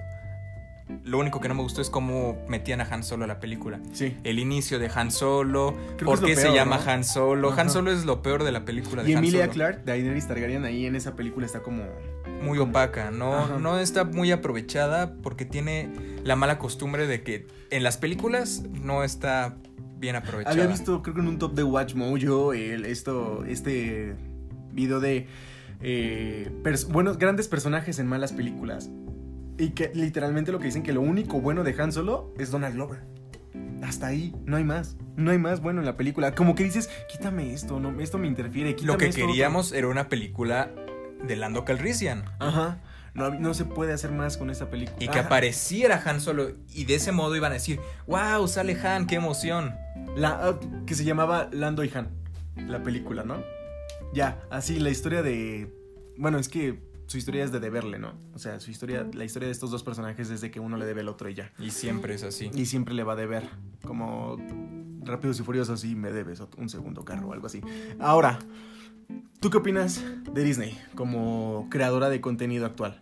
Lo 1.06 1.20
único 1.20 1.39
que 1.39 1.48
no 1.48 1.56
me 1.56 1.62
gustó 1.62 1.82
es 1.82 1.89
cómo 1.89 2.38
metían 2.50 2.82
a 2.82 2.84
Han 2.84 3.03
Solo 3.03 3.24
a 3.24 3.27
la 3.27 3.39
película. 3.39 3.80
Sí. 3.94 4.18
El 4.25 4.39
inicio 4.39 4.77
de 4.77 4.91
Han 4.94 5.10
Solo, 5.12 5.74
Creo 5.98 6.06
por 6.10 6.22
qué 6.24 6.36
se 6.36 6.51
llama 6.53 6.82
¿no? 6.86 6.91
Han 6.91 7.03
Solo. 7.06 7.50
Ajá. 7.51 7.62
Han 7.62 7.70
Solo 7.70 7.91
es 7.94 8.03
lo 8.06 8.22
peor 8.22 8.44
de 8.44 8.51
la 8.51 8.65
película 8.65 9.01
de 9.01 9.10
Y 9.12 9.13
Han 9.13 9.20
Emilia 9.20 9.41
Solo. 9.46 9.53
Clarke, 9.53 9.84
Daenerys 9.86 10.27
Targaryen, 10.27 10.65
ahí 10.65 10.86
en 10.86 10.96
esa 10.98 11.15
película 11.15 11.46
está 11.46 11.62
como... 11.62 11.84
Muy 12.44 12.58
opaca, 12.58 13.12
no, 13.12 13.36
Ajá. 13.38 13.58
no 13.60 13.77
está 13.80 14.03
muy 14.03 14.32
aprovechada 14.32 15.13
porque 15.22 15.46
tiene 15.46 15.89
la 16.24 16.36
mala 16.36 16.58
costumbre 16.60 17.06
de 17.08 17.22
que 17.24 17.48
en 17.70 17.84
las 17.84 17.98
películas 17.98 18.63
no 18.82 19.03
está 19.03 19.56
bien 20.01 20.17
aprovechada. 20.17 20.53
Había 20.53 20.67
visto, 20.67 21.01
creo 21.01 21.15
que 21.15 21.22
en 21.22 21.27
un 21.27 21.39
top 21.39 21.53
de 21.53 21.63
Watch 21.63 21.93
Mojo, 21.96 22.51
el, 22.53 22.86
esto, 22.86 23.46
este 23.46 24.15
video 24.74 25.00
de 25.00 25.27
eh, 25.81 26.51
buenos, 26.89 27.17
grandes 27.17 27.48
personajes 27.48 28.00
en 28.00 28.08
malas 28.08 28.34
películas. 28.34 28.89
Y 29.58 29.70
que 29.70 29.91
literalmente 29.93 30.51
lo 30.51 30.60
que 30.60 30.65
dicen 30.65 30.84
que 30.84 30.91
lo 30.91 31.01
único 31.01 31.39
bueno 31.39 31.63
de 31.63 31.79
Han 31.79 31.91
Solo 31.91 32.34
es 32.38 32.51
Donald 32.51 32.75
Glover. 32.75 33.00
Hasta 33.84 34.08
ahí, 34.08 34.36
no 34.46 34.58
hay 34.58 34.63
más. 34.63 34.98
No 35.15 35.31
hay 35.31 35.38
más 35.38 35.62
bueno 35.62 35.79
en 35.79 35.86
la 35.86 35.98
película. 35.98 36.34
Como 36.34 36.55
que 36.55 36.63
dices, 36.63 36.89
quítame 37.10 37.53
esto, 37.53 37.79
no, 37.79 38.00
esto 38.01 38.17
me 38.17 38.27
interfiere. 38.27 38.75
Quítame 38.75 38.93
Lo 38.93 38.98
que 38.98 39.08
esto 39.08 39.22
otro". 39.22 39.27
queríamos 39.31 39.72
era 39.72 39.88
una 39.88 40.10
película 40.10 40.72
de 41.27 41.36
Lando 41.36 41.63
Calrissian. 41.63 42.25
Ajá. 42.39 42.79
No, 43.13 43.29
no 43.31 43.53
se 43.53 43.65
puede 43.65 43.91
hacer 43.91 44.12
más 44.12 44.38
con 44.38 44.50
esta 44.50 44.70
película. 44.70 44.98
Y 45.00 45.08
que 45.10 45.20
Ajá. 45.20 45.27
apareciera 45.27 46.01
Han 46.05 46.22
Solo. 46.22 46.51
Y 46.70 46.86
de 46.86 46.96
ese 46.96 47.12
modo 47.12 47.36
iban 47.36 47.51
a 47.51 47.55
decir, 47.55 47.79
wow, 48.08 48.48
sale 48.48 48.77
Han, 48.81 49.05
qué 49.05 49.15
emoción. 49.15 49.75
La, 50.15 50.39
ah, 50.48 50.60
que 50.86 50.96
se 50.96 51.03
llamaba 51.03 51.50
Lando 51.51 51.84
y 51.84 51.91
Han, 51.93 52.10
la 52.67 52.84
película, 52.84 53.24
¿no? 53.24 53.41
Ya, 54.13 54.41
así 54.50 54.79
la 54.79 54.89
historia 54.89 55.22
de... 55.24 55.74
Bueno, 56.17 56.38
es 56.38 56.50
que 56.50 56.79
su 57.08 57.17
historia 57.17 57.43
es 57.43 57.51
de 57.51 57.60
deberle, 57.60 57.98
¿no? 58.00 58.13
O 58.34 58.39
sea, 58.39 58.60
su 58.60 58.72
historia, 58.72 59.08
la 59.13 59.24
historia 59.24 59.48
de 59.48 59.51
estos 59.53 59.72
dos 59.72 59.84
personajes 59.84 60.29
es 60.29 60.41
de 60.41 60.51
que 60.51 60.60
uno 60.60 60.77
le 60.77 60.86
debe 60.86 61.01
al 61.01 61.08
otro 61.10 61.29
y 61.29 61.34
ya. 61.34 61.51
Y 61.60 61.72
siempre 61.72 62.13
es 62.15 62.24
así. 62.24 62.50
Y 62.53 62.65
siempre 62.65 62.93
le 62.93 63.03
va 63.03 63.13
a 63.13 63.15
deber. 63.15 63.50
Como 63.86 64.38
Rápidos 65.03 65.39
y 65.39 65.43
Furiosos, 65.43 65.81
sí, 65.81 65.96
me 65.96 66.12
debes 66.12 66.41
un 66.58 66.70
segundo 66.70 67.03
carro 67.05 67.29
o 67.29 67.34
algo 67.34 67.48
así. 67.48 67.62
Ahora, 68.00 68.39
¿tú 69.39 69.50
qué 69.50 69.58
opinas 69.58 70.03
de 70.34 70.43
Disney 70.43 70.77
como 70.96 71.67
creadora 71.70 72.10
de 72.10 72.22
contenido 72.22 72.65
actual? 72.65 73.01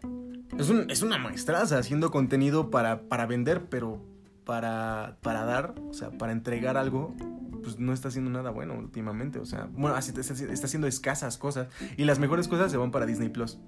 Es, 0.58 0.70
un- 0.70 0.89
es 0.89 1.01
una 1.01 1.18
maestraza 1.18 1.77
haciendo 1.77 2.10
contenido 2.12 2.70
para, 2.72 3.08
para 3.10 3.25
vender, 3.25 3.65
pero 3.70 4.01
para, 4.50 5.18
para 5.22 5.46
dar, 5.46 5.75
o 5.91 5.94
sea, 5.94 6.10
para 6.10 6.32
entregar 6.32 6.75
algo, 6.75 7.13
pues 7.62 7.77
no 7.77 7.94
está 7.94 8.08
haciendo 8.08 8.32
nada 8.32 8.50
bueno 8.50 8.74
últimamente. 8.74 9.38
O 9.38 9.46
sea, 9.46 9.70
bueno, 9.74 9.96
así 9.96 10.12
está, 10.20 10.65
haciendo 10.65 10.88
escasas 10.88 11.38
cosas. 11.38 11.68
Y 11.98 12.06
las 12.06 12.18
mejores 12.18 12.48
cosas 12.48 12.72
se 12.72 12.77
van 12.77 12.89
para 12.89 13.06
Disney 13.06 13.29
Plus. 13.29 13.60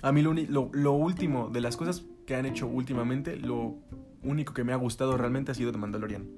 A 0.00 0.12
mí 0.12 0.22
lo, 0.22 0.32
lo, 0.72 0.92
último 0.92 1.48
de 1.48 1.60
las 1.60 1.76
cosas 1.76 2.04
que 2.24 2.36
han 2.36 2.46
hecho 2.46 2.68
últimamente, 2.68 3.34
lo 3.34 3.78
único 4.22 4.54
que 4.54 4.62
me 4.62 4.72
ha 4.72 4.76
gustado 4.76 5.16
realmente 5.16 5.50
ha 5.50 5.54
sido 5.56 5.72
The 5.72 5.78
Mandalorian. 5.78 6.28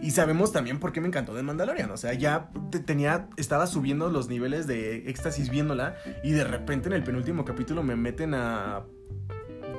Y 0.00 0.12
sabemos 0.12 0.52
también 0.52 0.78
por 0.78 0.92
qué 0.92 1.00
me 1.00 1.08
encantó 1.08 1.34
The 1.34 1.42
Mandalorian. 1.42 1.90
O 1.90 1.96
sea, 1.96 2.14
ya 2.14 2.48
te- 2.70 2.78
tenía, 2.78 3.28
estaba 3.36 3.66
subiendo 3.66 4.08
los 4.08 4.28
niveles 4.28 4.68
de 4.68 5.10
éxtasis 5.10 5.50
viéndola. 5.50 5.96
Y 6.22 6.30
de 6.30 6.44
repente 6.44 6.86
en 6.86 6.92
el 6.92 7.02
penúltimo 7.02 7.44
capítulo 7.44 7.82
me 7.82 7.96
meten 7.96 8.34
a 8.34 8.84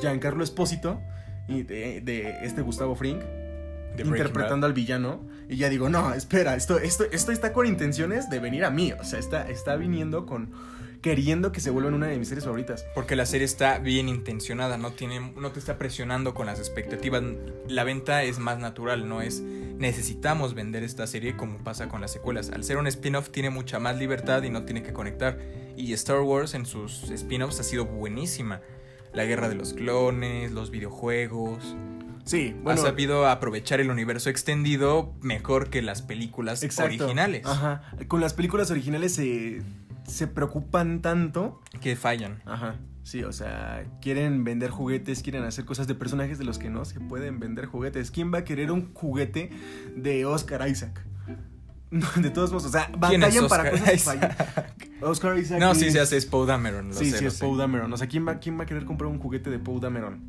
Giancarlo 0.02 0.44
Espósito 0.44 1.00
y 1.48 1.64
de, 1.64 2.02
de 2.02 2.44
este 2.44 2.62
Gustavo 2.62 2.94
Breaking 2.94 3.43
interpretando 3.98 4.66
Bad. 4.66 4.72
al 4.72 4.74
villano. 4.74 5.22
Y 5.50 5.58
ya 5.58 5.70
digo, 5.70 5.90
no, 5.90 6.14
espera, 6.14 6.56
esto, 6.56 6.80
esto, 6.80 7.06
esto 7.12 7.32
está 7.32 7.54
con 7.54 7.68
intenciones 7.68 8.30
de 8.30 8.40
venir 8.40 8.66
a 8.66 8.70
mí. 8.70 8.94
O 8.94 9.04
sea, 9.04 9.20
está, 9.20 9.50
está 9.50 9.76
viniendo 9.76 10.26
con. 10.26 10.52
queriendo 11.02 11.52
que 11.52 11.60
se 11.60 11.70
vuelvan 11.70 11.94
una 11.94 12.08
de 12.08 12.18
mis 12.18 12.30
series 12.30 12.46
favoritas. 12.46 12.86
Porque 12.96 13.16
la 13.16 13.26
serie 13.26 13.46
está 13.46 13.80
bien 13.80 14.10
intencionada, 14.10 14.78
no, 14.78 14.92
tiene, 14.92 15.34
no 15.36 15.52
te 15.52 15.60
está 15.60 15.78
presionando 15.78 16.34
con 16.34 16.46
las 16.46 16.60
expectativas. 16.60 17.24
La 17.68 17.84
venta 17.84 18.24
es 18.24 18.40
más 18.40 18.60
natural, 18.60 19.08
no 19.08 19.22
es 19.22 19.44
necesitamos 19.78 20.54
vender 20.54 20.84
esta 20.84 21.08
serie 21.08 21.36
como 21.36 21.58
pasa 21.58 21.90
con 21.90 22.02
las 22.02 22.12
secuelas. 22.12 22.50
Al 22.50 22.64
ser 22.64 22.78
un 22.78 22.88
spin-off 22.88 23.30
tiene 23.30 23.50
mucha 23.50 23.80
más 23.80 23.98
libertad 23.98 24.44
y 24.44 24.50
no 24.50 24.64
tiene 24.64 24.84
que 24.84 24.94
conectar. 24.94 25.38
Y 25.76 25.94
Star 25.94 26.22
Wars 26.22 26.54
en 26.54 26.66
sus 26.66 27.10
spin-offs 27.10 27.60
ha 27.60 27.64
sido 27.64 27.86
buenísima. 27.86 28.62
La 29.14 29.26
guerra 29.26 29.50
de 29.50 29.56
los 29.56 29.74
clones, 29.74 30.52
los 30.52 30.72
videojuegos. 30.72 31.76
Sí, 32.26 32.56
ha 32.58 32.64
bueno. 32.64 32.82
sabido 32.82 33.28
aprovechar 33.28 33.80
el 33.82 33.90
universo 33.92 34.30
extendido 34.30 35.14
mejor 35.22 35.70
que 35.70 35.82
las 35.82 36.02
películas 36.02 36.64
exacto. 36.64 37.04
originales. 37.06 37.46
Ajá. 37.46 37.82
Con 38.08 38.22
las 38.22 38.34
películas 38.34 38.72
originales 38.72 39.14
se, 39.16 39.62
se 40.08 40.28
preocupan 40.28 41.02
tanto. 41.02 41.62
Que 41.82 41.96
fallan. 41.96 42.42
Ajá. 42.46 42.76
Sí, 43.04 43.24
o 43.24 43.34
sea, 43.34 43.84
quieren 44.02 44.46
vender 44.46 44.70
juguetes, 44.70 45.22
quieren 45.24 45.44
hacer 45.44 45.66
cosas 45.66 45.88
de 45.88 45.96
personajes 45.96 46.38
de 46.38 46.46
los 46.46 46.58
que 46.58 46.70
no 46.70 46.86
se 46.86 47.02
pueden 47.02 47.40
vender 47.42 47.66
juguetes. 47.66 48.10
¿Quién 48.12 48.34
va 48.34 48.38
a 48.40 48.44
querer 48.46 48.72
un 48.72 48.94
juguete 48.94 49.50
de 49.96 50.26
Oscar 50.26 50.68
Isaac? 50.70 51.02
No, 51.92 52.08
de 52.16 52.32
todos 52.32 52.50
modos, 52.50 52.66
o 52.66 52.70
sea, 52.70 52.88
¿Quién 52.88 53.22
es 53.22 53.36
batallan 53.36 53.48
para 53.48 53.70
cosas 53.70 53.94
Isaac? 53.94 54.36
fallan. 54.36 54.36
Oscar 55.02 55.38
Isaac. 55.38 55.60
No, 55.60 55.76
sí 55.76 55.86
es- 55.86 55.94
se 55.94 56.00
hace 56.00 56.18
es 56.18 56.26
Poe 56.26 56.48
Dameron. 56.48 56.88
lo 56.88 56.94
Sí, 56.96 57.12
sé, 57.12 57.20
sí, 57.20 57.26
es. 57.28 57.38
Poe 57.38 57.56
Dameron. 57.56 57.94
O 57.94 57.98
sea, 57.98 58.08
¿quién 58.08 58.28
va, 58.28 58.40
¿quién 58.40 58.58
va 58.58 58.64
a 58.64 58.66
querer 58.66 58.86
comprar 58.86 59.12
un 59.12 59.20
juguete 59.20 59.52
de 59.52 59.60
Poe 59.60 59.80
Dameron? 59.80 60.20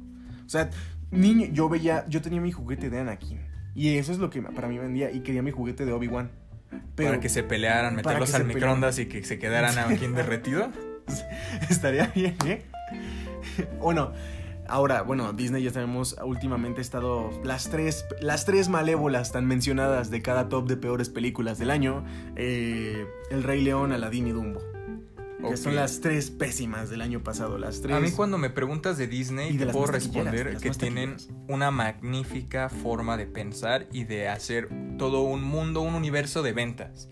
O 0.45 0.49
sea, 0.51 0.69
niño, 1.15 1.47
yo 1.53 1.69
veía, 1.69 2.05
yo 2.09 2.21
tenía 2.21 2.41
mi 2.41 2.53
juguete 2.53 2.91
de 2.91 3.01
Anakin. 3.01 3.41
Y 3.75 3.97
eso 3.97 4.13
es 4.13 4.19
lo 4.19 4.31
que 4.31 4.41
para 4.43 4.69
mí 4.69 4.79
vendía. 4.79 5.11
Y 5.11 5.21
quería 5.21 5.43
mi 5.43 5.51
juguete 5.51 5.85
de 5.85 5.93
Obi-Wan. 5.93 6.31
Para 6.97 7.21
que 7.21 7.29
se 7.29 7.43
pelearan, 7.43 7.95
meterlos 7.95 8.35
al 8.35 8.45
microondas 8.45 8.99
y 8.99 9.07
que 9.07 9.25
se 9.25 9.39
quedaran 9.39 9.79
aquí 9.79 10.07
derretido. 10.07 10.71
estaría 11.71 12.07
bien, 12.15 12.37
¿eh? 12.47 12.65
o 13.81 13.93
no. 13.93 14.13
Ahora, 14.67 15.03
bueno, 15.03 15.33
Disney 15.35 15.63
ya 15.63 15.71
sabemos, 15.71 16.17
últimamente 16.25 16.81
ha 16.81 16.83
estado 16.83 17.31
las 17.45 17.69
tres, 17.69 18.07
las 18.21 18.47
tres 18.47 18.71
malévolas 18.71 19.31
tan 19.31 19.45
mencionadas 19.45 20.11
de 20.11 20.23
cada 20.23 20.49
top 20.49 20.67
de 20.67 20.77
peores 20.79 21.11
películas 21.11 21.59
del 21.59 21.71
año. 21.71 22.05
eh, 22.37 23.07
El 23.31 23.43
Rey 23.43 23.61
León, 23.63 23.93
Aladdin 23.93 24.29
y 24.29 24.33
Dumbo. 24.33 24.61
Que 25.49 25.57
son 25.57 25.75
las 25.75 26.01
tres 26.01 26.31
pésimas 26.31 26.91
del 26.91 27.01
año 27.01 27.23
pasado. 27.23 27.59
Las 27.59 27.81
tres. 27.83 27.95
A 27.95 28.01
mí 28.01 28.11
cuando 28.13 28.39
me 28.39 28.51
preguntas 28.51 28.97
de 28.97 29.07
Disney, 29.07 29.53
Y 29.53 29.57
de 29.59 29.67
te 29.67 29.73
puedo 29.73 29.87
responder 29.87 30.57
que 30.59 30.71
tienen 30.71 31.17
una 31.49 31.71
magnífica 31.71 32.69
forma 32.69 33.17
de 33.17 33.27
pensar 33.27 33.87
y 33.93 34.05
de 34.05 34.29
hacer 34.29 34.69
todo 34.99 35.23
un 35.23 35.43
mundo, 35.43 35.81
un 35.81 35.95
universo 35.95 36.43
de 36.43 36.53
ventas. 36.53 37.09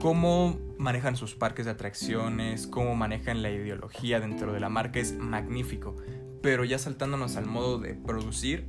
Cómo 0.00 0.58
manejan 0.78 1.16
sus 1.16 1.34
parques 1.34 1.64
de 1.64 1.72
atracciones, 1.72 2.66
cómo 2.66 2.94
manejan 2.94 3.42
la 3.42 3.50
ideología 3.50 4.20
dentro 4.20 4.52
de 4.52 4.60
la 4.60 4.68
marca 4.68 5.00
es 5.00 5.14
magnífico. 5.14 5.96
Pero 6.42 6.64
ya 6.64 6.78
saltándonos 6.78 7.36
al 7.36 7.46
modo 7.46 7.78
de 7.78 7.94
producir, 7.94 8.68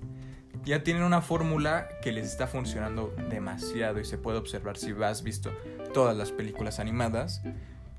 ya 0.64 0.84
tienen 0.84 1.04
una 1.04 1.22
fórmula 1.22 1.90
que 2.02 2.12
les 2.12 2.26
está 2.28 2.48
funcionando 2.48 3.14
demasiado 3.30 4.00
y 4.00 4.06
se 4.06 4.18
puede 4.18 4.38
observar 4.38 4.78
si 4.78 4.92
has 5.04 5.24
visto 5.24 5.52
todas 5.94 6.16
las 6.16 6.32
películas 6.32 6.80
animadas 6.80 7.42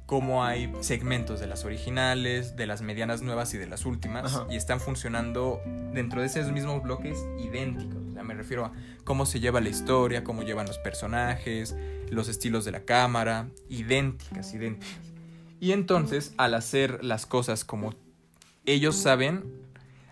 cómo 0.07 0.45
hay 0.45 0.73
segmentos 0.81 1.41
de 1.41 1.49
las 1.49 1.65
originales, 1.65 2.57
de 2.57 2.67
las 2.67 2.81
medianas 2.81 3.23
nuevas 3.23 3.53
y 3.55 3.59
de 3.59 3.67
las 3.67 3.85
últimas, 3.85 4.35
Ajá. 4.35 4.47
y 4.49 4.57
están 4.57 4.81
funcionando 4.81 5.61
dentro 5.93 6.21
de 6.21 6.29
esos 6.29 6.51
mismos 6.53 6.83
bloques 6.83 7.19
idénticos. 7.39 7.97
O 8.11 8.13
sea, 8.13 8.23
me 8.23 8.35
refiero 8.35 8.65
a 8.67 8.73
cómo 9.05 9.27
se 9.27 9.41
lleva 9.41 9.61
la 9.61 9.69
historia, 9.69 10.23
cómo 10.23 10.43
llevan 10.43 10.67
los 10.67 10.79
personajes, 10.79 11.77
los 12.09 12.29
estilos 12.29 12.65
de 12.65 12.71
la 12.71 12.85
cámara, 12.85 13.49
idénticas, 13.69 14.55
idénticas. 14.55 15.13
Y 15.59 15.73
entonces, 15.73 16.35
al 16.37 16.55
hacer 16.55 17.03
las 17.03 17.27
cosas 17.27 17.65
como 17.65 17.95
ellos 18.65 18.97
saben, 18.97 19.45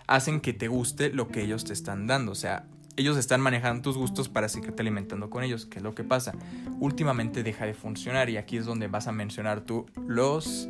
hacen 0.06 0.40
que 0.40 0.52
te 0.52 0.68
guste 0.68 1.10
lo 1.10 1.28
que 1.28 1.42
ellos 1.42 1.64
te 1.64 1.72
están 1.72 2.06
dando. 2.06 2.32
O 2.32 2.36
sea, 2.36 2.66
ellos 2.96 3.16
están 3.16 3.40
manejando 3.40 3.82
tus 3.82 3.96
gustos 3.96 4.28
para 4.28 4.48
seguirte 4.48 4.82
alimentando 4.82 5.30
con 5.30 5.42
ellos. 5.42 5.66
¿Qué 5.66 5.78
es 5.78 5.82
lo 5.82 5.94
que 5.94 6.04
pasa? 6.04 6.32
Últimamente 6.80 7.42
deja 7.42 7.66
de 7.66 7.74
funcionar 7.74 8.30
y 8.30 8.36
aquí 8.36 8.56
es 8.56 8.66
donde 8.66 8.88
vas 8.88 9.06
a 9.06 9.12
mencionar 9.12 9.62
tú 9.62 9.86
los 10.06 10.68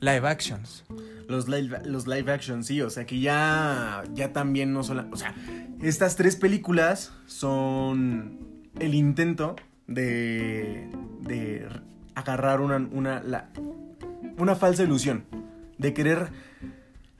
live 0.00 0.28
actions. 0.28 0.84
Los 1.28 1.46
live, 1.48 1.80
los 1.84 2.06
live 2.06 2.38
sí, 2.62 2.80
o 2.80 2.88
sea 2.88 3.04
que 3.04 3.20
ya, 3.20 4.02
ya 4.14 4.32
también 4.32 4.72
no 4.72 4.82
solo... 4.82 5.04
O 5.12 5.16
sea, 5.16 5.34
estas 5.82 6.16
tres 6.16 6.36
películas 6.36 7.12
son 7.26 8.38
el 8.80 8.94
intento 8.94 9.56
de, 9.86 10.88
de 11.20 11.68
agarrar 12.14 12.62
una, 12.62 12.76
una, 12.76 13.22
una 14.38 14.56
falsa 14.56 14.82
ilusión, 14.84 15.24
de 15.76 15.92
querer 15.92 16.30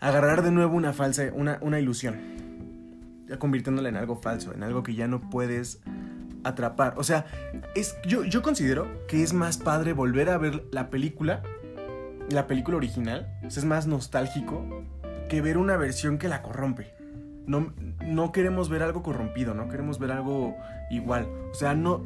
agarrar 0.00 0.42
de 0.42 0.52
nuevo 0.52 0.76
una 0.76 0.94
falsa, 0.94 1.24
una, 1.34 1.58
una 1.60 1.78
ilusión. 1.78 2.37
Convirtiéndola 3.38 3.88
en 3.88 3.96
algo 3.96 4.16
falso, 4.16 4.54
en 4.54 4.62
algo 4.62 4.82
que 4.82 4.94
ya 4.94 5.06
no 5.08 5.20
puedes 5.28 5.80
atrapar. 6.44 6.94
O 6.96 7.04
sea, 7.04 7.26
es, 7.74 7.96
yo, 8.06 8.24
yo 8.24 8.42
considero 8.42 9.06
que 9.06 9.22
es 9.22 9.32
más 9.32 9.58
padre 9.58 9.92
volver 9.92 10.30
a 10.30 10.38
ver 10.38 10.64
la 10.72 10.90
película, 10.90 11.42
la 12.30 12.46
película 12.46 12.76
original, 12.76 13.38
o 13.42 13.46
es 13.46 13.64
más 13.64 13.86
nostálgico 13.86 14.64
que 15.28 15.42
ver 15.42 15.58
una 15.58 15.76
versión 15.76 16.18
que 16.18 16.28
la 16.28 16.42
corrompe. 16.42 16.92
No, 17.46 17.72
no 18.04 18.32
queremos 18.32 18.68
ver 18.68 18.82
algo 18.82 19.02
corrompido, 19.02 19.54
no 19.54 19.68
queremos 19.68 19.98
ver 19.98 20.12
algo 20.12 20.56
igual. 20.90 21.28
O 21.50 21.54
sea, 21.54 21.74
no. 21.74 22.04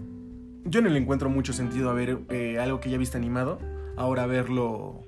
Yo 0.64 0.80
no 0.80 0.88
le 0.88 0.98
encuentro 0.98 1.28
mucho 1.28 1.52
sentido 1.52 1.90
a 1.90 1.92
ver 1.92 2.20
eh, 2.28 2.60
algo 2.60 2.78
que 2.78 2.88
ya 2.88 2.96
viste 2.96 3.16
animado, 3.16 3.58
ahora 3.96 4.26
verlo 4.26 5.02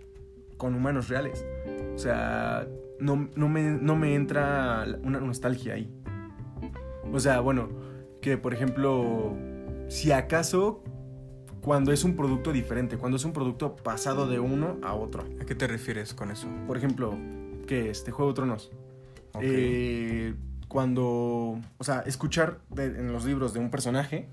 con 0.56 0.74
humanos 0.74 1.08
reales. 1.08 1.46
O 1.94 1.98
sea, 1.98 2.66
no, 2.98 3.28
no, 3.36 3.48
me, 3.48 3.62
no 3.62 3.94
me 3.94 4.16
entra 4.16 4.84
una 5.04 5.20
nostalgia 5.20 5.74
ahí. 5.74 5.93
O 7.12 7.20
sea, 7.20 7.40
bueno, 7.40 7.68
que 8.20 8.36
por 8.38 8.54
ejemplo, 8.54 9.36
si 9.88 10.12
acaso 10.12 10.82
cuando 11.64 11.92
es 11.92 12.04
un 12.04 12.14
producto 12.14 12.52
diferente, 12.52 12.98
cuando 12.98 13.16
es 13.16 13.24
un 13.24 13.32
producto 13.32 13.74
pasado 13.74 14.28
de 14.28 14.38
uno 14.38 14.78
a 14.82 14.94
otro. 14.94 15.24
¿A 15.40 15.46
qué 15.46 15.54
te 15.54 15.66
refieres 15.66 16.12
con 16.12 16.30
eso? 16.30 16.46
Por 16.66 16.76
ejemplo, 16.76 17.16
que 17.66 17.88
este 17.88 18.10
Juego 18.10 18.32
de 18.32 18.36
Tronos. 18.36 18.70
Eh, 19.40 20.34
cuando, 20.68 21.58
o 21.78 21.84
sea, 21.84 22.00
escuchar 22.00 22.60
en 22.76 23.10
los 23.12 23.24
libros 23.24 23.54
de 23.54 23.60
un 23.60 23.70
personaje, 23.70 24.28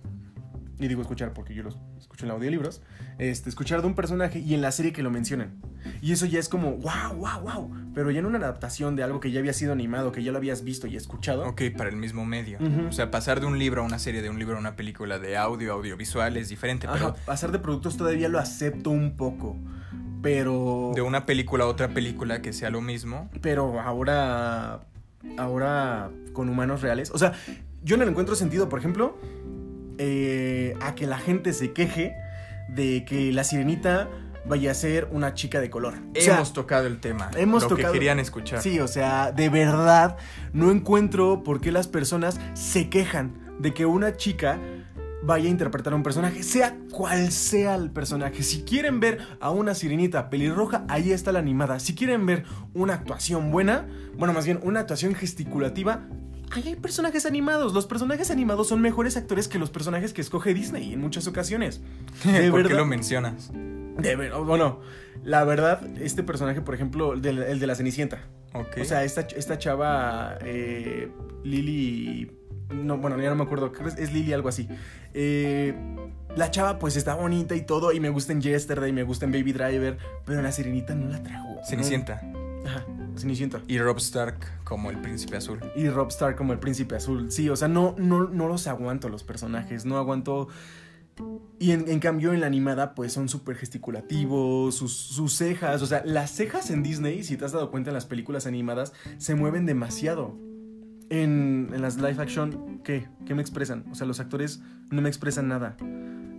y 0.77 0.87
digo 0.87 1.01
escuchar 1.01 1.33
porque 1.33 1.53
yo 1.53 1.63
los 1.63 1.77
escucho 1.97 2.25
en 2.25 2.31
audiolibros, 2.31 2.81
este, 3.17 3.47
escuchar 3.49 3.81
de 3.81 3.87
un 3.87 3.95
personaje 3.95 4.39
y 4.39 4.53
en 4.53 4.61
la 4.61 4.71
serie 4.71 4.91
que 4.91 5.01
lo 5.01 5.09
mencionen. 5.09 5.61
Y 6.01 6.11
eso 6.11 6.25
ya 6.25 6.39
es 6.39 6.49
como, 6.49 6.71
wow, 6.77 7.15
wow, 7.15 7.41
wow. 7.41 7.71
Pero 7.93 8.09
ya 8.11 8.19
en 8.19 8.25
una 8.25 8.37
adaptación 8.37 8.95
de 8.95 9.03
algo 9.03 9.19
que 9.19 9.31
ya 9.31 9.39
había 9.39 9.53
sido 9.53 9.73
animado, 9.73 10.11
que 10.11 10.23
ya 10.23 10.31
lo 10.31 10.37
habías 10.37 10.63
visto 10.63 10.87
y 10.87 10.95
escuchado. 10.95 11.45
Ok, 11.45 11.63
para 11.77 11.89
el 11.89 11.97
mismo 11.97 12.25
medio. 12.25 12.59
O 12.87 12.91
sea, 12.91 13.11
pasar 13.11 13.41
de 13.41 13.45
un 13.47 13.59
libro 13.59 13.81
a 13.81 13.85
una 13.85 13.99
serie, 13.99 14.21
de 14.21 14.29
un 14.29 14.39
libro 14.39 14.55
a 14.55 14.59
una 14.59 14.75
película 14.75 15.19
de 15.19 15.37
audio, 15.37 15.73
audiovisual 15.73 16.37
es 16.37 16.49
diferente. 16.49 16.87
pero... 16.91 17.15
pasar 17.25 17.51
de 17.51 17.59
productos 17.59 17.97
todavía 17.97 18.29
lo 18.29 18.39
acepto 18.39 18.89
un 18.89 19.15
poco. 19.15 19.57
Pero. 20.21 20.91
De 20.95 21.01
una 21.01 21.25
película 21.25 21.63
a 21.63 21.67
otra 21.67 21.89
película 21.89 22.41
que 22.41 22.53
sea 22.53 22.69
lo 22.69 22.81
mismo. 22.81 23.29
Pero 23.41 23.79
ahora. 23.79 24.81
Ahora 25.37 26.11
con 26.33 26.49
humanos 26.49 26.81
reales. 26.81 27.11
O 27.11 27.17
sea, 27.17 27.33
yo 27.83 27.97
no 27.97 28.05
le 28.05 28.11
encuentro 28.11 28.35
sentido, 28.35 28.69
por 28.69 28.79
ejemplo, 28.79 29.17
eh, 29.97 30.75
a 30.81 30.95
que 30.95 31.05
la 31.05 31.17
gente 31.17 31.53
se 31.53 31.73
queje 31.73 32.15
de 32.69 33.05
que 33.05 33.31
la 33.31 33.43
sirenita 33.43 34.09
vaya 34.45 34.71
a 34.71 34.73
ser 34.73 35.07
una 35.11 35.33
chica 35.33 35.59
de 35.61 35.69
color. 35.69 35.95
hemos 36.13 36.53
tocado 36.53 36.87
el 36.87 36.99
tema. 36.99 37.29
Hemos 37.37 37.69
lo 37.69 37.75
que 37.75 37.83
querían 37.83 38.19
escuchar. 38.19 38.61
Sí, 38.61 38.79
o 38.79 38.87
sea, 38.87 39.31
de 39.31 39.49
verdad 39.49 40.17
no 40.53 40.71
encuentro 40.71 41.43
por 41.43 41.61
qué 41.61 41.71
las 41.71 41.87
personas 41.87 42.39
se 42.53 42.89
quejan 42.89 43.55
de 43.59 43.73
que 43.73 43.85
una 43.85 44.17
chica 44.17 44.59
vaya 45.23 45.45
a 45.47 45.49
interpretar 45.49 45.93
a 45.93 45.95
un 45.95 46.03
personaje, 46.03 46.43
sea 46.43 46.75
cual 46.91 47.31
sea 47.31 47.75
el 47.75 47.91
personaje. 47.91 48.43
Si 48.43 48.63
quieren 48.63 48.99
ver 48.99 49.19
a 49.39 49.51
una 49.51 49.75
sirenita 49.75 50.29
pelirroja, 50.29 50.83
ahí 50.87 51.11
está 51.11 51.31
la 51.31 51.39
animada. 51.39 51.79
Si 51.79 51.93
quieren 51.93 52.25
ver 52.25 52.45
una 52.73 52.95
actuación 52.95 53.51
buena, 53.51 53.87
bueno, 54.17 54.33
más 54.33 54.45
bien 54.45 54.59
una 54.63 54.81
actuación 54.81 55.13
gesticulativa, 55.13 56.07
ahí 56.51 56.63
hay 56.67 56.75
personajes 56.75 57.25
animados. 57.25 57.73
Los 57.73 57.85
personajes 57.85 58.31
animados 58.31 58.67
son 58.67 58.81
mejores 58.81 59.15
actores 59.15 59.47
que 59.47 59.59
los 59.59 59.69
personajes 59.69 60.13
que 60.13 60.21
escoge 60.21 60.53
Disney 60.53 60.93
en 60.93 61.01
muchas 61.01 61.27
ocasiones. 61.27 61.81
¿Por 62.51 62.67
qué 62.67 62.73
lo 62.73 62.85
mencionas? 62.85 63.51
De 64.01 64.15
ver, 64.15 64.33
bueno, 64.33 64.81
la 65.23 65.43
verdad, 65.43 65.81
este 65.99 66.23
personaje, 66.23 66.61
por 66.61 66.75
ejemplo, 66.75 67.13
el 67.13 67.21
de, 67.21 67.67
la 67.67 67.75
Cenicienta. 67.75 68.19
O 68.53 68.83
sea, 68.83 69.03
esta, 69.03 69.21
esta 69.21 69.57
chava, 69.57 70.37
eh, 70.41 71.09
Lily 71.43 72.41
no, 72.73 72.97
bueno, 72.97 73.19
ya 73.19 73.29
no 73.29 73.35
me 73.35 73.43
acuerdo. 73.43 73.71
Es 73.97 74.13
Lily, 74.13 74.33
algo 74.33 74.49
así. 74.49 74.67
Eh, 75.13 75.75
la 76.35 76.51
chava, 76.51 76.79
pues 76.79 76.95
está 76.95 77.15
bonita 77.15 77.55
y 77.55 77.65
todo. 77.65 77.91
Y 77.91 77.99
me 77.99 78.09
gusta 78.09 78.33
en 78.33 78.41
Yesterday, 78.41 78.91
me 78.91 79.03
gusta 79.03 79.25
en 79.25 79.31
Baby 79.31 79.53
Driver. 79.53 79.97
Pero 80.25 80.41
la 80.41 80.51
sirenita 80.51 80.95
no 80.95 81.09
la 81.09 81.21
trajo. 81.21 81.47
Cenicienta. 81.67 82.21
Ajá, 82.65 82.85
Cenicienta. 83.17 83.61
Y 83.67 83.79
Rob 83.79 83.97
Stark 83.97 84.37
como 84.63 84.89
el 84.89 84.99
príncipe 84.99 85.37
azul. 85.37 85.59
Y 85.75 85.89
Rob 85.89 86.09
Stark 86.09 86.35
como 86.35 86.53
el 86.53 86.59
príncipe 86.59 86.95
azul. 86.95 87.31
Sí, 87.31 87.49
o 87.49 87.55
sea, 87.55 87.67
no, 87.67 87.95
no, 87.97 88.27
no 88.27 88.47
los 88.47 88.67
aguanto 88.67 89.09
los 89.09 89.23
personajes. 89.23 89.85
No 89.85 89.97
aguanto. 89.97 90.47
Y 91.59 91.71
en, 91.71 91.99
cambio 91.99 92.33
en 92.33 92.41
la 92.41 92.47
animada 92.47 92.95
pues 92.95 93.13
son 93.13 93.29
súper 93.29 93.55
gesticulativos, 93.55 94.73
sus, 94.73 94.93
sus, 94.93 95.33
cejas, 95.33 95.83
o 95.83 95.85
sea, 95.85 96.01
las 96.05 96.31
cejas 96.31 96.71
en 96.71 96.81
Disney, 96.81 97.23
si 97.23 97.37
te 97.37 97.45
has 97.45 97.51
dado 97.51 97.69
cuenta 97.69 97.91
en 97.91 97.93
las 97.93 98.07
películas 98.07 98.47
animadas, 98.47 98.93
se 99.19 99.35
mueven 99.35 99.67
demasiado 99.67 100.35
en, 101.11 101.69
las 101.77 101.97
live 101.97 102.19
action, 102.19 102.81
¿qué? 102.83 103.07
¿Qué 103.25 103.35
me 103.35 103.41
expresan? 103.41 103.85
O 103.91 103.95
sea, 103.95 104.07
los 104.07 104.19
actores 104.19 104.63
no 104.89 105.01
me 105.01 105.09
expresan 105.09 105.49
nada. 105.49 105.77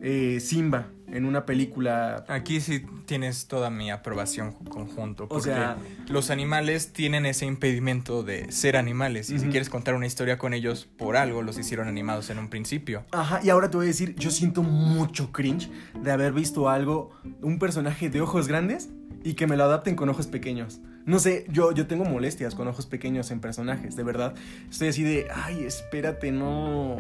Eh, 0.03 0.41
Simba 0.41 0.89
en 1.13 1.27
una 1.27 1.47
película. 1.47 2.25
Aquí 2.29 2.61
sí 2.61 2.85
tienes 3.07 3.47
toda 3.47 3.71
mi 3.71 3.91
aprobación 3.91 4.53
conjunto. 4.53 5.29
Porque 5.29 5.51
o 5.51 5.55
sea, 5.55 5.77
los 6.09 6.31
animales 6.31 6.93
tienen 6.93 7.27
ese 7.27 7.47
impedimento 7.47 8.23
de 8.23 8.51
ser 8.51 8.77
animales. 8.77 9.31
Y 9.31 9.39
si 9.39 9.47
quieres 9.49 9.69
contar 9.69 9.95
una 9.95 10.07
historia 10.07 10.39
con 10.39 10.55
ellos, 10.55 10.89
por 10.97 11.17
algo 11.17 11.43
los 11.43 11.59
hicieron 11.59 11.89
animados 11.89 12.31
en 12.31 12.39
un 12.39 12.49
principio. 12.49 13.05
Ajá, 13.13 13.41
y 13.43 13.51
ahora 13.51 13.71
te 13.71 13.77
voy 13.77 13.87
a 13.87 13.89
decir, 13.89 14.15
yo 14.17 14.31
siento 14.31 14.63
mucho 14.63 15.33
cringe 15.33 15.71
de 16.01 16.11
haber 16.11 16.33
visto 16.33 16.69
algo, 16.69 17.11
un 17.43 17.59
personaje 17.59 18.11
de 18.11 18.21
ojos 18.21 18.49
grandes 18.49 18.89
y 19.23 19.35
que 19.35 19.47
me 19.47 19.57
lo 19.57 19.65
adapten 19.65 19.95
con 19.95 20.09
ojos 20.09 20.27
pequeños. 20.27 20.81
No 21.05 21.19
sé, 21.19 21.47
yo, 21.49 21.73
yo 21.73 21.87
tengo 21.87 22.05
molestias 22.05 22.55
con 22.55 22.69
ojos 22.69 22.87
pequeños 22.87 23.31
en 23.31 23.41
personajes, 23.41 23.97
de 23.97 24.03
verdad. 24.03 24.35
Estoy 24.71 24.89
así 24.89 25.03
de, 25.03 25.27
ay, 25.35 25.65
espérate, 25.65 26.31
no. 26.31 26.97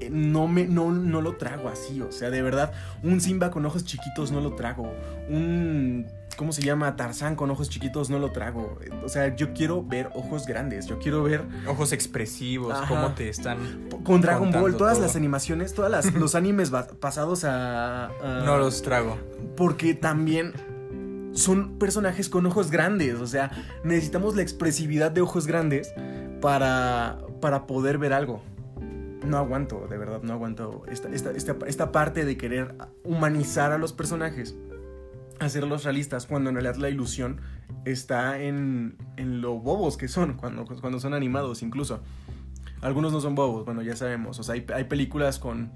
Eh, 0.00 0.08
no 0.10 0.48
me, 0.48 0.66
no, 0.66 0.90
no 0.90 1.20
lo 1.20 1.36
trago 1.36 1.68
así, 1.68 2.00
o 2.00 2.10
sea, 2.10 2.30
de 2.30 2.42
verdad, 2.42 2.72
un 3.02 3.20
Simba 3.20 3.50
con 3.50 3.64
ojos 3.66 3.84
chiquitos 3.84 4.32
no 4.32 4.40
lo 4.40 4.54
trago. 4.54 4.92
Un 5.28 6.06
¿cómo 6.40 6.52
se 6.52 6.62
llama? 6.62 6.96
Tarzán 6.96 7.36
con 7.36 7.50
ojos 7.50 7.68
chiquitos 7.68 8.08
no 8.08 8.18
lo 8.18 8.32
trago. 8.32 8.78
O 9.04 9.10
sea, 9.10 9.36
yo 9.36 9.52
quiero 9.52 9.84
ver 9.84 10.10
ojos 10.14 10.46
grandes, 10.46 10.86
yo 10.86 10.98
quiero 10.98 11.22
ver... 11.22 11.44
Ojos 11.66 11.92
expresivos, 11.92 12.74
cómo 12.88 13.12
te 13.12 13.28
están... 13.28 13.90
Con 14.04 14.22
Dragon 14.22 14.50
Ball, 14.50 14.74
todas 14.74 14.98
las 14.98 15.16
animaciones, 15.16 15.74
todos 15.74 16.14
los 16.14 16.34
animes 16.34 16.72
pasados 16.98 17.44
a, 17.44 18.06
a... 18.06 18.42
No 18.46 18.56
los 18.56 18.80
trago. 18.80 19.18
Porque 19.54 19.92
también 19.92 20.54
son 21.32 21.78
personajes 21.78 22.30
con 22.30 22.46
ojos 22.46 22.70
grandes. 22.70 23.16
O 23.16 23.26
sea, 23.26 23.50
necesitamos 23.84 24.34
la 24.34 24.40
expresividad 24.40 25.10
de 25.10 25.20
ojos 25.20 25.46
grandes 25.46 25.92
para, 26.40 27.18
para 27.42 27.66
poder 27.66 27.98
ver 27.98 28.14
algo. 28.14 28.42
No 29.24 29.36
aguanto, 29.36 29.86
de 29.88 29.98
verdad, 29.98 30.22
no 30.22 30.32
aguanto 30.32 30.82
esta, 30.88 31.08
esta, 31.10 31.92
parte 31.92 32.24
de 32.24 32.36
querer 32.36 32.74
humanizar 33.04 33.72
a 33.72 33.78
los 33.78 33.92
personajes, 33.92 34.56
hacerlos 35.38 35.84
realistas, 35.84 36.26
cuando 36.26 36.50
en 36.50 36.56
realidad 36.56 36.76
la 36.76 36.88
ilusión 36.88 37.40
está 37.84 38.40
en, 38.40 38.96
en 39.16 39.40
lo 39.40 39.58
bobos 39.58 39.96
que 39.96 40.08
son, 40.08 40.34
cuando, 40.34 40.64
cuando 40.64 41.00
son 41.00 41.14
animados 41.14 41.62
incluso. 41.62 42.00
Algunos 42.80 43.12
no 43.12 43.20
son 43.20 43.34
bobos, 43.34 43.66
bueno, 43.66 43.82
ya 43.82 43.94
sabemos. 43.94 44.38
O 44.38 44.42
sea, 44.42 44.54
hay, 44.54 44.64
hay 44.74 44.84
películas 44.84 45.38
con 45.38 45.70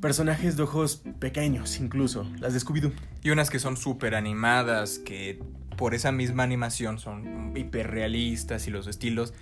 personajes 0.00 0.56
de 0.56 0.62
ojos 0.62 1.02
pequeños, 1.18 1.80
incluso, 1.80 2.30
las 2.38 2.52
de 2.52 2.60
Scooby-Doo. 2.60 2.92
Y 3.22 3.30
unas 3.30 3.50
que 3.50 3.58
son 3.58 3.76
súper 3.76 4.14
animadas, 4.14 5.00
que 5.00 5.40
por 5.76 5.94
esa 5.94 6.12
misma 6.12 6.42
animación 6.42 6.98
son 6.98 7.56
hiperrealistas 7.56 8.66
y 8.68 8.70
los 8.70 8.86
estilos, 8.86 9.34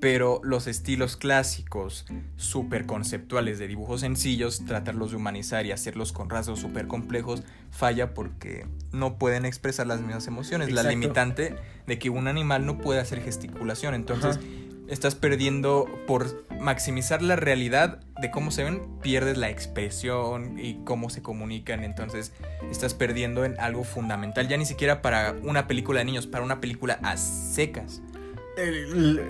pero 0.00 0.40
los 0.42 0.66
estilos 0.66 1.16
clásicos, 1.16 2.06
súper 2.36 2.86
conceptuales 2.86 3.58
de 3.58 3.68
dibujos 3.68 4.00
sencillos, 4.00 4.64
tratarlos 4.64 5.10
de 5.10 5.18
humanizar 5.18 5.66
y 5.66 5.72
hacerlos 5.72 6.12
con 6.12 6.30
rasgos 6.30 6.60
súper 6.60 6.86
complejos, 6.86 7.42
falla 7.70 8.14
porque 8.14 8.66
no 8.92 9.18
pueden 9.18 9.44
expresar 9.44 9.86
las 9.86 10.00
mismas 10.00 10.26
emociones. 10.26 10.72
La 10.72 10.82
limitante 10.82 11.54
de 11.86 11.98
que 11.98 12.08
un 12.08 12.28
animal 12.28 12.64
no 12.64 12.78
puede 12.78 13.00
hacer 13.00 13.22
gesticulación. 13.22 13.94
Entonces, 13.94 14.40
estás 14.88 15.14
perdiendo 15.14 15.86
por 16.06 16.44
maximizar 16.58 17.22
la 17.22 17.36
realidad 17.36 18.00
de 18.20 18.30
cómo 18.30 18.50
se 18.50 18.64
ven, 18.64 18.82
pierdes 19.00 19.38
la 19.38 19.48
expresión 19.48 20.58
y 20.58 20.82
cómo 20.84 21.10
se 21.10 21.22
comunican, 21.22 21.84
entonces 21.84 22.32
estás 22.70 22.94
perdiendo 22.94 23.44
en 23.44 23.58
algo 23.60 23.84
fundamental, 23.84 24.48
ya 24.48 24.56
ni 24.56 24.66
siquiera 24.66 25.00
para 25.00 25.36
una 25.42 25.68
película 25.68 26.00
de 26.00 26.06
niños, 26.06 26.26
para 26.26 26.42
una 26.44 26.60
película 26.60 26.98
a 27.02 27.16
secas. 27.16 28.02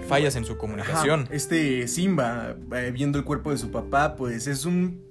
Fallas 0.09 0.37
en 0.37 0.45
su 0.45 0.57
comunicación. 0.57 1.29
este 1.31 1.89
Simba, 1.89 2.57
eh, 2.73 2.91
viendo 2.93 3.19
el 3.19 3.25
cuerpo 3.25 3.51
de 3.51 3.59
su 3.59 3.71
papá, 3.71 4.17
pues 4.17 4.47
es 4.47 4.65
un 4.65 5.05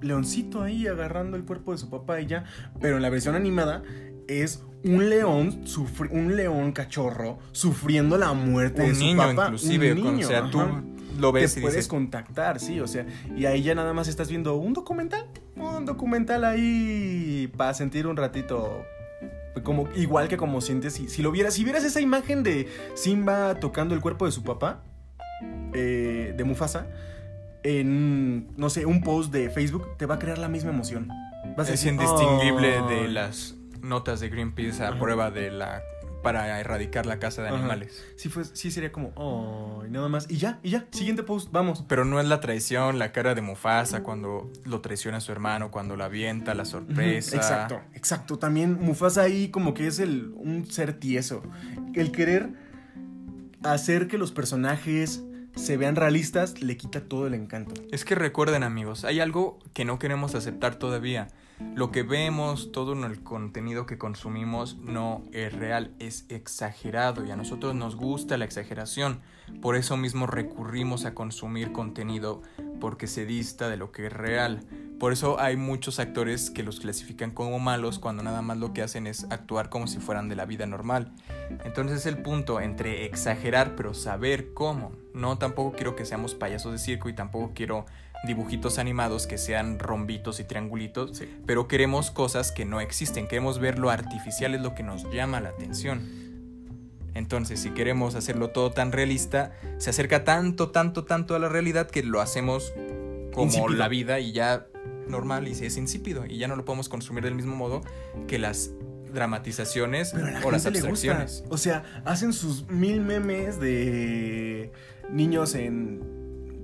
leoncito 0.00 0.62
ahí 0.62 0.86
agarrando 0.86 1.36
el 1.36 1.44
cuerpo 1.44 1.72
de 1.72 1.78
su 1.78 1.90
papá 1.90 2.20
y 2.20 2.26
ya, 2.26 2.44
pero 2.80 2.96
en 2.96 3.02
la 3.02 3.10
versión 3.10 3.34
animada 3.34 3.82
es 4.28 4.62
un 4.84 5.08
león, 5.10 5.64
un 6.10 6.36
león 6.36 6.72
cachorro 6.72 7.38
sufriendo 7.52 8.16
la 8.16 8.32
muerte 8.32 8.82
de 8.82 8.94
su 8.94 9.00
niño, 9.00 9.32
Inclusive, 9.32 9.92
un 9.92 10.02
niño, 10.02 10.26
o 10.26 10.30
sea, 10.30 10.50
tú 10.50 10.60
lo 11.18 11.32
ves 11.32 11.54
Te 11.54 11.60
puedes 11.60 11.88
contactar, 11.88 12.60
sí, 12.60 12.78
o 12.80 12.86
sea, 12.86 13.06
y 13.36 13.46
ahí 13.46 13.62
ya 13.62 13.74
nada 13.74 13.92
más 13.92 14.06
estás 14.08 14.28
viendo 14.28 14.54
un 14.56 14.72
documental, 14.72 15.26
un 15.56 15.84
documental 15.84 16.44
ahí 16.44 17.52
para 17.56 17.74
sentir 17.74 18.06
un 18.06 18.16
ratito 18.16 18.84
como 19.62 19.88
igual 19.94 20.28
que 20.28 20.36
como 20.36 20.60
sientes 20.60 20.94
si, 20.94 21.08
si 21.08 21.22
lo 21.22 21.30
vieras, 21.30 21.54
si 21.54 21.64
vieras 21.64 21.84
esa 21.84 22.00
imagen 22.00 22.42
de 22.42 22.68
Simba 22.94 23.54
tocando 23.56 23.94
el 23.94 24.00
cuerpo 24.00 24.26
de 24.26 24.32
su 24.32 24.42
papá, 24.42 24.82
eh, 25.74 26.34
de 26.36 26.44
Mufasa 26.44 26.86
en, 27.62 28.48
no 28.56 28.70
sé, 28.70 28.86
un 28.86 29.02
post 29.02 29.32
de 29.32 29.50
Facebook, 29.50 29.96
te 29.96 30.06
va 30.06 30.16
a 30.16 30.18
crear 30.18 30.38
la 30.38 30.48
misma 30.48 30.70
emoción. 30.70 31.08
Vas 31.56 31.68
a 31.68 31.74
Es 31.74 31.80
decir, 31.80 31.92
indistinguible 31.92 32.82
de 32.82 33.08
las 33.08 33.56
notas 33.82 34.20
de 34.20 34.28
Greenpeace 34.28 34.84
a 34.84 34.98
prueba 34.98 35.30
de 35.30 35.50
la 35.50 35.82
para 36.22 36.60
erradicar 36.60 37.06
la 37.06 37.18
caza 37.18 37.42
de 37.42 37.48
Ajá. 37.48 37.58
animales. 37.58 38.04
Sí, 38.16 38.28
fue, 38.28 38.44
sí 38.44 38.70
sería 38.70 38.92
como, 38.92 39.12
oh, 39.14 39.84
y 39.86 39.90
nada 39.90 40.08
más. 40.08 40.30
Y 40.30 40.36
ya, 40.36 40.58
y 40.62 40.70
ya, 40.70 40.86
siguiente 40.90 41.22
post, 41.22 41.50
vamos. 41.52 41.84
Pero 41.88 42.04
no 42.04 42.20
es 42.20 42.26
la 42.26 42.40
traición, 42.40 42.98
la 42.98 43.12
cara 43.12 43.34
de 43.34 43.42
Mufasa 43.42 44.02
cuando 44.02 44.50
lo 44.64 44.80
traiciona 44.80 45.18
a 45.18 45.20
su 45.20 45.32
hermano, 45.32 45.70
cuando 45.70 45.96
la 45.96 46.06
avienta, 46.06 46.54
la 46.54 46.64
sorpresa. 46.64 47.36
Exacto, 47.36 47.80
exacto. 47.94 48.38
También 48.38 48.78
Mufasa 48.80 49.22
ahí 49.22 49.48
como 49.48 49.74
que 49.74 49.86
es 49.86 49.98
el, 49.98 50.32
un 50.36 50.66
ser 50.70 50.94
tieso. 50.94 51.42
El 51.94 52.12
querer 52.12 52.50
hacer 53.62 54.08
que 54.08 54.18
los 54.18 54.32
personajes 54.32 55.22
se 55.54 55.76
vean 55.76 55.96
realistas 55.96 56.62
le 56.62 56.76
quita 56.76 57.00
todo 57.00 57.26
el 57.26 57.34
encanto. 57.34 57.74
Es 57.90 58.04
que 58.04 58.14
recuerden 58.14 58.62
amigos, 58.62 59.04
hay 59.04 59.20
algo 59.20 59.58
que 59.72 59.84
no 59.84 59.98
queremos 59.98 60.34
aceptar 60.34 60.76
todavía. 60.76 61.28
Lo 61.74 61.90
que 61.90 62.02
vemos, 62.02 62.72
todo 62.72 62.92
el 62.92 63.22
contenido 63.22 63.86
que 63.86 63.98
consumimos 63.98 64.76
no 64.78 65.22
es 65.32 65.52
real, 65.52 65.92
es 65.98 66.24
exagerado 66.28 67.24
y 67.24 67.30
a 67.30 67.36
nosotros 67.36 67.74
nos 67.74 67.96
gusta 67.96 68.36
la 68.36 68.44
exageración. 68.44 69.20
Por 69.60 69.76
eso 69.76 69.96
mismo 69.96 70.26
recurrimos 70.26 71.04
a 71.04 71.14
consumir 71.14 71.72
contenido 71.72 72.42
porque 72.80 73.06
se 73.06 73.26
dista 73.26 73.68
de 73.68 73.76
lo 73.76 73.92
que 73.92 74.06
es 74.06 74.12
real. 74.12 74.60
Por 74.98 75.12
eso 75.12 75.38
hay 75.38 75.56
muchos 75.56 76.00
actores 76.00 76.50
que 76.50 76.64
los 76.64 76.80
clasifican 76.80 77.30
como 77.30 77.60
malos 77.60 78.00
cuando 78.00 78.24
nada 78.24 78.42
más 78.42 78.58
lo 78.58 78.72
que 78.72 78.82
hacen 78.82 79.06
es 79.06 79.26
actuar 79.30 79.68
como 79.68 79.86
si 79.86 79.98
fueran 79.98 80.28
de 80.28 80.34
la 80.34 80.44
vida 80.44 80.66
normal. 80.66 81.12
Entonces 81.64 82.04
el 82.06 82.18
punto 82.18 82.60
entre 82.60 83.04
exagerar 83.04 83.76
pero 83.76 83.94
saber 83.94 84.52
cómo. 84.54 84.92
No 85.14 85.38
tampoco 85.38 85.76
quiero 85.76 85.94
que 85.94 86.04
seamos 86.04 86.34
payasos 86.34 86.72
de 86.72 86.78
circo 86.78 87.08
y 87.08 87.12
tampoco 87.12 87.52
quiero 87.54 87.86
dibujitos 88.26 88.78
animados 88.78 89.26
que 89.26 89.38
sean 89.38 89.78
rombitos 89.78 90.40
y 90.40 90.44
triangulitos, 90.44 91.16
Sí. 91.16 91.28
pero 91.46 91.68
queremos 91.68 92.10
cosas 92.10 92.50
que 92.52 92.64
no 92.64 92.80
existen, 92.80 93.28
queremos 93.28 93.58
ver 93.60 93.78
lo 93.78 93.90
artificial 93.90 94.54
es 94.54 94.60
lo 94.60 94.74
que 94.74 94.82
nos 94.82 95.08
llama 95.12 95.40
la 95.40 95.50
atención. 95.50 96.00
Entonces, 97.14 97.60
si 97.60 97.70
queremos 97.70 98.14
hacerlo 98.14 98.50
todo 98.50 98.70
tan 98.70 98.92
realista, 98.92 99.52
se 99.78 99.90
acerca 99.90 100.24
tanto, 100.24 100.70
tanto, 100.70 101.04
tanto 101.04 101.34
a 101.34 101.38
la 101.38 101.48
realidad 101.48 101.88
que 101.90 102.02
lo 102.02 102.20
hacemos 102.20 102.72
como 103.32 103.46
Insípido. 103.46 103.68
la 103.70 103.88
vida 103.88 104.20
y 104.20 104.32
ya 104.32 104.66
normal 105.08 105.48
y 105.48 105.52
es 105.52 105.76
insípido 105.76 106.26
y 106.26 106.38
ya 106.38 106.48
no 106.48 106.56
lo 106.56 106.64
podemos 106.64 106.88
consumir 106.88 107.24
del 107.24 107.34
mismo 107.34 107.56
modo 107.56 107.80
que 108.26 108.38
las 108.38 108.72
dramatizaciones 109.12 110.10
Pero 110.12 110.26
a 110.26 110.30
la 110.32 110.46
o 110.46 110.50
las 110.50 110.64
gente 110.64 110.82
le 110.82 110.88
gusta. 110.90 111.10
abstracciones. 111.12 111.44
O 111.50 111.56
sea, 111.56 111.82
hacen 112.04 112.32
sus 112.32 112.68
mil 112.68 113.00
memes 113.00 113.58
de 113.60 114.70
niños 115.10 115.54
en... 115.54 116.18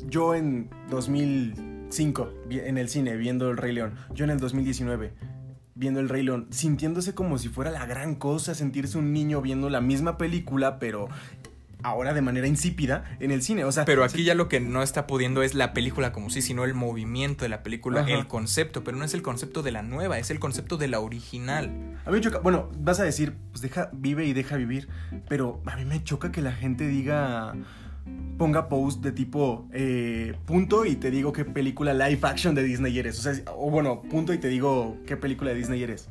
Yo 0.09 0.35
en 0.35 0.69
2005, 0.91 2.33
vi- 2.49 2.61
en 2.61 2.79
el 2.79 2.89
cine, 2.89 3.17
viendo 3.17 3.51
El 3.51 3.57
Rey 3.57 3.73
León. 3.73 3.95
Yo 4.15 4.25
en 4.25 4.31
el 4.31 4.39
2019, 4.39 5.13
viendo 5.75 6.01
El 6.01 6.09
Rey 6.09 6.23
León. 6.23 6.47
Sintiéndose 6.51 7.15
como 7.15 7.39
si 7.39 7.49
fuera 7.49 7.71
la 7.71 7.87
gran 7.87 8.15
cosa 8.15 8.55
sentirse 8.55 8.99
un 8.99 9.13
niño 9.13 9.41
viendo 9.43 9.71
la 9.71 9.81
misma 9.81 10.19
película, 10.19 10.79
pero 10.79 11.09
ahora 11.83 12.15
de 12.15 12.23
manera 12.23 12.47
insípida 12.47 13.05
en 13.21 13.31
el 13.31 13.43
cine. 13.43 13.65
O 13.65 13.73
sea, 13.73 13.85
Pero 13.85 14.05
aquí 14.05 14.25
ya 14.25 14.35
lo 14.35 14.49
que 14.49 14.59
no 14.59 14.83
está 14.83 15.07
pudiendo 15.07 15.43
es 15.43 15.55
la 15.55 15.75
película 15.75 16.13
como 16.13 16.31
sí, 16.31 16.41
sino 16.41 16.65
el 16.65 16.73
movimiento 16.73 17.45
de 17.45 17.51
la 17.51 17.63
película, 17.63 18.01
Ajá. 18.01 18.11
el 18.13 18.27
concepto, 18.27 18.83
pero 18.85 18.97
no 18.97 19.05
es 19.05 19.13
el 19.13 19.21
concepto 19.21 19.63
de 19.63 19.71
la 19.73 19.83
nueva, 19.83 20.19
es 20.19 20.31
el 20.31 20.39
concepto 20.39 20.79
de 20.79 20.89
la 20.89 21.01
original. 21.01 21.67
A 22.07 22.11
mí 22.11 22.17
me 22.17 22.21
choca, 22.23 22.39
bueno, 22.39 22.71
vas 22.79 23.01
a 23.01 23.05
decir, 23.05 23.35
pues 23.51 23.61
deja, 23.61 23.91
vive 23.93 24.25
y 24.25 24.33
deja 24.33 24.57
vivir, 24.57 24.89
pero 25.29 25.61
a 25.67 25.77
mí 25.77 25.85
me 25.85 26.03
choca 26.03 26.33
que 26.33 26.41
la 26.41 26.53
gente 26.53 26.87
diga, 26.89 27.55
ponga 28.39 28.69
post 28.69 29.03
de 29.03 29.13
tipo, 29.13 29.69
eh, 29.73 30.35
punto 30.45 30.85
y 30.85 30.97
te 30.97 31.11
digo 31.11 31.33
qué 31.33 31.45
película 31.45 31.95
live 31.95 32.21
action 32.23 32.55
de 32.55 32.63
Disney 32.63 32.99
eres. 32.99 33.19
O 33.19 33.23
sea, 33.23 33.43
o 33.55 33.71
bueno, 33.71 34.03
punto 34.03 34.33
y 34.33 34.39
te 34.39 34.49
digo 34.49 34.99
qué 35.07 35.17
película 35.17 35.51
de 35.51 35.57
Disney 35.57 35.83
eres. 35.83 36.09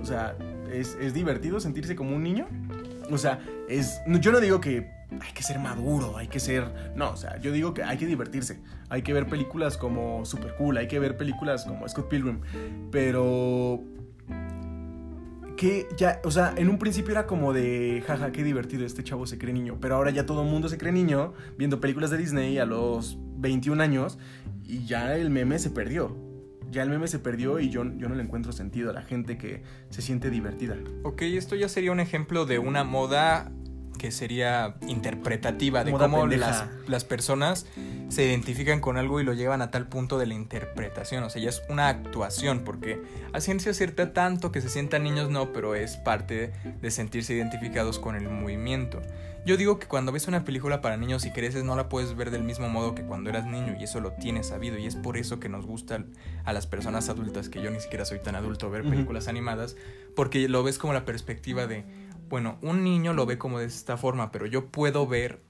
O 0.00 0.04
sea, 0.04 0.36
¿es, 0.72 0.96
es 1.00 1.14
divertido 1.14 1.60
sentirse 1.60 1.96
como 1.96 2.14
un 2.14 2.22
niño? 2.22 2.46
O 3.10 3.18
sea, 3.18 3.40
es, 3.68 4.00
yo 4.20 4.32
no 4.32 4.40
digo 4.40 4.60
que 4.60 4.88
hay 5.20 5.32
que 5.34 5.42
ser 5.42 5.58
maduro, 5.58 6.16
hay 6.16 6.28
que 6.28 6.38
ser... 6.38 6.92
No, 6.94 7.10
o 7.10 7.16
sea, 7.16 7.38
yo 7.40 7.50
digo 7.50 7.74
que 7.74 7.82
hay 7.82 7.98
que 7.98 8.06
divertirse. 8.06 8.60
Hay 8.88 9.02
que 9.02 9.12
ver 9.12 9.26
películas 9.26 9.76
como 9.76 10.24
Super 10.24 10.54
Cool, 10.54 10.76
hay 10.76 10.86
que 10.86 10.98
ver 10.98 11.16
películas 11.16 11.64
como 11.64 11.88
Scott 11.88 12.08
Pilgrim. 12.08 12.40
Pero 12.92 13.82
que 15.60 15.86
ya, 15.94 16.22
o 16.24 16.30
sea, 16.30 16.54
en 16.56 16.70
un 16.70 16.78
principio 16.78 17.10
era 17.10 17.26
como 17.26 17.52
de, 17.52 18.02
jaja, 18.06 18.32
qué 18.32 18.42
divertido, 18.42 18.86
este 18.86 19.04
chavo 19.04 19.26
se 19.26 19.36
cree 19.36 19.52
niño, 19.52 19.76
pero 19.78 19.94
ahora 19.94 20.10
ya 20.10 20.24
todo 20.24 20.42
el 20.42 20.48
mundo 20.48 20.70
se 20.70 20.78
cree 20.78 20.90
niño 20.90 21.34
viendo 21.58 21.82
películas 21.82 22.08
de 22.08 22.16
Disney 22.16 22.56
a 22.56 22.64
los 22.64 23.18
21 23.36 23.82
años 23.82 24.18
y 24.64 24.86
ya 24.86 25.14
el 25.16 25.28
meme 25.28 25.58
se 25.58 25.68
perdió. 25.68 26.16
Ya 26.70 26.82
el 26.82 26.88
meme 26.88 27.08
se 27.08 27.18
perdió 27.18 27.60
y 27.60 27.68
yo, 27.68 27.84
yo 27.98 28.08
no 28.08 28.14
le 28.14 28.22
encuentro 28.22 28.52
sentido 28.52 28.88
a 28.88 28.94
la 28.94 29.02
gente 29.02 29.36
que 29.36 29.62
se 29.90 30.00
siente 30.00 30.30
divertida. 30.30 30.78
Ok, 31.02 31.20
esto 31.20 31.54
ya 31.56 31.68
sería 31.68 31.92
un 31.92 32.00
ejemplo 32.00 32.46
de 32.46 32.58
una 32.58 32.82
moda 32.82 33.52
que 34.00 34.10
sería 34.12 34.76
interpretativa, 34.88 35.84
de 35.84 35.90
Moda 35.90 36.06
cómo 36.06 36.26
las, 36.26 36.64
las 36.88 37.04
personas 37.04 37.66
se 38.08 38.24
identifican 38.24 38.80
con 38.80 38.96
algo 38.96 39.20
y 39.20 39.24
lo 39.24 39.34
llevan 39.34 39.60
a 39.60 39.70
tal 39.70 39.88
punto 39.88 40.16
de 40.16 40.24
la 40.24 40.32
interpretación. 40.32 41.22
O 41.22 41.28
sea, 41.28 41.42
ya 41.42 41.50
es 41.50 41.60
una 41.68 41.88
actuación, 41.88 42.60
porque 42.60 42.98
a 43.34 43.42
ciencia 43.42 43.74
cierta 43.74 44.14
tanto 44.14 44.52
que 44.52 44.62
se 44.62 44.70
sientan 44.70 45.04
niños 45.04 45.28
no, 45.28 45.52
pero 45.52 45.74
es 45.74 45.98
parte 45.98 46.50
de 46.80 46.90
sentirse 46.90 47.34
identificados 47.34 47.98
con 47.98 48.16
el 48.16 48.26
movimiento. 48.26 49.02
Yo 49.44 49.58
digo 49.58 49.78
que 49.78 49.86
cuando 49.86 50.12
ves 50.12 50.28
una 50.28 50.46
película 50.46 50.80
para 50.80 50.96
niños 50.96 51.26
y 51.26 51.30
creces 51.30 51.62
no 51.62 51.76
la 51.76 51.90
puedes 51.90 52.16
ver 52.16 52.30
del 52.30 52.42
mismo 52.42 52.70
modo 52.70 52.94
que 52.94 53.02
cuando 53.02 53.28
eras 53.28 53.44
niño 53.44 53.76
y 53.78 53.84
eso 53.84 54.00
lo 54.00 54.12
tienes 54.12 54.48
sabido 54.48 54.78
y 54.78 54.86
es 54.86 54.96
por 54.96 55.18
eso 55.18 55.40
que 55.40 55.50
nos 55.50 55.66
gusta 55.66 56.04
a 56.44 56.52
las 56.54 56.66
personas 56.66 57.10
adultas, 57.10 57.50
que 57.50 57.62
yo 57.62 57.70
ni 57.70 57.80
siquiera 57.80 58.06
soy 58.06 58.18
tan 58.18 58.34
adulto, 58.34 58.70
ver 58.70 58.82
películas 58.82 59.28
animadas, 59.28 59.76
porque 60.16 60.48
lo 60.48 60.62
ves 60.62 60.78
como 60.78 60.94
la 60.94 61.04
perspectiva 61.04 61.66
de, 61.66 61.84
bueno, 62.30 62.58
un 62.62 62.84
niño 62.84 63.12
lo 63.12 63.26
ve 63.26 63.36
como 63.36 63.58
de 63.58 63.66
esta 63.66 63.96
forma, 63.96 64.30
pero 64.30 64.46
yo 64.46 64.68
puedo 64.68 65.06
ver 65.06 65.40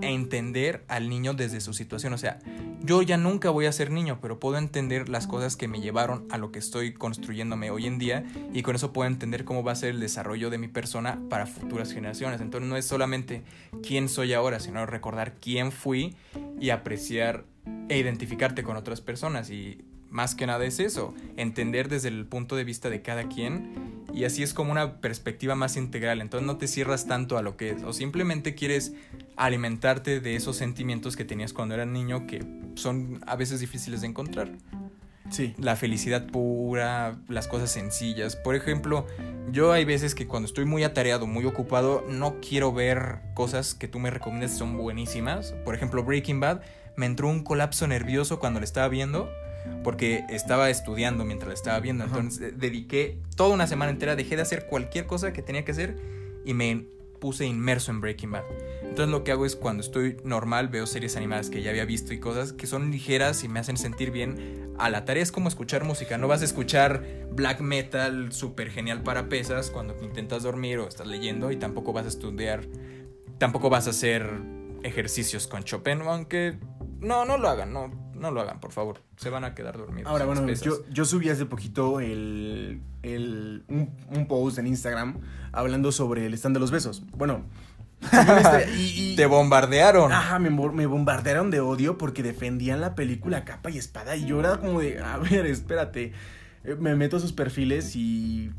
e 0.00 0.08
entender 0.12 0.84
al 0.88 1.08
niño 1.08 1.34
desde 1.34 1.60
su 1.60 1.72
situación. 1.72 2.12
O 2.12 2.18
sea, 2.18 2.38
yo 2.82 3.02
ya 3.02 3.16
nunca 3.16 3.50
voy 3.50 3.66
a 3.66 3.72
ser 3.72 3.90
niño, 3.90 4.18
pero 4.20 4.40
puedo 4.40 4.58
entender 4.58 5.08
las 5.08 5.26
cosas 5.26 5.56
que 5.56 5.68
me 5.68 5.80
llevaron 5.80 6.26
a 6.30 6.38
lo 6.38 6.52
que 6.52 6.58
estoy 6.58 6.94
construyéndome 6.94 7.70
hoy 7.70 7.86
en 7.86 7.98
día 7.98 8.24
y 8.52 8.62
con 8.62 8.76
eso 8.76 8.92
puedo 8.92 9.08
entender 9.08 9.44
cómo 9.44 9.62
va 9.62 9.72
a 9.72 9.76
ser 9.76 9.90
el 9.90 10.00
desarrollo 10.00 10.50
de 10.50 10.58
mi 10.58 10.68
persona 10.68 11.18
para 11.28 11.46
futuras 11.46 11.92
generaciones. 11.92 12.40
Entonces 12.40 12.68
no 12.68 12.76
es 12.76 12.86
solamente 12.86 13.42
quién 13.82 14.08
soy 14.08 14.32
ahora, 14.32 14.58
sino 14.58 14.84
recordar 14.86 15.34
quién 15.40 15.70
fui 15.70 16.16
y 16.58 16.70
apreciar 16.70 17.44
e 17.88 17.98
identificarte 17.98 18.62
con 18.62 18.76
otras 18.76 19.00
personas 19.00 19.50
y 19.50 19.84
más 20.10 20.34
que 20.34 20.46
nada 20.46 20.64
es 20.64 20.78
eso, 20.78 21.14
entender 21.36 21.88
desde 21.88 22.08
el 22.08 22.26
punto 22.26 22.56
de 22.56 22.64
vista 22.64 22.88
de 22.90 23.02
cada 23.02 23.28
quien 23.28 24.05
y 24.16 24.24
así 24.24 24.42
es 24.42 24.54
como 24.54 24.72
una 24.72 24.96
perspectiva 25.02 25.54
más 25.54 25.76
integral, 25.76 26.22
entonces 26.22 26.46
no 26.46 26.56
te 26.56 26.68
cierras 26.68 27.06
tanto 27.06 27.36
a 27.36 27.42
lo 27.42 27.58
que 27.58 27.70
es 27.70 27.82
o 27.82 27.92
simplemente 27.92 28.54
quieres 28.54 28.94
alimentarte 29.36 30.20
de 30.20 30.36
esos 30.36 30.56
sentimientos 30.56 31.16
que 31.16 31.26
tenías 31.26 31.52
cuando 31.52 31.74
eras 31.74 31.86
niño 31.86 32.26
que 32.26 32.42
son 32.76 33.20
a 33.26 33.36
veces 33.36 33.60
difíciles 33.60 34.00
de 34.00 34.06
encontrar. 34.06 34.50
Sí. 35.28 35.54
La 35.58 35.76
felicidad 35.76 36.26
pura, 36.28 37.18
las 37.28 37.46
cosas 37.46 37.70
sencillas. 37.70 38.36
Por 38.36 38.54
ejemplo, 38.54 39.06
yo 39.52 39.72
hay 39.72 39.84
veces 39.84 40.14
que 40.14 40.26
cuando 40.26 40.46
estoy 40.46 40.64
muy 40.64 40.82
atareado, 40.84 41.26
muy 41.26 41.44
ocupado, 41.44 42.02
no 42.08 42.40
quiero 42.40 42.72
ver 42.72 43.18
cosas 43.34 43.74
que 43.74 43.88
tú 43.88 43.98
me 43.98 44.10
recomiendas 44.10 44.52
que 44.52 44.58
son 44.58 44.78
buenísimas. 44.78 45.52
Por 45.64 45.74
ejemplo, 45.74 46.04
Breaking 46.04 46.40
Bad, 46.40 46.62
me 46.96 47.04
entró 47.04 47.28
un 47.28 47.42
colapso 47.42 47.86
nervioso 47.86 48.38
cuando 48.38 48.60
lo 48.60 48.64
estaba 48.64 48.88
viendo 48.88 49.28
porque 49.82 50.24
estaba 50.28 50.70
estudiando 50.70 51.24
mientras 51.24 51.48
lo 51.48 51.54
estaba 51.54 51.80
viendo. 51.80 52.04
Ajá. 52.04 52.16
Entonces 52.16 52.52
eh, 52.52 52.54
dediqué 52.56 53.18
toda 53.36 53.54
una 53.54 53.66
semana 53.66 53.90
entera, 53.90 54.16
dejé 54.16 54.36
de 54.36 54.42
hacer 54.42 54.66
cualquier 54.66 55.06
cosa 55.06 55.32
que 55.32 55.42
tenía 55.42 55.64
que 55.64 55.72
hacer 55.72 55.96
y 56.44 56.54
me 56.54 56.86
puse 57.18 57.46
inmerso 57.46 57.90
en 57.90 58.00
Breaking 58.00 58.30
Bad. 58.30 58.44
Entonces 58.82 59.08
lo 59.08 59.24
que 59.24 59.32
hago 59.32 59.46
es 59.46 59.56
cuando 59.56 59.82
estoy 59.82 60.16
normal 60.24 60.68
veo 60.68 60.86
series 60.86 61.16
animadas 61.16 61.50
que 61.50 61.62
ya 61.62 61.70
había 61.70 61.84
visto 61.84 62.14
y 62.14 62.20
cosas 62.20 62.52
que 62.52 62.66
son 62.66 62.90
ligeras 62.90 63.44
y 63.44 63.48
me 63.48 63.60
hacen 63.60 63.76
sentir 63.76 64.10
bien. 64.10 64.74
A 64.78 64.90
la 64.90 65.04
tarea 65.04 65.22
es 65.22 65.32
como 65.32 65.48
escuchar 65.48 65.84
música, 65.84 66.18
no 66.18 66.28
vas 66.28 66.42
a 66.42 66.44
escuchar 66.44 67.02
black 67.32 67.60
metal 67.60 68.32
súper 68.32 68.70
genial 68.70 69.02
para 69.02 69.28
pesas 69.28 69.70
cuando 69.70 69.96
intentas 70.02 70.42
dormir 70.42 70.78
o 70.78 70.88
estás 70.88 71.06
leyendo 71.06 71.50
y 71.50 71.56
tampoco 71.56 71.92
vas 71.92 72.06
a 72.06 72.08
estudiar, 72.08 72.62
tampoco 73.38 73.70
vas 73.70 73.86
a 73.86 73.90
hacer 73.90 74.30
ejercicios 74.82 75.46
con 75.46 75.64
Chopin, 75.64 76.02
aunque 76.02 76.58
no, 77.00 77.24
no 77.24 77.38
lo 77.38 77.48
hagan, 77.48 77.72
no, 77.72 77.90
no 78.18 78.30
lo 78.30 78.40
hagan, 78.40 78.60
por 78.60 78.72
favor, 78.72 79.02
se 79.16 79.30
van 79.30 79.44
a 79.44 79.54
quedar 79.54 79.76
dormidos. 79.78 80.10
Ahora, 80.10 80.24
bueno, 80.26 80.46
yo, 80.52 80.78
yo 80.90 81.04
subí 81.04 81.28
hace 81.30 81.46
poquito 81.46 82.00
el, 82.00 82.80
el- 83.02 83.64
un, 83.68 83.90
un 84.10 84.26
post 84.26 84.58
en 84.58 84.66
Instagram 84.66 85.18
hablando 85.52 85.92
sobre 85.92 86.26
el 86.26 86.34
stand 86.34 86.56
de 86.56 86.60
los 86.60 86.70
besos. 86.70 87.02
Bueno, 87.16 87.44
este- 88.00 88.70
y, 88.76 89.12
y- 89.12 89.16
Te 89.16 89.26
bombardearon. 89.26 90.12
Ajá, 90.12 90.38
me, 90.38 90.50
me 90.50 90.86
bombardearon 90.86 91.50
de 91.50 91.60
odio 91.60 91.96
porque 91.98 92.22
defendían 92.22 92.80
la 92.80 92.94
película 92.94 93.44
capa 93.44 93.70
y 93.70 93.78
espada. 93.78 94.16
Y 94.16 94.26
yo 94.26 94.40
era 94.40 94.58
como 94.58 94.80
de, 94.80 94.98
a 95.00 95.16
ver, 95.18 95.46
espérate. 95.46 96.12
Eh, 96.64 96.76
Me 96.78 96.94
meto 96.96 97.16
a 97.16 97.20
sus 97.20 97.32
perfiles 97.32 97.96
y. 97.96 98.50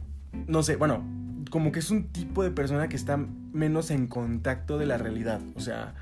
No 0.48 0.62
sé, 0.64 0.76
bueno, 0.76 1.04
como 1.50 1.72
que 1.72 1.80
es 1.80 1.90
un 1.92 2.06
tipo 2.08 2.44
de 2.44 2.52
persona 2.52 2.90
que 2.90 2.96
está 2.96 3.18
menos 3.54 3.92
en 3.92 4.08
contacto 4.08 4.78
de 4.78 4.86
la 4.86 4.98
realidad. 4.98 5.40
O 5.56 5.62
sea, 5.62 5.96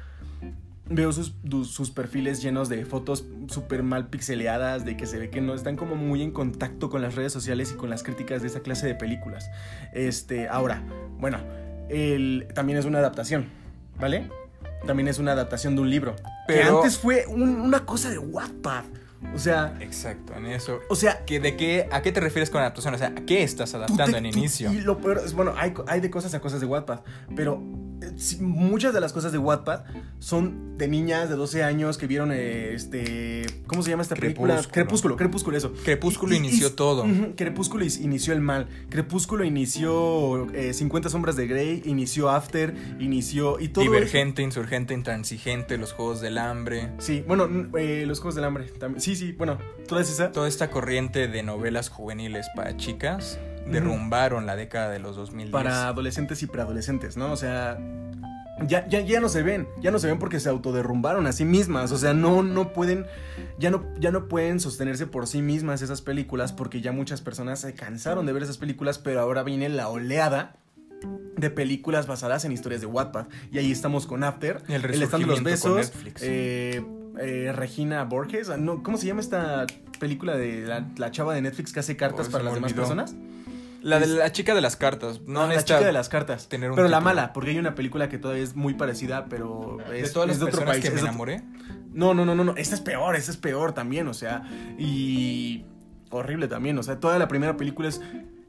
veo 0.87 1.11
sus, 1.11 1.35
sus 1.67 1.89
perfiles 1.91 2.41
llenos 2.43 2.69
de 2.69 2.85
fotos 2.85 3.25
súper 3.47 3.81
mal 3.83 4.07
pixeleadas, 4.09 4.85
de 4.85 4.95
que 4.97 5.05
se 5.07 5.17
ve 5.17 5.29
que 5.29 5.41
no 5.41 5.55
están 5.55 5.75
como 5.77 5.95
muy 5.95 6.21
en 6.21 6.31
contacto 6.31 6.89
con 6.89 7.01
las 7.01 7.15
redes 7.15 7.33
sociales 7.33 7.71
y 7.71 7.75
con 7.75 7.89
las 7.89 8.03
críticas 8.03 8.41
de 8.41 8.47
esa 8.49 8.59
clase 8.59 8.85
de 8.87 8.95
películas. 8.95 9.49
Este, 9.93 10.47
ahora, 10.47 10.83
bueno, 11.19 11.39
el, 11.89 12.47
también 12.53 12.77
es 12.77 12.85
una 12.85 12.99
adaptación, 12.99 13.47
¿vale? 13.99 14.29
También 14.85 15.07
es 15.07 15.17
una 15.17 15.31
adaptación 15.31 15.75
de 15.75 15.81
un 15.81 15.89
libro. 15.89 16.15
Que 16.47 16.53
Pero- 16.55 16.77
antes 16.77 16.97
fue 16.99 17.25
un- 17.27 17.59
una 17.61 17.85
cosa 17.85 18.09
de 18.11 18.19
Wattpad. 18.19 18.83
O 19.33 19.39
sea, 19.39 19.75
Exacto, 19.79 20.33
en 20.35 20.45
eso. 20.45 20.81
o 20.87 20.95
sea, 20.95 21.25
¿Que 21.25 21.39
¿De 21.39 21.55
qué, 21.57 21.87
¿A 21.91 22.03
qué 22.03 22.11
te 22.11 22.19
refieres 22.19 22.51
con 22.51 22.61
adaptación? 22.61 22.93
O 22.93 22.97
sea, 22.99 23.07
¿a 23.07 23.25
qué 23.25 23.41
estás 23.41 23.73
adaptando 23.73 24.11
te- 24.11 24.17
en 24.19 24.31
tú- 24.31 24.37
inicio? 24.37 24.71
Y 24.71 24.81
lo 24.81 24.99
peor 24.99 25.19
es, 25.25 25.33
bueno, 25.33 25.55
hay, 25.57 25.73
hay 25.87 25.99
de 25.99 26.11
cosas 26.11 26.35
a 26.35 26.41
cosas 26.41 26.59
de 26.59 26.67
Wattpad, 26.67 26.99
pero 27.35 27.59
muchas 28.41 28.93
de 28.93 29.01
las 29.01 29.13
cosas 29.13 29.31
de 29.31 29.37
Wattpad 29.37 29.81
son 30.19 30.77
de 30.77 30.87
niñas 30.87 31.29
de 31.29 31.35
12 31.35 31.63
años 31.63 31.97
que 31.97 32.07
vieron 32.07 32.31
este. 32.31 33.45
¿Cómo 33.67 33.81
se 33.83 33.89
llama 33.89 34.03
esta 34.03 34.15
película? 34.15 34.55
Crepúsculo. 34.55 35.15
Crepúsculo, 35.15 35.15
Crepúsculo, 35.17 35.57
eso. 35.57 35.73
Crepúsculo 35.83 36.35
inició 36.35 36.73
todo. 36.73 37.05
Crepúsculo 37.35 37.85
inició 37.85 38.33
el 38.33 38.41
mal. 38.41 38.67
Crepúsculo 38.89 39.43
inició 39.43 40.51
eh, 40.53 40.73
50 40.73 41.09
Sombras 41.09 41.35
de 41.35 41.47
Grey, 41.47 41.81
inició 41.85 42.29
After, 42.29 42.73
inició. 42.99 43.59
Y 43.59 43.69
todo 43.69 43.83
eso- 43.83 43.91
Divergente, 43.93 44.41
insurgente, 44.41 44.93
intransigente, 44.93 45.77
los 45.77 45.93
juegos 45.93 46.21
del 46.21 46.37
hambre. 46.37 46.91
Sí, 46.99 47.23
bueno, 47.27 47.47
eh, 47.77 48.03
los 48.07 48.19
Juegos 48.19 48.35
del 48.35 48.45
Hambre 48.45 48.65
también. 48.79 49.01
Sí, 49.01 49.15
sí, 49.15 49.31
bueno, 49.33 49.57
toda 49.87 50.01
esa. 50.01 50.31
Toda 50.31 50.47
esta 50.47 50.69
corriente 50.69 51.27
de 51.27 51.43
novelas 51.43 51.89
juveniles 51.89 52.47
para 52.55 52.75
chicas 52.77 53.39
derrumbaron 53.65 54.45
la 54.45 54.55
década 54.55 54.89
de 54.89 54.99
los 54.99 55.15
2010. 55.15 55.51
para 55.51 55.87
adolescentes 55.87 56.41
y 56.43 56.47
preadolescentes, 56.47 57.17
¿no? 57.17 57.31
O 57.31 57.37
sea, 57.37 57.77
ya, 58.67 58.87
ya, 58.87 59.01
ya 59.01 59.19
no 59.19 59.27
se 59.27 59.43
ven, 59.43 59.67
ya 59.81 59.91
no 59.91 59.99
se 59.99 60.07
ven 60.07 60.19
porque 60.19 60.39
se 60.39 60.49
autoderrumbaron 60.49 61.27
a 61.27 61.33
sí 61.33 61.43
mismas, 61.45 61.91
o 61.91 61.97
sea, 61.97 62.13
no, 62.13 62.41
no 62.43 62.71
pueden, 62.73 63.05
ya 63.59 63.69
no, 63.69 63.85
ya 63.99 64.11
no 64.11 64.27
pueden 64.27 64.59
sostenerse 64.59 65.07
por 65.07 65.27
sí 65.27 65.41
mismas 65.41 65.81
esas 65.81 66.01
películas 66.01 66.53
porque 66.53 66.81
ya 66.81 66.91
muchas 66.91 67.21
personas 67.21 67.59
se 67.59 67.73
cansaron 67.73 68.25
de 68.25 68.33
ver 68.33 68.43
esas 68.43 68.57
películas, 68.57 68.97
pero 68.97 69.19
ahora 69.19 69.43
viene 69.43 69.67
la 69.69 69.89
oleada 69.89 70.55
de 71.35 71.49
películas 71.49 72.07
basadas 72.07 72.45
en 72.45 72.51
historias 72.53 72.81
de 72.81 72.87
Wattpad 72.87 73.25
y 73.51 73.57
ahí 73.57 73.71
estamos 73.71 74.07
con 74.07 74.23
After, 74.23 74.61
el 74.69 74.85
el 74.85 75.03
stand 75.03 75.25
de 75.25 75.29
los 75.29 75.43
besos, 75.43 75.91
eh, 76.21 76.81
eh, 77.19 77.51
Regina 77.53 78.03
Borges, 78.05 78.49
ah, 78.49 78.57
no, 78.57 78.83
¿cómo 78.83 78.97
se 78.97 79.05
llama 79.07 79.19
esta 79.19 79.65
película 79.99 80.37
de 80.37 80.61
la, 80.61 80.87
la 80.97 81.11
chava 81.11 81.33
de 81.33 81.41
Netflix 81.41 81.73
que 81.73 81.81
hace 81.81 81.97
cartas 81.97 82.27
Oh, 82.29 82.31
para 82.31 82.45
las 82.45 82.53
demás 82.53 82.73
personas? 82.73 83.15
La 83.85 83.99
de 83.99 84.07
la 84.07 84.31
chica 84.31 84.55
de 84.55 84.61
las 84.61 84.75
cartas. 84.75 85.21
No 85.27 85.45
No, 85.45 85.53
la 85.53 85.63
chica 85.63 85.79
de 85.79 85.93
las 85.93 86.09
cartas. 86.09 86.49
tener 86.49 86.71
un 86.71 86.75
pero 86.75 86.87
la 86.87 87.01
mala, 87.01 87.33
porque 87.33 87.51
hay 87.51 87.59
una 87.59 87.75
película 87.75 88.09
que 88.09 88.17
todavía 88.17 88.43
es 88.43 88.55
muy 88.55 88.73
parecida, 88.73 89.27
pero 89.29 89.77
es 89.93 90.07
de 90.07 90.09
todas 90.09 90.27
las 90.27 90.37
es 90.37 90.39
de 90.39 90.47
otro 90.47 90.65
país. 90.65 90.83
que 90.83 90.89
me 90.89 91.01
enamoré. 91.01 91.43
No, 91.93 92.15
no, 92.15 92.25
no, 92.25 92.33
no, 92.33 92.43
no. 92.43 92.55
Esta 92.57 92.73
es 92.73 92.81
peor, 92.81 93.15
esta 93.15 93.29
es 93.29 93.37
peor 93.37 93.73
también, 93.73 94.07
o 94.07 94.15
sea. 94.15 94.41
Y. 94.79 95.65
Horrible 96.09 96.47
también, 96.47 96.79
o 96.79 96.83
sea, 96.83 96.99
toda 96.99 97.19
la 97.19 97.27
primera 97.27 97.57
película 97.57 97.87
es. 97.87 98.01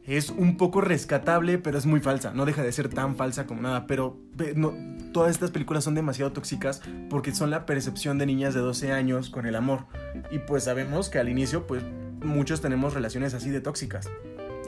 Es 0.04 0.30
un 0.30 0.56
poco 0.56 0.80
rescatable, 0.80 1.58
pero 1.58 1.76
es 1.76 1.84
muy 1.84 2.00
falsa. 2.00 2.32
No 2.32 2.46
deja 2.46 2.62
de 2.62 2.72
ser 2.72 2.88
tan 2.88 3.16
falsa 3.16 3.46
como 3.46 3.60
nada. 3.60 3.86
Pero 3.86 4.18
no, 4.54 4.72
todas 5.12 5.32
estas 5.32 5.50
películas 5.50 5.84
son 5.84 5.96
demasiado 5.96 6.32
tóxicas 6.32 6.80
porque 7.10 7.34
son 7.34 7.50
la 7.50 7.66
percepción 7.66 8.16
de 8.16 8.24
niñas 8.24 8.54
de 8.54 8.60
12 8.60 8.92
años 8.92 9.28
con 9.28 9.46
el 9.46 9.56
amor. 9.56 9.86
Y 10.30 10.38
pues 10.38 10.64
sabemos 10.64 11.10
que 11.10 11.18
al 11.18 11.28
inicio, 11.28 11.66
pues 11.66 11.82
muchos 12.22 12.60
tenemos 12.62 12.94
relaciones 12.94 13.34
así 13.34 13.50
de 13.50 13.60
tóxicas 13.60 14.08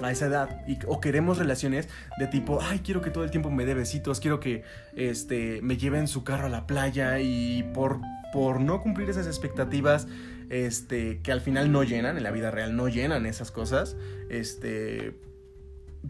a 0.03 0.11
esa 0.13 0.27
edad 0.27 0.61
y, 0.67 0.79
o 0.87 1.01
queremos 1.01 1.39
relaciones 1.39 1.89
de 2.19 2.27
tipo, 2.27 2.61
ay, 2.63 2.81
quiero 2.81 3.01
que 3.03 3.11
todo 3.11 3.25
el 3.25 3.31
tiempo 3.31 3.51
me 3.51 3.65
dé 3.67 3.75
besitos, 3.75 4.21
quiero 4.21 4.41
que 4.41 4.63
este, 4.97 5.61
me 5.63 5.77
lleven 5.77 6.09
su 6.09 6.25
carro 6.25 6.47
a 6.47 6.49
la 6.51 6.67
playa 6.67 7.19
y 7.21 7.65
por, 7.75 8.01
por 8.33 8.61
no 8.61 8.81
cumplir 8.83 9.09
esas 9.11 9.27
expectativas 9.27 10.07
este, 10.51 11.21
que 11.23 11.33
al 11.33 11.41
final 11.41 11.71
no 11.73 11.83
llenan, 11.85 12.17
en 12.17 12.23
la 12.23 12.31
vida 12.31 12.51
real 12.51 12.75
no 12.77 12.89
llenan 12.89 13.27
esas 13.27 13.51
cosas, 13.51 13.97
este, 14.31 15.15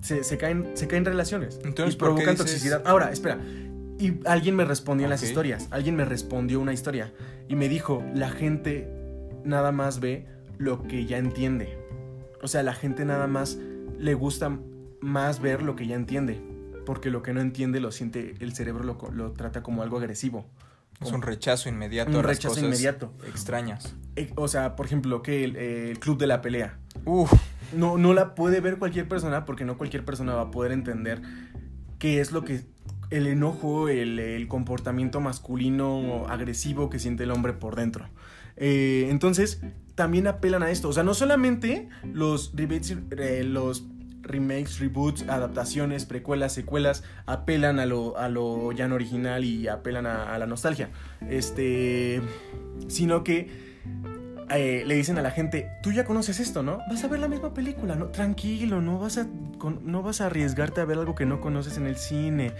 se, 0.02 0.22
se 0.24 0.38
caen, 0.38 0.70
se 0.74 0.86
caen 0.86 1.04
relaciones 1.04 1.58
Entonces, 1.64 1.94
y 1.94 1.98
¿por 1.98 2.08
qué 2.08 2.14
provocan 2.14 2.34
dices- 2.34 2.38
toxicidad. 2.46 2.82
Ahora, 2.86 3.10
espera. 3.10 3.38
Y 4.00 4.20
alguien 4.26 4.54
me 4.54 4.64
respondió 4.64 5.06
en 5.06 5.10
las 5.10 5.24
historias, 5.24 5.66
alguien 5.72 5.96
me 5.96 6.04
respondió 6.04 6.60
una 6.60 6.72
historia 6.72 7.12
y 7.48 7.56
me 7.56 7.68
dijo, 7.68 8.04
la 8.14 8.30
gente 8.30 8.86
nada 9.44 9.72
más 9.72 9.98
ve 9.98 10.24
lo 10.56 10.84
que 10.84 11.04
ya 11.06 11.18
entiende. 11.18 11.76
O 12.40 12.46
sea, 12.46 12.62
la 12.62 12.74
gente 12.74 13.04
nada 13.04 13.26
más 13.26 13.58
le 13.98 14.14
gusta 14.14 14.58
más 15.00 15.40
ver 15.40 15.62
lo 15.62 15.76
que 15.76 15.86
ya 15.86 15.94
entiende. 15.96 16.40
Porque 16.86 17.10
lo 17.10 17.22
que 17.22 17.34
no 17.34 17.40
entiende 17.40 17.80
lo 17.80 17.92
siente, 17.92 18.34
el 18.40 18.54
cerebro 18.54 18.82
lo, 18.84 18.98
lo 19.12 19.32
trata 19.32 19.62
como 19.62 19.82
algo 19.82 19.98
agresivo. 19.98 20.46
Es 21.00 21.12
un 21.12 21.22
rechazo 21.22 21.68
inmediato 21.68 22.10
Un 22.10 22.16
a 22.16 22.18
las 22.22 22.26
rechazo 22.26 22.48
cosas 22.54 22.64
inmediato. 22.64 23.12
extrañas. 23.28 23.94
Eh, 24.16 24.32
O 24.36 24.48
sea, 24.48 24.74
por 24.74 24.86
ejemplo, 24.86 25.22
que 25.22 25.44
el, 25.44 25.54
el 25.56 25.98
club 26.00 26.18
de 26.18 26.26
la 26.26 26.40
pelea. 26.40 26.78
Uf, 27.04 27.32
No, 27.76 27.98
no 27.98 28.14
la 28.14 28.34
puede 28.34 28.60
ver 28.60 28.78
cualquier 28.78 29.06
persona 29.06 29.44
porque 29.44 29.64
no 29.64 29.76
cualquier 29.78 30.04
persona 30.04 30.34
va 30.34 30.42
a 30.42 30.50
poder 30.50 30.72
entender 30.72 31.20
qué 31.98 32.20
es 32.20 32.32
lo 32.32 32.42
que 32.44 32.62
el 33.10 33.26
enojo, 33.26 33.88
el, 33.88 34.18
el 34.18 34.48
comportamiento 34.48 35.20
masculino 35.20 36.26
agresivo 36.28 36.90
que 36.90 36.98
siente 36.98 37.24
el 37.24 37.30
hombre 37.30 37.52
por 37.52 37.76
dentro. 37.76 38.08
Eh, 38.56 39.06
entonces, 39.10 39.60
también 39.98 40.28
apelan 40.28 40.62
a 40.62 40.70
esto. 40.70 40.88
O 40.88 40.92
sea, 40.92 41.02
no 41.02 41.12
solamente 41.12 41.88
los 42.04 42.52
rebates, 42.54 42.96
eh, 43.18 43.42
los 43.42 43.84
remakes, 44.22 44.78
reboots, 44.78 45.28
adaptaciones, 45.28 46.06
precuelas, 46.06 46.52
secuelas, 46.52 47.02
apelan 47.26 47.80
a 47.80 47.84
lo, 47.84 48.16
a 48.16 48.28
lo 48.28 48.70
ya 48.70 48.86
no 48.86 48.94
original 48.94 49.44
y 49.44 49.66
apelan 49.66 50.06
a, 50.06 50.38
la 50.38 50.46
nostalgia. 50.46 50.90
Este. 51.28 52.22
Sino 52.86 53.24
que 53.24 53.50
eh, 54.50 54.84
le 54.86 54.94
dicen 54.94 55.18
a 55.18 55.22
la 55.22 55.32
gente, 55.32 55.68
tú 55.82 55.90
ya 55.90 56.04
conoces 56.04 56.38
esto, 56.38 56.62
¿no? 56.62 56.78
Vas 56.88 57.02
a 57.02 57.08
ver 57.08 57.18
la 57.18 57.26
misma 57.26 57.52
película, 57.52 57.96
¿no? 57.96 58.06
Tranquilo, 58.10 58.80
no 58.80 59.00
vas 59.00 59.18
a, 59.18 59.26
no 59.82 60.02
vas 60.02 60.20
a 60.20 60.26
arriesgarte 60.26 60.80
a 60.80 60.84
ver 60.84 60.98
algo 60.98 61.16
que 61.16 61.26
no 61.26 61.40
conoces 61.40 61.76
en 61.76 61.88
el 61.88 61.96
cine. 61.96 62.52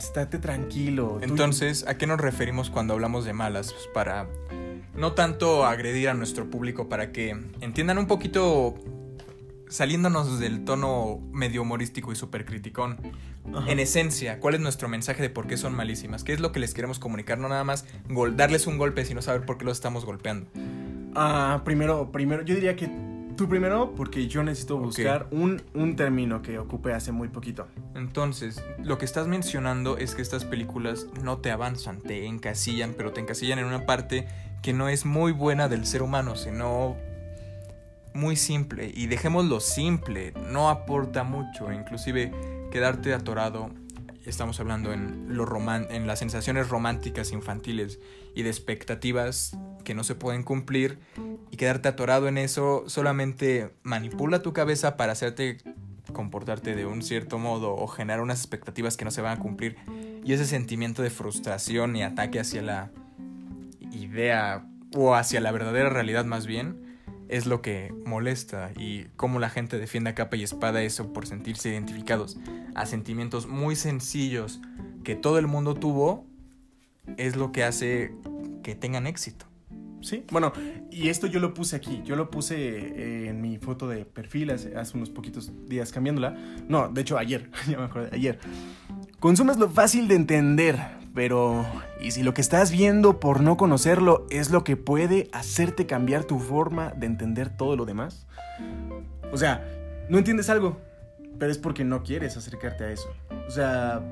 Estate 0.00 0.40
tranquilo. 0.40 1.20
entonces, 1.22 1.86
¿a 1.86 1.96
qué 1.96 2.08
nos 2.08 2.20
referimos 2.20 2.70
cuando 2.70 2.92
hablamos 2.92 3.24
de 3.24 3.34
malas? 3.34 3.72
Pues 3.72 3.88
para 3.94 4.26
no 4.96 5.12
tanto 5.12 5.66
agredir 5.66 6.08
a 6.08 6.14
nuestro 6.14 6.50
público, 6.50 6.88
para 6.88 7.12
que 7.12 7.36
entiendan 7.60 7.98
un 7.98 8.06
poquito, 8.06 8.74
saliéndonos 9.68 10.38
del 10.38 10.64
tono 10.64 11.20
medio 11.32 11.62
humorístico 11.62 12.12
y 12.12 12.16
súper 12.16 12.44
criticón. 12.44 12.98
Ajá. 13.54 13.70
En 13.70 13.78
esencia, 13.78 14.40
¿cuál 14.40 14.54
es 14.54 14.60
nuestro 14.60 14.88
mensaje 14.88 15.22
de 15.22 15.30
por 15.30 15.46
qué 15.46 15.56
son 15.56 15.74
malísimas? 15.74 16.24
¿Qué 16.24 16.32
es 16.32 16.40
lo 16.40 16.52
que 16.52 16.60
les 16.60 16.74
queremos 16.74 16.98
comunicar? 16.98 17.38
No 17.38 17.48
nada 17.48 17.64
más 17.64 17.86
darles 18.32 18.66
un 18.66 18.78
golpe, 18.78 19.04
sino 19.04 19.22
saber 19.22 19.44
por 19.44 19.58
qué 19.58 19.64
los 19.64 19.76
estamos 19.76 20.04
golpeando. 20.04 20.48
Ah, 21.14 21.62
primero, 21.64 22.10
primero, 22.12 22.42
yo 22.42 22.54
diría 22.54 22.76
que 22.76 22.90
tú 23.36 23.48
primero, 23.48 23.94
porque 23.94 24.26
yo 24.26 24.42
necesito 24.42 24.78
buscar 24.78 25.28
un, 25.30 25.62
un 25.74 25.94
término 25.94 26.42
que 26.42 26.58
ocupé 26.58 26.94
hace 26.94 27.12
muy 27.12 27.28
poquito. 27.28 27.68
Entonces, 27.94 28.62
lo 28.82 28.98
que 28.98 29.04
estás 29.04 29.26
mencionando 29.26 29.98
es 29.98 30.14
que 30.14 30.22
estas 30.22 30.44
películas 30.44 31.06
no 31.22 31.38
te 31.38 31.50
avanzan, 31.50 32.00
te 32.00 32.26
encasillan, 32.26 32.94
pero 32.96 33.12
te 33.12 33.20
encasillan 33.20 33.58
en 33.58 33.66
una 33.66 33.86
parte 33.86 34.26
que 34.66 34.72
no 34.72 34.88
es 34.88 35.06
muy 35.06 35.30
buena 35.30 35.68
del 35.68 35.86
ser 35.86 36.02
humano, 36.02 36.34
sino 36.34 36.96
muy 38.14 38.34
simple. 38.34 38.90
Y 38.92 39.06
dejémoslo 39.06 39.60
simple, 39.60 40.32
no 40.50 40.70
aporta 40.70 41.22
mucho, 41.22 41.72
inclusive 41.72 42.32
quedarte 42.72 43.14
atorado. 43.14 43.70
Estamos 44.24 44.58
hablando 44.58 44.92
en, 44.92 45.36
lo 45.36 45.46
en 45.88 46.08
las 46.08 46.18
sensaciones 46.18 46.68
románticas 46.68 47.30
infantiles 47.30 48.00
y 48.34 48.42
de 48.42 48.50
expectativas 48.50 49.56
que 49.84 49.94
no 49.94 50.02
se 50.02 50.16
pueden 50.16 50.42
cumplir 50.42 50.98
y 51.52 51.56
quedarte 51.56 51.86
atorado 51.86 52.26
en 52.26 52.36
eso 52.36 52.82
solamente 52.88 53.72
manipula 53.84 54.42
tu 54.42 54.52
cabeza 54.52 54.96
para 54.96 55.12
hacerte 55.12 55.58
comportarte 56.12 56.74
de 56.74 56.86
un 56.86 57.02
cierto 57.02 57.38
modo 57.38 57.72
o 57.72 57.86
generar 57.86 58.20
unas 58.20 58.40
expectativas 58.40 58.96
que 58.96 59.04
no 59.04 59.12
se 59.12 59.22
van 59.22 59.38
a 59.38 59.40
cumplir 59.40 59.76
y 60.24 60.32
ese 60.32 60.44
sentimiento 60.44 61.02
de 61.02 61.10
frustración 61.10 61.94
y 61.94 62.02
ataque 62.02 62.40
hacia 62.40 62.62
la 62.62 62.90
idea 63.96 64.66
o 64.94 65.14
hacia 65.14 65.40
la 65.40 65.52
verdadera 65.52 65.90
realidad 65.90 66.24
más 66.24 66.46
bien 66.46 66.86
es 67.28 67.46
lo 67.46 67.60
que 67.60 67.92
molesta 68.04 68.70
y 68.76 69.04
cómo 69.16 69.40
la 69.40 69.50
gente 69.50 69.78
defiende 69.78 70.10
a 70.10 70.14
capa 70.14 70.36
y 70.36 70.42
espada 70.42 70.82
eso 70.82 71.12
por 71.12 71.26
sentirse 71.26 71.68
identificados 71.68 72.38
a 72.74 72.86
sentimientos 72.86 73.46
muy 73.46 73.74
sencillos 73.74 74.60
que 75.02 75.16
todo 75.16 75.38
el 75.38 75.46
mundo 75.46 75.74
tuvo 75.74 76.26
es 77.16 77.36
lo 77.36 77.52
que 77.52 77.64
hace 77.64 78.14
que 78.62 78.74
tengan 78.74 79.06
éxito. 79.06 79.46
Sí, 80.02 80.24
bueno, 80.30 80.52
y 80.90 81.08
esto 81.08 81.26
yo 81.26 81.40
lo 81.40 81.54
puse 81.54 81.74
aquí, 81.74 82.02
yo 82.04 82.16
lo 82.16 82.30
puse 82.30 82.54
eh, 82.56 83.28
en 83.28 83.40
mi 83.40 83.58
foto 83.58 83.88
de 83.88 84.04
perfil 84.04 84.50
hace, 84.50 84.76
hace 84.76 84.96
unos 84.96 85.10
poquitos 85.10 85.50
días 85.68 85.90
cambiándola. 85.90 86.36
No, 86.68 86.88
de 86.88 87.00
hecho 87.00 87.18
ayer, 87.18 87.50
ya 87.68 87.78
me 87.78 87.88
ayer. 88.12 88.38
Consumes 89.18 89.56
lo 89.56 89.68
fácil 89.68 90.06
de 90.06 90.14
entender, 90.14 90.78
pero 91.16 91.64
¿y 91.98 92.10
si 92.10 92.22
lo 92.22 92.34
que 92.34 92.42
estás 92.42 92.70
viendo 92.70 93.18
por 93.20 93.40
no 93.40 93.56
conocerlo 93.56 94.26
es 94.28 94.50
lo 94.50 94.64
que 94.64 94.76
puede 94.76 95.30
hacerte 95.32 95.86
cambiar 95.86 96.24
tu 96.24 96.38
forma 96.38 96.90
de 96.90 97.06
entender 97.06 97.48
todo 97.48 97.74
lo 97.74 97.86
demás? 97.86 98.26
O 99.32 99.38
sea, 99.38 99.66
no 100.10 100.18
entiendes 100.18 100.50
algo, 100.50 100.76
pero 101.38 101.50
es 101.50 101.56
porque 101.56 101.84
no 101.84 102.02
quieres 102.02 102.36
acercarte 102.36 102.84
a 102.84 102.92
eso. 102.92 103.08
O 103.48 103.50
sea, 103.50 104.02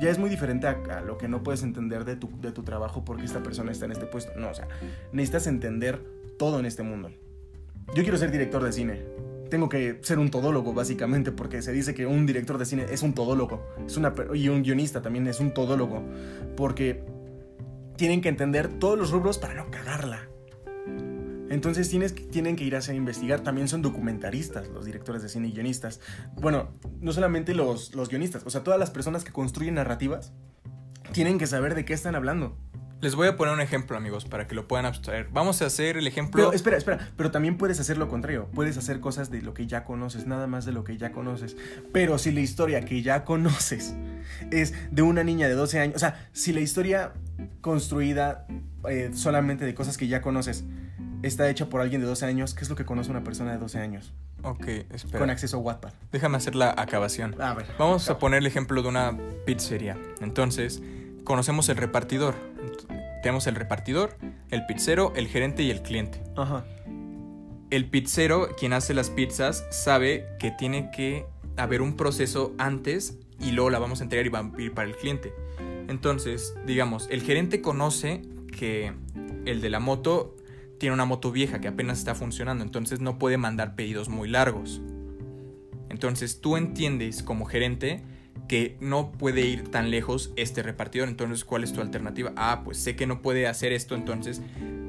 ya 0.00 0.08
es 0.08 0.18
muy 0.18 0.30
diferente 0.30 0.66
a, 0.66 1.02
lo 1.02 1.18
que 1.18 1.28
no 1.28 1.42
puedes 1.42 1.62
entender 1.62 2.06
de 2.06 2.16
tu, 2.16 2.30
de 2.40 2.52
tu 2.52 2.62
trabajo 2.62 3.04
porque 3.04 3.26
esta 3.26 3.42
persona 3.42 3.70
está 3.70 3.84
en 3.84 3.92
este 3.92 4.06
puesto. 4.06 4.32
No, 4.38 4.48
o 4.48 4.54
sea, 4.54 4.66
necesitas 5.12 5.46
entender 5.48 6.02
todo 6.38 6.58
en 6.58 6.64
este 6.64 6.82
mundo. 6.82 7.10
Yo 7.94 8.02
quiero 8.02 8.16
ser 8.16 8.30
director 8.30 8.64
de 8.64 8.72
cine. 8.72 9.02
Tengo 9.50 9.68
que 9.68 10.00
ser 10.02 10.18
un 10.18 10.30
todólogo, 10.30 10.72
básicamente, 10.72 11.32
porque 11.32 11.62
se 11.62 11.72
dice 11.72 11.94
que 11.94 12.06
un 12.06 12.26
director 12.26 12.58
de 12.58 12.66
cine 12.66 12.86
es 12.90 13.02
un 13.02 13.14
todólogo. 13.14 13.66
Es 13.86 13.96
una, 13.96 14.12
y 14.34 14.48
un 14.48 14.62
guionista 14.62 15.02
también 15.02 15.26
es 15.26 15.40
un 15.40 15.54
todólogo. 15.54 16.02
Porque 16.56 17.04
tienen 17.96 18.20
que 18.20 18.28
entender 18.28 18.68
todos 18.78 18.98
los 18.98 19.10
rubros 19.10 19.38
para 19.38 19.54
no 19.54 19.70
cagarla. 19.70 20.28
Entonces 21.48 21.88
tienes, 21.88 22.14
tienen 22.30 22.56
que 22.56 22.64
ir 22.64 22.74
a 22.76 22.92
investigar. 22.92 23.40
También 23.40 23.68
son 23.68 23.82
documentaristas 23.82 24.68
los 24.68 24.84
directores 24.84 25.22
de 25.22 25.28
cine 25.28 25.48
y 25.48 25.52
guionistas. 25.52 26.00
Bueno, 26.34 26.70
no 27.00 27.12
solamente 27.12 27.54
los, 27.54 27.94
los 27.94 28.08
guionistas, 28.08 28.42
o 28.44 28.50
sea, 28.50 28.64
todas 28.64 28.80
las 28.80 28.90
personas 28.90 29.24
que 29.24 29.32
construyen 29.32 29.74
narrativas 29.74 30.32
tienen 31.12 31.38
que 31.38 31.46
saber 31.46 31.74
de 31.74 31.84
qué 31.84 31.94
están 31.94 32.14
hablando. 32.14 32.58
Les 33.02 33.14
voy 33.14 33.28
a 33.28 33.36
poner 33.36 33.52
un 33.52 33.60
ejemplo, 33.60 33.96
amigos, 33.96 34.24
para 34.24 34.46
que 34.46 34.54
lo 34.54 34.66
puedan 34.66 34.86
abstraer. 34.86 35.28
Vamos 35.30 35.60
a 35.60 35.66
hacer 35.66 35.98
el 35.98 36.06
ejemplo. 36.06 36.44
Pero 36.44 36.52
espera, 36.54 36.78
espera, 36.78 37.10
pero 37.16 37.30
también 37.30 37.58
puedes 37.58 37.78
hacer 37.78 37.98
lo 37.98 38.08
contrario. 38.08 38.48
Puedes 38.54 38.78
hacer 38.78 39.00
cosas 39.00 39.30
de 39.30 39.42
lo 39.42 39.52
que 39.52 39.66
ya 39.66 39.84
conoces, 39.84 40.26
nada 40.26 40.46
más 40.46 40.64
de 40.64 40.72
lo 40.72 40.82
que 40.82 40.96
ya 40.96 41.12
conoces. 41.12 41.56
Pero 41.92 42.16
si 42.16 42.32
la 42.32 42.40
historia 42.40 42.84
que 42.86 43.02
ya 43.02 43.24
conoces 43.24 43.94
es 44.50 44.72
de 44.90 45.02
una 45.02 45.24
niña 45.24 45.46
de 45.46 45.54
12 45.54 45.78
años, 45.78 45.96
o 45.96 45.98
sea, 45.98 46.26
si 46.32 46.54
la 46.54 46.60
historia 46.60 47.12
construida 47.60 48.46
eh, 48.88 49.10
solamente 49.12 49.66
de 49.66 49.74
cosas 49.74 49.98
que 49.98 50.08
ya 50.08 50.22
conoces 50.22 50.64
está 51.22 51.50
hecha 51.50 51.66
por 51.66 51.82
alguien 51.82 52.00
de 52.00 52.06
12 52.06 52.24
años, 52.24 52.54
¿qué 52.54 52.64
es 52.64 52.70
lo 52.70 52.76
que 52.76 52.86
conoce 52.86 53.10
una 53.10 53.24
persona 53.24 53.52
de 53.52 53.58
12 53.58 53.78
años? 53.78 54.14
Ok, 54.42 54.68
espera. 54.90 55.18
Con 55.18 55.30
acceso 55.30 55.58
a 55.58 55.60
Wattpad. 55.60 55.92
Déjame 56.12 56.38
hacer 56.38 56.54
la 56.54 56.74
acabación. 56.76 57.40
A 57.40 57.52
ver. 57.52 57.66
Vamos 57.78 58.08
a 58.08 58.18
poner 58.18 58.38
el 58.38 58.46
ejemplo 58.46 58.82
de 58.82 58.88
una 58.88 59.16
pizzería. 59.44 59.98
Entonces, 60.20 60.80
conocemos 61.26 61.68
el 61.68 61.76
repartidor. 61.76 62.34
Tenemos 63.22 63.46
el 63.46 63.56
repartidor, 63.56 64.16
el 64.50 64.64
pizzero, 64.64 65.12
el 65.16 65.26
gerente 65.26 65.62
y 65.62 65.70
el 65.70 65.82
cliente. 65.82 66.22
Ajá. 66.36 66.64
El 67.68 67.90
pizzero, 67.90 68.54
quien 68.56 68.72
hace 68.72 68.94
las 68.94 69.10
pizzas, 69.10 69.66
sabe 69.70 70.24
que 70.38 70.52
tiene 70.52 70.90
que 70.92 71.26
haber 71.56 71.82
un 71.82 71.96
proceso 71.96 72.54
antes 72.56 73.18
y 73.40 73.50
luego 73.50 73.70
la 73.70 73.80
vamos 73.80 74.00
a 74.00 74.04
entregar 74.04 74.24
y 74.24 74.28
va 74.30 74.38
a 74.38 74.62
ir 74.62 74.72
para 74.72 74.88
el 74.88 74.96
cliente. 74.96 75.34
Entonces, 75.88 76.54
digamos, 76.64 77.08
el 77.10 77.22
gerente 77.22 77.60
conoce 77.60 78.22
que 78.56 78.92
el 79.44 79.60
de 79.60 79.70
la 79.70 79.80
moto 79.80 80.36
tiene 80.78 80.94
una 80.94 81.06
moto 81.06 81.32
vieja 81.32 81.60
que 81.60 81.68
apenas 81.68 81.98
está 81.98 82.14
funcionando, 82.14 82.62
entonces 82.62 83.00
no 83.00 83.18
puede 83.18 83.36
mandar 83.36 83.74
pedidos 83.74 84.08
muy 84.08 84.28
largos. 84.28 84.80
Entonces 85.88 86.40
tú 86.40 86.56
entiendes 86.56 87.22
como 87.22 87.46
gerente 87.46 88.02
que 88.46 88.76
no 88.80 89.12
puede 89.12 89.42
ir 89.42 89.70
tan 89.70 89.90
lejos 89.90 90.32
este 90.36 90.62
repartidor, 90.62 91.08
entonces 91.08 91.44
¿cuál 91.44 91.64
es 91.64 91.72
tu 91.72 91.80
alternativa? 91.80 92.32
Ah, 92.36 92.62
pues 92.64 92.78
sé 92.78 92.96
que 92.96 93.06
no 93.06 93.22
puede 93.22 93.46
hacer 93.46 93.72
esto, 93.72 93.94
entonces 93.94 94.40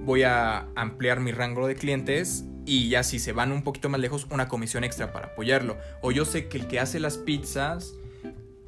voy 0.06 0.24
a 0.24 0.68
ampliar 0.76 1.20
mi 1.20 1.32
rango 1.32 1.68
de 1.68 1.76
clientes 1.76 2.46
y 2.66 2.90
ya 2.90 3.04
si 3.04 3.20
se 3.20 3.32
van 3.32 3.52
un 3.52 3.64
poquito 3.64 3.90
más 3.90 4.00
lejos, 4.00 4.28
una 4.30 4.48
comisión 4.48 4.84
extra 4.84 5.12
para 5.14 5.28
apoyarlo. 5.28 5.78
O 6.02 6.12
yo 6.12 6.26
sé 6.26 6.48
que 6.48 6.58
el 6.58 6.68
que 6.68 6.80
hace 6.80 7.00
las 7.00 7.18
pizzas 7.18 7.94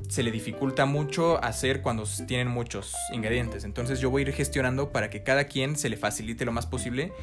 se 0.07 0.23
le 0.23 0.31
dificulta 0.31 0.85
mucho 0.85 1.43
hacer 1.43 1.81
cuando 1.81 2.03
tienen 2.25 2.47
muchos 2.47 2.95
ingredientes. 3.13 3.63
Entonces 3.63 3.99
yo 3.99 4.09
voy 4.09 4.23
a 4.23 4.27
ir 4.27 4.33
gestionando 4.33 4.91
para 4.91 5.09
que 5.09 5.23
cada 5.23 5.45
quien 5.45 5.75
se 5.75 5.89
le 5.89 5.97
facilite 5.97 6.45
lo 6.45 6.51
más 6.51 6.65
posible. 6.65 7.13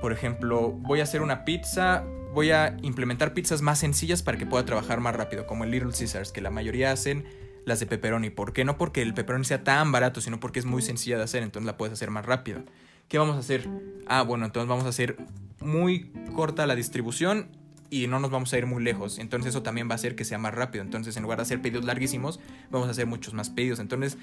Por 0.00 0.12
ejemplo, 0.12 0.72
voy 0.72 1.00
a 1.00 1.04
hacer 1.04 1.22
una 1.22 1.44
pizza, 1.44 2.04
voy 2.32 2.50
a 2.50 2.76
implementar 2.82 3.34
pizzas 3.34 3.62
más 3.62 3.78
sencillas 3.78 4.22
para 4.22 4.38
que 4.38 4.46
pueda 4.46 4.64
trabajar 4.64 5.00
más 5.00 5.14
rápido, 5.14 5.46
como 5.46 5.64
el 5.64 5.70
Little 5.70 5.92
Caesars, 5.92 6.32
que 6.32 6.40
la 6.40 6.50
mayoría 6.50 6.92
hacen 6.92 7.24
las 7.64 7.80
de 7.80 7.86
pepperoni. 7.86 8.30
¿Por 8.30 8.52
qué? 8.52 8.64
No 8.64 8.78
porque 8.78 9.02
el 9.02 9.14
pepperoni 9.14 9.44
sea 9.44 9.64
tan 9.64 9.92
barato, 9.92 10.20
sino 10.20 10.40
porque 10.40 10.58
es 10.58 10.64
muy 10.64 10.82
sencilla 10.82 11.16
de 11.18 11.24
hacer, 11.24 11.42
entonces 11.42 11.66
la 11.66 11.76
puedes 11.76 11.92
hacer 11.92 12.10
más 12.10 12.26
rápido. 12.26 12.62
¿Qué 13.08 13.18
vamos 13.18 13.36
a 13.36 13.40
hacer? 13.40 13.68
Ah, 14.06 14.22
bueno, 14.22 14.46
entonces 14.46 14.68
vamos 14.68 14.84
a 14.84 14.90
hacer 14.90 15.16
muy 15.60 16.12
corta 16.34 16.66
la 16.66 16.74
distribución 16.74 17.48
y 17.90 18.06
no 18.06 18.20
nos 18.20 18.30
vamos 18.30 18.52
a 18.52 18.58
ir 18.58 18.66
muy 18.66 18.82
lejos. 18.82 19.18
Entonces 19.18 19.50
eso 19.50 19.62
también 19.62 19.88
va 19.88 19.92
a 19.92 19.94
hacer 19.96 20.14
que 20.14 20.24
sea 20.24 20.38
más 20.38 20.54
rápido. 20.54 20.84
Entonces 20.84 21.16
en 21.16 21.24
lugar 21.24 21.38
de 21.38 21.42
hacer 21.42 21.60
pedidos 21.60 21.84
larguísimos, 21.84 22.38
vamos 22.70 22.88
a 22.88 22.92
hacer 22.92 23.06
muchos 23.06 23.34
más 23.34 23.50
pedidos. 23.50 23.80
Entonces 23.80 24.16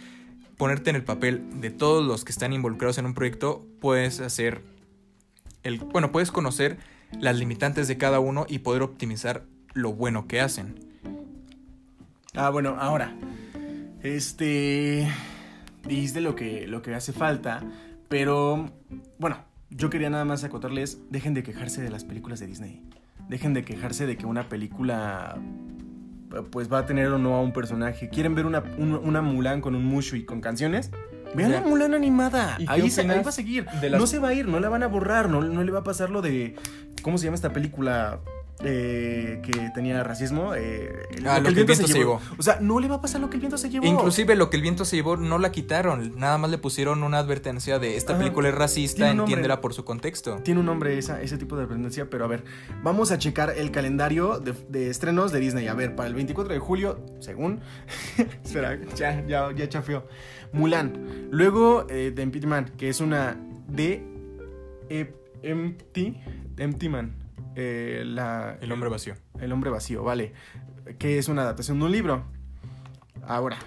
ponerte 0.58 0.90
en 0.90 0.96
el 0.96 1.04
papel 1.04 1.62
de 1.62 1.70
todos 1.70 2.06
los 2.06 2.24
que 2.24 2.32
están 2.32 2.54
involucrados 2.54 2.98
en 2.98 3.06
un 3.06 3.14
proyecto, 3.14 3.66
puedes 3.80 4.22
hacer 4.22 4.62
el, 5.64 5.80
bueno, 5.80 6.12
puedes 6.12 6.32
conocer 6.32 6.78
las 7.20 7.38
limitantes 7.38 7.88
de 7.88 7.98
cada 7.98 8.20
uno 8.20 8.46
y 8.50 8.60
poder 8.60 8.82
optimizar 8.82 9.44
lo 9.74 9.94
bueno 9.94 10.28
que 10.28 10.42
hacen. 10.42 10.76
Ah, 12.36 12.50
bueno, 12.50 12.76
ahora. 12.80 13.16
Este. 14.04 15.08
Dijiste 15.88 16.22
lo 16.22 16.36
que, 16.36 16.68
lo 16.68 16.82
que 16.82 16.94
hace 16.94 17.14
falta, 17.14 17.64
pero. 18.10 18.72
Bueno, 19.20 19.38
yo 19.70 19.90
quería 19.90 20.10
nada 20.10 20.26
más 20.26 20.44
acotarles: 20.44 21.00
dejen 21.10 21.34
de 21.34 21.44
quejarse 21.44 21.82
de 21.82 21.90
las 21.90 22.04
películas 22.04 22.40
de 22.40 22.48
Disney. 22.48 22.84
Dejen 23.30 23.54
de 23.54 23.64
quejarse 23.66 24.06
de 24.06 24.18
que 24.18 24.26
una 24.26 24.50
película. 24.50 25.38
Pues 26.52 26.72
va 26.72 26.80
a 26.80 26.86
tener 26.86 27.08
o 27.08 27.18
no 27.18 27.36
a 27.36 27.42
un 27.42 27.54
personaje. 27.54 28.10
¿Quieren 28.10 28.36
ver 28.36 28.46
una, 28.46 28.62
un- 28.78 28.96
una 28.96 29.22
Mulan 29.22 29.62
con 29.62 29.76
un 29.76 29.86
Mushu 29.86 30.18
y 30.18 30.26
con 30.26 30.42
canciones? 30.42 30.92
Vean 31.34 31.52
la 31.52 31.62
Mulan 31.62 31.94
animada. 31.94 32.56
¿Y 32.60 32.66
qué 32.66 32.72
Ahí, 32.72 32.90
se- 32.90 33.02
ahí 33.02 33.22
va 33.24 33.30
a 33.30 33.32
seguir. 33.32 33.66
las- 33.82 34.00
No 34.00 34.08
se 34.08 34.20
va 34.20 34.30
a 34.30 34.34
ir, 34.34 34.46
no 34.48 34.60
la 34.60 34.68
van 34.70 34.84
a 34.84 34.88
borrar, 34.88 35.30
no, 35.30 35.42
no 35.42 35.64
le 35.64 35.72
va 35.72 35.80
a 35.80 35.84
pasar 35.84 36.10
lo 36.10 36.22
de. 36.22 36.56
¿Cómo 37.02 37.18
se 37.18 37.26
llama 37.26 37.36
esta 37.36 37.54
película? 37.54 38.20
eh, 38.64 39.40
que 39.44 39.70
tenía 39.76 40.04
racismo. 40.04 40.56
eh, 40.56 40.92
Ah, 41.26 41.40
lo 41.40 41.44
que 41.54 41.60
el 41.60 41.66
viento 41.66 41.88
se 41.88 41.94
llevó. 41.94 42.20
O 42.40 42.42
sea, 42.42 42.58
no 42.60 42.80
le 42.80 42.88
va 42.88 42.96
a 42.96 43.02
pasar 43.02 43.22
lo 43.22 43.30
que 43.30 43.36
el 43.36 43.42
viento 43.42 43.58
se 43.58 43.70
llevó. 43.70 43.86
Inclusive 43.86 44.36
lo 44.36 44.50
que 44.50 44.56
el 44.58 44.64
viento 44.64 44.84
se 44.84 44.96
llevó 44.96 45.16
no 45.16 45.38
la 45.38 45.52
quitaron, 45.52 46.18
nada 46.18 46.38
más 46.40 46.50
le 46.50 46.58
pusieron 46.58 47.04
una 47.04 47.20
advertencia 47.20 47.78
de 47.80 47.96
esta 47.98 48.18
película 48.18 48.50
es 48.50 48.56
racista, 48.56 49.12
entiéndela 49.12 49.62
por 49.62 49.74
su 49.76 49.86
contexto. 49.86 50.38
Tiene 50.44 50.60
un 50.62 50.66
nombre 50.66 50.98
esa, 50.98 51.22
ese 51.22 51.38
tipo 51.38 51.56
de 51.56 51.64
dependencia, 51.64 52.10
pero 52.10 52.26
a 52.26 52.28
ver, 52.28 52.46
vamos 52.82 53.12
a 53.12 53.20
checar 53.20 53.54
el 53.56 53.70
calendario 53.72 54.40
de, 54.40 54.54
de 54.70 54.90
estrenos 54.90 55.32
de 55.32 55.40
Disney. 55.40 55.68
A 55.68 55.76
ver, 55.76 55.96
para 55.96 56.10
el 56.10 56.16
24 56.16 56.52
de 56.54 56.60
julio, 56.60 57.00
según. 57.20 57.60
Espera, 58.44 58.80
ya, 58.96 59.24
ya, 59.28 59.52
ya 59.52 59.70
chafeó. 59.70 60.08
Mulan. 60.52 61.28
Luego, 61.30 61.86
eh, 61.90 62.12
The 62.16 62.26
Man, 62.48 62.72
que 62.76 62.90
es 62.90 63.02
una 63.02 63.38
de 63.68 64.04
Empty, 65.44 66.22
Empty 66.58 66.90
Man. 66.90 67.16
Eh, 67.56 68.04
la, 68.06 68.58
El 68.62 68.72
hombre 68.72 68.90
vacío. 68.90 69.16
El 69.40 69.52
hombre 69.52 69.70
vacío, 69.70 70.04
vale. 70.04 70.34
Que 71.00 71.18
es 71.18 71.28
una 71.28 71.42
adaptación 71.42 71.80
de 71.80 71.86
un 71.86 71.92
libro. 71.92 72.24
Ahora, 73.26 73.58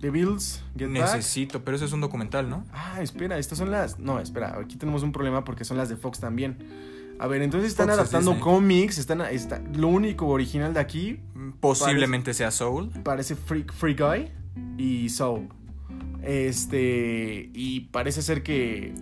The 0.00 0.10
Bills 0.10 0.62
Get 0.76 0.88
Back. 0.88 1.14
Necesito, 1.14 1.64
pero 1.64 1.76
eso 1.76 1.86
es 1.86 1.92
un 1.92 2.00
documental, 2.00 2.48
¿no? 2.48 2.64
Ah, 2.72 3.00
espera, 3.00 3.38
estas 3.38 3.58
son 3.58 3.70
las. 3.70 3.98
No, 3.98 4.20
espera, 4.20 4.58
aquí 4.58 4.76
tenemos 4.76 5.02
un 5.02 5.12
problema 5.12 5.44
porque 5.44 5.64
son 5.64 5.76
las 5.76 5.88
de 5.88 5.96
Fox 5.96 6.20
también. 6.20 6.58
A 7.18 7.26
ver, 7.26 7.42
entonces 7.42 7.70
están 7.70 7.88
Fox 7.88 7.98
adaptando 7.98 8.38
cómics, 8.40 8.98
están, 8.98 9.20
está, 9.22 9.62
lo 9.74 9.88
único 9.88 10.26
original 10.26 10.74
de 10.74 10.80
aquí 10.80 11.20
Posiblemente 11.60 12.34
sea 12.34 12.50
Soul. 12.50 12.90
parece 13.02 13.36
Free, 13.36 13.64
Free 13.72 13.94
Guy 13.94 14.30
y 14.76 15.08
Soul. 15.08 15.48
Este, 16.22 17.50
y 17.54 17.80
parece 17.90 18.20
ser 18.20 18.42
que 18.42 18.94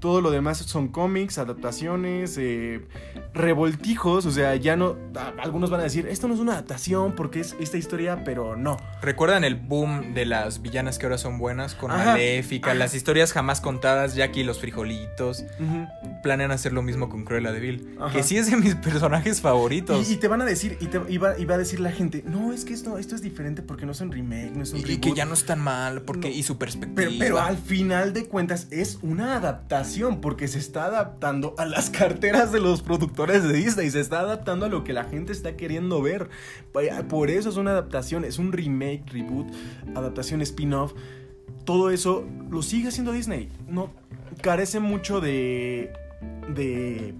todo 0.00 0.20
lo 0.20 0.30
demás 0.30 0.58
son 0.58 0.88
cómics, 0.88 1.38
adaptaciones, 1.38 2.36
eh, 2.38 2.86
revoltijos, 3.32 4.26
o 4.26 4.30
sea, 4.30 4.54
ya 4.56 4.76
no, 4.76 4.96
a- 5.16 5.32
algunos 5.42 5.70
van 5.70 5.80
a 5.80 5.82
decir, 5.84 6.06
esto 6.06 6.28
no 6.28 6.34
es 6.34 6.40
una 6.40 6.52
adaptación 6.52 7.14
porque 7.14 7.40
es 7.40 7.56
esta 7.60 7.76
historia, 7.76 8.22
pero 8.24 8.56
no. 8.56 8.76
¿Recuerdan 9.02 9.44
el 9.44 9.56
boom 9.56 10.14
de 10.14 10.24
las 10.24 10.62
villanas 10.62 10.98
que 10.98 11.06
ahora 11.06 11.18
son 11.18 11.38
buenas? 11.38 11.74
Con 11.74 11.90
Ajá, 11.90 12.12
Maléfica, 12.12 12.70
ajá. 12.70 12.78
las 12.78 12.94
historias 12.94 13.32
jamás 13.32 13.60
contadas, 13.60 14.14
Jackie 14.14 14.40
y 14.40 14.44
los 14.44 14.60
frijolitos. 14.60 15.44
Ujú. 15.60 15.86
Planean 16.22 16.50
hacer 16.52 16.72
lo 16.72 16.82
mismo 16.82 17.08
con 17.08 17.24
Cruella 17.24 17.52
de 17.52 17.60
Vil, 17.60 17.96
que 18.12 18.22
sí 18.22 18.36
es 18.38 18.50
de 18.50 18.56
mis 18.56 18.74
personajes 18.76 19.40
favoritos. 19.40 20.08
Y, 20.08 20.14
y 20.14 20.16
te 20.16 20.28
van 20.28 20.40
a 20.40 20.44
decir, 20.44 20.78
y, 20.80 20.86
te, 20.86 21.00
y 21.08 21.18
va, 21.18 21.38
y 21.38 21.44
va 21.44 21.54
a 21.56 21.58
decir 21.58 21.80
la 21.80 21.90
gente, 21.92 22.22
no, 22.26 22.52
es 22.52 22.64
que 22.64 22.72
esto, 22.72 22.98
esto 22.98 23.14
es 23.14 23.22
diferente 23.22 23.62
porque 23.62 23.84
no 23.86 23.92
es 23.92 24.00
un 24.00 24.12
remake, 24.12 24.52
no 24.54 24.62
es 24.62 24.72
un 24.72 24.78
Y- 24.80 24.98
que 24.98 25.12
ya 25.12 25.24
no 25.26 25.34
es 25.34 25.44
tan 25.44 25.60
mal, 25.60 26.02
porque 26.02 26.28
No. 26.30 26.34
y 26.34 26.42
su 26.42 26.56
perspectiva. 26.56 26.94
Pero, 26.96 27.10
pero 27.18 27.40
al 27.40 27.56
final 27.58 28.12
de 28.12 28.26
cuentas 28.26 28.68
es 28.70 28.98
una 29.02 29.36
adaptación 29.36 29.83
porque 30.20 30.48
se 30.48 30.58
está 30.58 30.86
adaptando 30.86 31.54
a 31.58 31.66
las 31.66 31.90
carteras 31.98 32.52
de 32.52 32.60
los 32.60 32.82
productores 32.82 33.42
de 33.42 33.52
Disney, 33.52 33.90
se 33.90 34.00
está 34.00 34.20
adaptando 34.20 34.66
a 34.66 34.68
lo 34.68 34.84
que 34.84 34.92
la 34.92 35.04
gente 35.04 35.32
está 35.32 35.56
queriendo 35.56 36.02
ver. 36.02 36.28
Por 37.08 37.30
eso 37.30 37.48
es 37.48 37.56
una 37.56 37.70
adaptación, 37.72 38.24
es 38.24 38.38
un 38.38 38.52
remake, 38.52 39.04
reboot, 39.12 39.48
adaptación 39.94 40.40
spin-off. 40.42 40.94
Todo 41.64 41.90
eso 41.90 42.24
lo 42.50 42.62
sigue 42.62 42.88
haciendo 42.88 43.12
Disney. 43.12 43.48
No 43.68 43.90
carece 44.42 44.80
mucho 44.80 45.20
de 45.20 45.92
de 46.48 47.14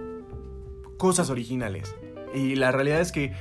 cosas 0.98 1.30
originales. 1.30 1.94
Y 2.34 2.56
la 2.56 2.72
realidad 2.72 3.00
es 3.00 3.12
que 3.12 3.32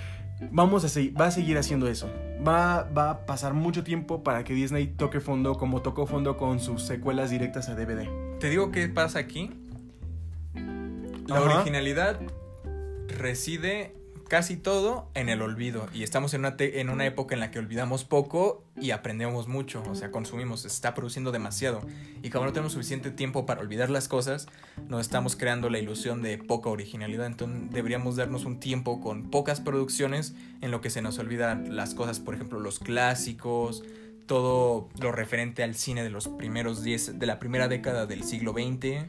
vamos 0.52 0.84
a 0.84 0.90
seguir, 0.90 1.20
va 1.20 1.28
a 1.28 1.32
seguir 1.32 1.58
haciendo 1.58 1.88
eso. 1.88 2.10
Va, 2.46 2.84
va 2.84 3.10
a 3.10 3.26
pasar 3.26 3.54
mucho 3.54 3.84
tiempo 3.84 4.24
para 4.24 4.44
que 4.44 4.54
Disney 4.54 4.88
toque 4.88 5.20
fondo 5.20 5.56
como 5.56 5.82
tocó 5.82 6.06
fondo 6.06 6.38
con 6.38 6.60
sus 6.60 6.84
secuelas 6.84 7.30
directas 7.30 7.70
a 7.70 7.76
DVD. 7.76 8.08
Te 8.44 8.50
digo 8.50 8.74
qué 8.74 8.90
pasa 8.90 9.20
aquí. 9.20 9.52
La 11.28 11.38
Ajá. 11.38 11.60
originalidad 11.60 12.20
reside 13.08 13.96
casi 14.28 14.58
todo 14.58 15.10
en 15.14 15.30
el 15.30 15.42
olvido. 15.42 15.88
Y 15.94 16.04
estamos 16.04 16.34
en 16.34 16.42
una, 16.42 16.58
en 16.60 16.90
una 16.90 17.06
época 17.06 17.36
en 17.36 17.40
la 17.40 17.52
que 17.52 17.60
olvidamos 17.60 18.04
poco 18.04 18.66
y 18.76 18.92
aprendemos 18.92 19.48
mucho. 19.48 19.82
O 19.90 19.96
sea, 19.96 20.12
consumimos, 20.12 20.64
se 20.64 20.68
está 20.68 20.94
produciendo 20.94 21.32
demasiado. 21.32 21.88
Y 22.22 22.32
como 22.32 22.44
no 22.44 22.52
tenemos 22.52 22.74
suficiente 22.74 23.12
tiempo 23.12 23.46
para 23.46 23.62
olvidar 23.62 23.90
las 23.90 24.10
cosas, 24.10 24.48
nos 24.90 25.00
estamos 25.00 25.38
creando 25.38 25.70
la 25.70 25.80
ilusión 25.80 26.22
de 26.22 26.38
poca 26.38 26.70
originalidad. 26.70 27.28
Entonces 27.28 27.72
deberíamos 27.72 28.18
darnos 28.18 28.44
un 28.44 28.60
tiempo 28.60 29.00
con 29.00 29.32
pocas 29.32 29.62
producciones 29.62 30.36
en 30.60 30.70
lo 30.70 30.82
que 30.82 30.90
se 30.90 31.02
nos 31.02 31.18
olvidan 31.18 31.78
las 31.78 31.94
cosas, 31.94 32.20
por 32.20 32.36
ejemplo, 32.36 32.60
los 32.60 32.80
clásicos, 32.80 33.86
todo 34.26 34.90
lo 35.00 35.12
referente 35.12 35.64
al 35.64 35.76
cine 35.76 36.04
de 36.04 36.10
los 36.10 36.28
primeros 36.28 36.84
10, 36.84 37.20
de 37.20 37.26
la 37.26 37.40
primera 37.40 37.68
década 37.68 38.06
del 38.06 38.24
siglo 38.24 38.54
XX. 38.54 39.06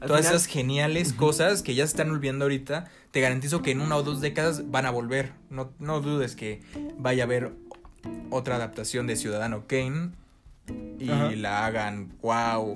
Al 0.00 0.06
Todas 0.06 0.20
final- 0.22 0.34
esas 0.36 0.46
geniales 0.46 1.12
cosas 1.12 1.62
que 1.62 1.74
ya 1.74 1.84
se 1.84 1.90
están 1.90 2.10
olvidando 2.10 2.44
ahorita, 2.44 2.88
te 3.10 3.20
garantizo 3.20 3.62
que 3.62 3.72
en 3.72 3.80
una 3.80 3.96
o 3.96 4.02
dos 4.02 4.20
décadas 4.20 4.70
van 4.70 4.86
a 4.86 4.90
volver. 4.90 5.32
No, 5.50 5.72
no 5.78 6.00
dudes 6.00 6.36
que 6.36 6.60
vaya 6.98 7.24
a 7.24 7.26
haber 7.26 7.52
otra 8.30 8.56
adaptación 8.56 9.06
de 9.06 9.16
Ciudadano 9.16 9.66
Kane 9.66 10.10
y 10.98 11.06
la 11.36 11.66
hagan 11.66 12.12
wow. 12.22 12.74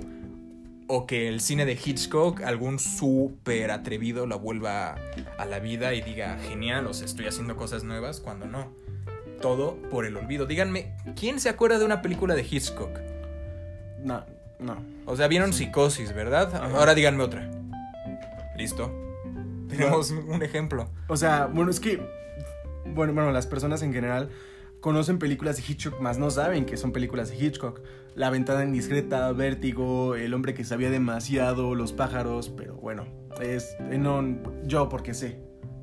O 0.87 1.07
que 1.07 1.29
el 1.29 1.39
cine 1.39 1.65
de 1.65 1.73
Hitchcock, 1.81 2.41
algún 2.41 2.77
súper 2.77 3.71
atrevido, 3.71 4.27
la 4.27 4.35
vuelva 4.35 4.95
a 5.37 5.45
la 5.45 5.59
vida 5.59 5.93
y 5.93 6.01
diga, 6.01 6.37
genial, 6.49 6.87
o 6.87 6.93
sea, 6.93 7.05
estoy 7.05 7.25
haciendo 7.25 7.55
cosas 7.55 7.85
nuevas, 7.85 8.19
cuando 8.19 8.45
no. 8.47 8.69
Todo 9.43 9.75
por 9.91 10.05
el 10.05 10.15
olvido. 10.15 10.45
Díganme, 10.45 10.95
¿quién 11.19 11.41
se 11.41 11.49
acuerda 11.49 11.77
de 11.77 11.83
una 11.83 12.01
película 12.01 12.33
de 12.33 12.43
Hitchcock? 12.49 12.97
No, 14.01 14.23
no. 14.57 14.77
O 15.05 15.17
sea, 15.17 15.27
vieron 15.27 15.51
Psicosis, 15.51 16.15
¿verdad? 16.15 16.55
Ahora 16.73 16.95
díganme 16.95 17.23
otra. 17.23 17.51
¿Listo? 18.57 18.89
Tenemos 19.67 20.11
un 20.11 20.41
ejemplo. 20.43 20.89
O 21.09 21.17
sea, 21.17 21.47
bueno, 21.47 21.71
es 21.71 21.81
que. 21.81 21.99
Bueno, 22.85 23.13
bueno, 23.13 23.31
las 23.33 23.45
personas 23.45 23.81
en 23.81 23.91
general 23.91 24.29
conocen 24.79 25.19
películas 25.19 25.57
de 25.57 25.63
Hitchcock, 25.67 25.99
más 25.99 26.17
no 26.17 26.29
saben 26.31 26.65
que 26.65 26.77
son 26.77 26.93
películas 26.93 27.29
de 27.29 27.35
Hitchcock. 27.35 27.81
La 28.15 28.29
ventana 28.29 28.63
indiscreta, 28.63 29.29
Vértigo, 29.33 30.15
El 30.15 30.33
hombre 30.33 30.53
que 30.53 30.63
sabía 30.63 30.89
demasiado, 30.89 31.75
Los 31.75 31.91
pájaros, 31.91 32.49
pero 32.55 32.75
bueno, 32.75 33.07
es. 33.41 33.75
eh, 33.91 33.97
No, 33.97 34.23
yo 34.63 34.87
porque 34.87 35.13
sé. 35.13 35.37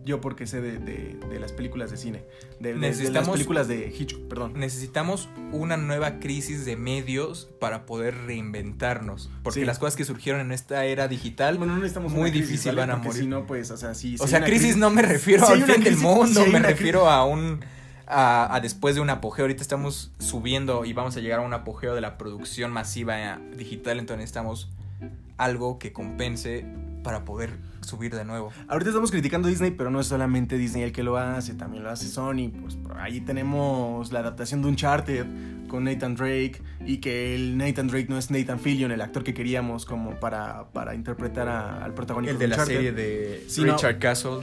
Yo 0.04 0.20
porque 0.22 0.46
sé 0.46 0.60
de, 0.62 0.78
de- 0.78 1.18
de 1.28 1.38
las 1.40 1.52
películas 1.52 1.90
de 1.90 1.98
cine. 1.98 2.24
De, 2.58 2.72
de- 2.74 3.10
las 3.10 3.28
películas 3.28 3.68
de 3.68 3.94
Hitchcock, 3.96 4.28
perdón. 4.28 4.54
Necesitamos 4.56 5.28
una 5.52 5.76
nueva 5.76 6.20
crisis 6.20 6.64
de 6.64 6.76
medios 6.76 7.50
para 7.60 7.84
poder 7.84 8.14
reinventarnos. 8.26 9.30
Porque 9.42 9.60
Sí. 9.60 9.66
las 9.66 9.78
cosas 9.78 9.96
que 9.96 10.04
surgieron 10.06 10.40
en 10.40 10.52
esta 10.52 10.84
era 10.86 11.06
digital. 11.06 11.58
Bueno, 11.58 11.74
no 11.74 11.80
necesitamos 11.80 12.12
Muy 12.12 12.30
crisis, 12.30 12.48
difícil 12.48 12.70
¿vale? 12.72 12.80
van 12.80 12.90
a 12.90 12.94
Porque 12.94 13.08
morir. 13.08 13.22
Si 13.22 13.28
no, 13.28 13.46
pues, 13.46 13.70
o 13.70 13.76
sea, 13.76 13.94
sí. 13.94 14.16
si 14.16 14.22
o 14.22 14.24
hay 14.24 14.30
sea, 14.30 14.38
una 14.38 14.46
crisis, 14.46 14.76
no 14.76 14.90
me 14.90 15.02
refiero 15.02 15.46
Si 15.46 15.52
al 15.52 15.62
fin 15.64 15.84
del 15.84 15.96
mundo, 15.98 16.46
me 16.46 16.58
refiero 16.60 17.08
a 17.10 17.24
un. 17.26 17.60
A, 18.12 18.52
a 18.56 18.60
después 18.60 18.96
de 18.96 19.00
un 19.00 19.10
apogeo. 19.10 19.44
Ahorita 19.44 19.62
estamos 19.62 20.10
subiendo 20.18 20.84
y 20.84 20.92
vamos 20.94 21.16
a 21.16 21.20
llegar 21.20 21.38
a 21.38 21.42
un 21.42 21.52
apogeo 21.54 21.94
de 21.94 22.00
la 22.00 22.18
producción 22.18 22.72
masiva 22.72 23.38
digital. 23.56 24.00
Entonces 24.00 24.18
necesitamos 24.18 24.68
algo 25.36 25.78
que 25.78 25.92
compense 25.92 26.64
para 27.02 27.24
poder 27.24 27.50
subir 27.80 28.14
de 28.14 28.24
nuevo. 28.24 28.52
Ahorita 28.68 28.90
estamos 28.90 29.10
criticando 29.10 29.48
a 29.48 29.50
Disney, 29.50 29.70
pero 29.70 29.90
no 29.90 30.00
es 30.00 30.06
solamente 30.06 30.56
Disney 30.58 30.82
el 30.84 30.92
que 30.92 31.02
lo 31.02 31.16
hace, 31.16 31.54
también 31.54 31.82
lo 31.82 31.90
hace 31.90 32.06
Sony. 32.08 32.50
Pues 32.60 32.74
por 32.76 32.98
ahí 32.98 33.20
tenemos 33.20 34.12
la 34.12 34.20
adaptación 34.20 34.62
de 34.62 34.68
Uncharted 34.68 35.26
con 35.68 35.84
Nathan 35.84 36.14
Drake 36.16 36.60
y 36.84 36.98
que 36.98 37.34
el 37.34 37.56
Nathan 37.56 37.88
Drake 37.88 38.06
no 38.08 38.18
es 38.18 38.30
Nathan 38.30 38.58
Fillion, 38.60 38.90
el 38.92 39.00
actor 39.00 39.22
que 39.24 39.32
queríamos 39.34 39.84
como 39.86 40.18
para, 40.20 40.68
para 40.72 40.94
interpretar 40.94 41.48
a- 41.48 41.84
al 41.84 41.94
protagonista 41.94 42.32
El 42.32 42.38
de 42.38 42.48
la 42.48 42.54
Uncharted. 42.56 42.74
serie 42.74 42.92
de 42.92 43.44
Sí, 43.48 43.62
no. 43.62 43.72
Richard 43.74 43.98
Castle. 43.98 44.40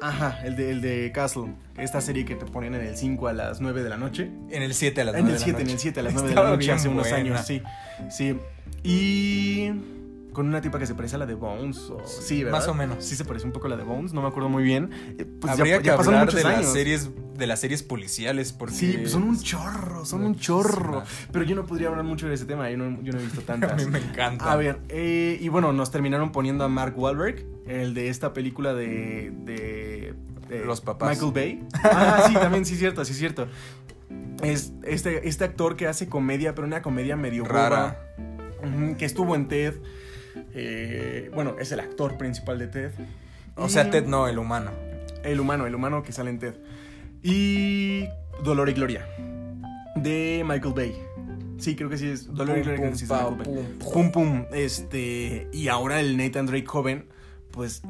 Ajá, 0.00 0.40
el 0.44 0.56
de, 0.56 0.70
el 0.72 0.80
de 0.80 1.12
Castle, 1.14 1.54
esta 1.78 2.00
serie 2.00 2.24
que 2.24 2.34
te 2.34 2.44
ponen 2.44 2.74
en 2.74 2.80
el 2.80 2.96
5 2.96 3.28
a 3.28 3.32
las 3.32 3.60
9 3.60 3.84
de 3.84 3.88
la 3.88 3.96
noche. 3.96 4.28
En 4.50 4.62
el 4.64 4.74
7 4.74 5.00
a 5.02 5.04
las 5.04 5.14
En 5.14 5.20
9 5.26 5.36
el 5.36 5.38
de 5.38 5.38
la 5.38 5.44
7, 5.44 5.60
en 5.60 5.64
noche. 5.66 5.72
el 5.74 5.78
7 5.80 6.00
a 6.00 6.02
las 6.02 6.12
9 6.14 6.28
de 6.30 6.34
la 6.34 6.42
noche 6.50 6.72
hace 6.72 6.88
unos 6.88 7.12
años, 7.12 7.40
sí. 7.46 7.62
Sí. 8.10 8.34
Y 8.82 9.70
con 10.32 10.46
una 10.48 10.60
tipa 10.60 10.78
que 10.78 10.86
se 10.86 10.94
parece 10.94 11.16
a 11.16 11.18
la 11.18 11.26
de 11.26 11.34
Bones. 11.34 11.78
O... 11.90 12.00
Sí, 12.06 12.42
¿verdad? 12.44 12.58
Más 12.60 12.68
o 12.68 12.74
menos. 12.74 13.04
Sí 13.04 13.16
se 13.16 13.24
parece 13.24 13.46
un 13.46 13.52
poco 13.52 13.66
a 13.66 13.70
la 13.70 13.76
de 13.76 13.84
Bones, 13.84 14.12
no 14.12 14.22
me 14.22 14.28
acuerdo 14.28 14.48
muy 14.48 14.62
bien. 14.62 14.90
Eh, 15.18 15.24
Pues 15.40 15.52
Habría 15.52 15.76
ya, 15.76 15.80
que 15.82 15.86
ya 15.86 15.94
hablar 15.94 16.32
de 16.32 16.40
años. 16.44 16.62
las 16.64 16.72
series 16.72 17.10
de 17.36 17.46
las 17.46 17.60
series 17.60 17.82
policiales 17.82 18.52
porque 18.52 18.74
Sí, 18.74 18.96
pues 18.98 19.10
son 19.12 19.22
un 19.24 19.40
chorro, 19.40 20.04
son 20.04 20.22
un 20.24 20.36
chorro. 20.36 21.02
Pero 21.32 21.44
yo 21.44 21.54
no 21.56 21.64
podría 21.66 21.88
hablar 21.88 22.04
mucho 22.04 22.28
de 22.28 22.34
ese 22.34 22.44
tema, 22.44 22.70
yo 22.70 22.76
no, 22.76 23.02
yo 23.02 23.12
no 23.12 23.18
he 23.18 23.22
visto 23.22 23.40
a 23.42 23.44
tantas. 23.44 23.76
mí 23.84 23.90
me 23.90 23.98
encanta. 23.98 24.50
A 24.52 24.56
ver, 24.56 24.80
eh, 24.88 25.38
y 25.40 25.48
bueno, 25.48 25.72
nos 25.72 25.90
terminaron 25.90 26.30
poniendo 26.32 26.64
a 26.64 26.68
Mark 26.68 26.94
Wahlberg, 26.98 27.44
el 27.66 27.94
de 27.94 28.08
esta 28.08 28.32
película 28.32 28.74
de. 28.74 29.32
de, 29.44 30.14
de 30.48 30.64
Los 30.64 30.80
papás. 30.80 31.10
Michael 31.10 31.32
Bay. 31.32 31.68
Ah, 31.84 32.24
sí, 32.28 32.34
también, 32.34 32.64
sí, 32.64 32.76
cierto, 32.76 33.04
sí, 33.04 33.14
cierto. 33.14 33.48
Es 34.42 34.72
este, 34.84 35.28
este 35.28 35.44
actor 35.44 35.76
que 35.76 35.86
hace 35.86 36.08
comedia, 36.08 36.54
pero 36.54 36.66
una 36.66 36.82
comedia 36.82 37.16
medio 37.16 37.44
Rara. 37.44 37.96
boba, 38.62 38.96
que 38.96 39.04
estuvo 39.04 39.34
en 39.36 39.48
TED. 39.48 39.74
Eh, 40.54 41.30
bueno, 41.34 41.56
es 41.58 41.72
el 41.72 41.80
actor 41.80 42.16
principal 42.18 42.58
de 42.58 42.66
TED. 42.68 42.90
O 43.56 43.68
sea, 43.68 43.90
Ted 43.90 44.06
no, 44.06 44.28
el 44.28 44.38
humano. 44.38 44.70
el 45.24 45.40
humano, 45.40 45.66
el 45.66 45.74
humano 45.74 46.02
que 46.02 46.12
sale 46.12 46.30
en 46.30 46.38
TED. 46.38 46.54
Y 47.22 48.06
Dolor 48.42 48.68
y 48.68 48.72
Gloria. 48.72 49.06
De 49.96 50.42
Michael 50.46 50.74
Bay. 50.74 50.94
Sí, 51.58 51.76
creo 51.76 51.88
que 51.88 51.98
sí 51.98 52.08
es. 52.08 52.26
Dolor 52.32 52.58
y 52.58 52.62
Gloria 52.62 52.80
pum, 52.88 52.94
sí 52.96 53.04
es 53.04 53.10
Michael 53.10 53.34
Bay. 53.36 53.76
pum, 53.78 53.92
Pum, 53.92 54.10
pum. 54.12 54.44
Este. 54.52 55.48
Y 55.52 55.68
ahora 55.68 56.00
el 56.00 56.16
Nathan 56.16 56.46
Drake 56.46 56.66
joven. 56.66 57.06
Pues. 57.52 57.82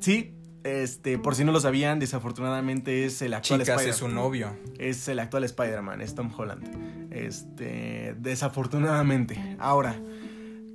Sí. 0.00 0.34
Este. 0.64 1.18
Por 1.18 1.34
si 1.36 1.44
no 1.44 1.52
lo 1.52 1.60
sabían, 1.60 2.00
desafortunadamente 2.00 3.04
es 3.04 3.22
el 3.22 3.34
actual 3.34 3.60
Chicas, 3.60 3.82
es 3.84 3.96
su 3.96 4.08
novio. 4.08 4.56
Es 4.78 5.06
el 5.08 5.18
actual 5.20 5.44
Spider-Man, 5.44 6.00
es 6.00 6.14
Tom 6.14 6.32
Holland. 6.36 7.12
Este. 7.12 8.14
Desafortunadamente. 8.18 9.56
Ahora. 9.60 9.94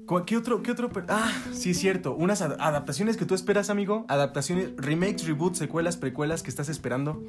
¿Cu- 0.06 0.24
¿Qué 0.26 0.38
otro, 0.38 0.62
qué 0.64 0.72
otro? 0.72 0.90
Ah, 1.08 1.32
sí 1.52 1.72
es 1.72 1.80
cierto. 1.80 2.16
Unas 2.16 2.42
ad- 2.42 2.58
adaptaciones 2.60 3.18
que 3.18 3.26
tú 3.26 3.36
esperas, 3.36 3.70
amigo. 3.70 4.06
Adaptaciones, 4.08 4.70
remakes, 4.78 5.26
reboots, 5.28 5.58
secuelas, 5.58 5.98
precuelas 5.98 6.44
que 6.44 6.50
estás 6.50 6.70
esperando. 6.70 7.24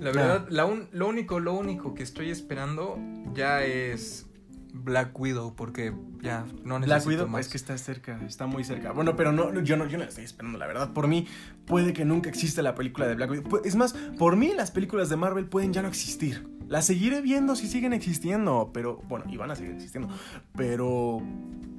La 0.00 0.10
verdad, 0.10 0.46
la 0.50 0.64
un- 0.66 0.88
lo 0.92 1.08
único, 1.08 1.38
lo 1.40 1.54
único 1.54 1.94
que 1.94 2.02
estoy 2.02 2.30
esperando 2.30 2.98
ya 3.32 3.62
es 3.62 4.26
Black 4.72 5.18
Widow, 5.18 5.54
porque 5.54 5.94
ya 6.20 6.44
no 6.64 6.80
necesito 6.80 6.86
Black 6.86 7.06
Widow, 7.06 7.28
más. 7.28 7.46
es 7.46 7.48
que 7.52 7.56
está 7.56 7.78
cerca, 7.78 8.20
está 8.26 8.46
muy 8.46 8.64
cerca. 8.64 8.90
Bueno, 8.90 9.14
pero 9.14 9.30
no, 9.30 9.52
yo 9.62 9.76
no, 9.76 9.86
yo 9.86 9.96
no 9.96 10.02
la 10.04 10.08
estoy 10.08 10.24
esperando, 10.24 10.58
la 10.58 10.66
verdad. 10.66 10.92
Por 10.92 11.06
mí, 11.06 11.28
puede 11.64 11.92
que 11.92 12.04
nunca 12.04 12.28
exista 12.28 12.60
la 12.60 12.74
película 12.74 13.06
de 13.06 13.14
Black 13.14 13.30
Widow. 13.30 13.60
Es 13.64 13.76
más, 13.76 13.92
por 14.18 14.36
mí 14.36 14.52
las 14.56 14.72
películas 14.72 15.08
de 15.08 15.16
Marvel 15.16 15.46
pueden 15.46 15.72
ya 15.72 15.80
no 15.82 15.86
existir. 15.88 16.48
Las 16.66 16.86
seguiré 16.86 17.20
viendo 17.20 17.54
si 17.54 17.68
siguen 17.68 17.92
existiendo, 17.92 18.70
pero 18.74 18.96
bueno, 19.08 19.26
y 19.28 19.36
van 19.36 19.50
a 19.52 19.54
seguir 19.54 19.72
existiendo, 19.74 20.08
pero 20.56 21.22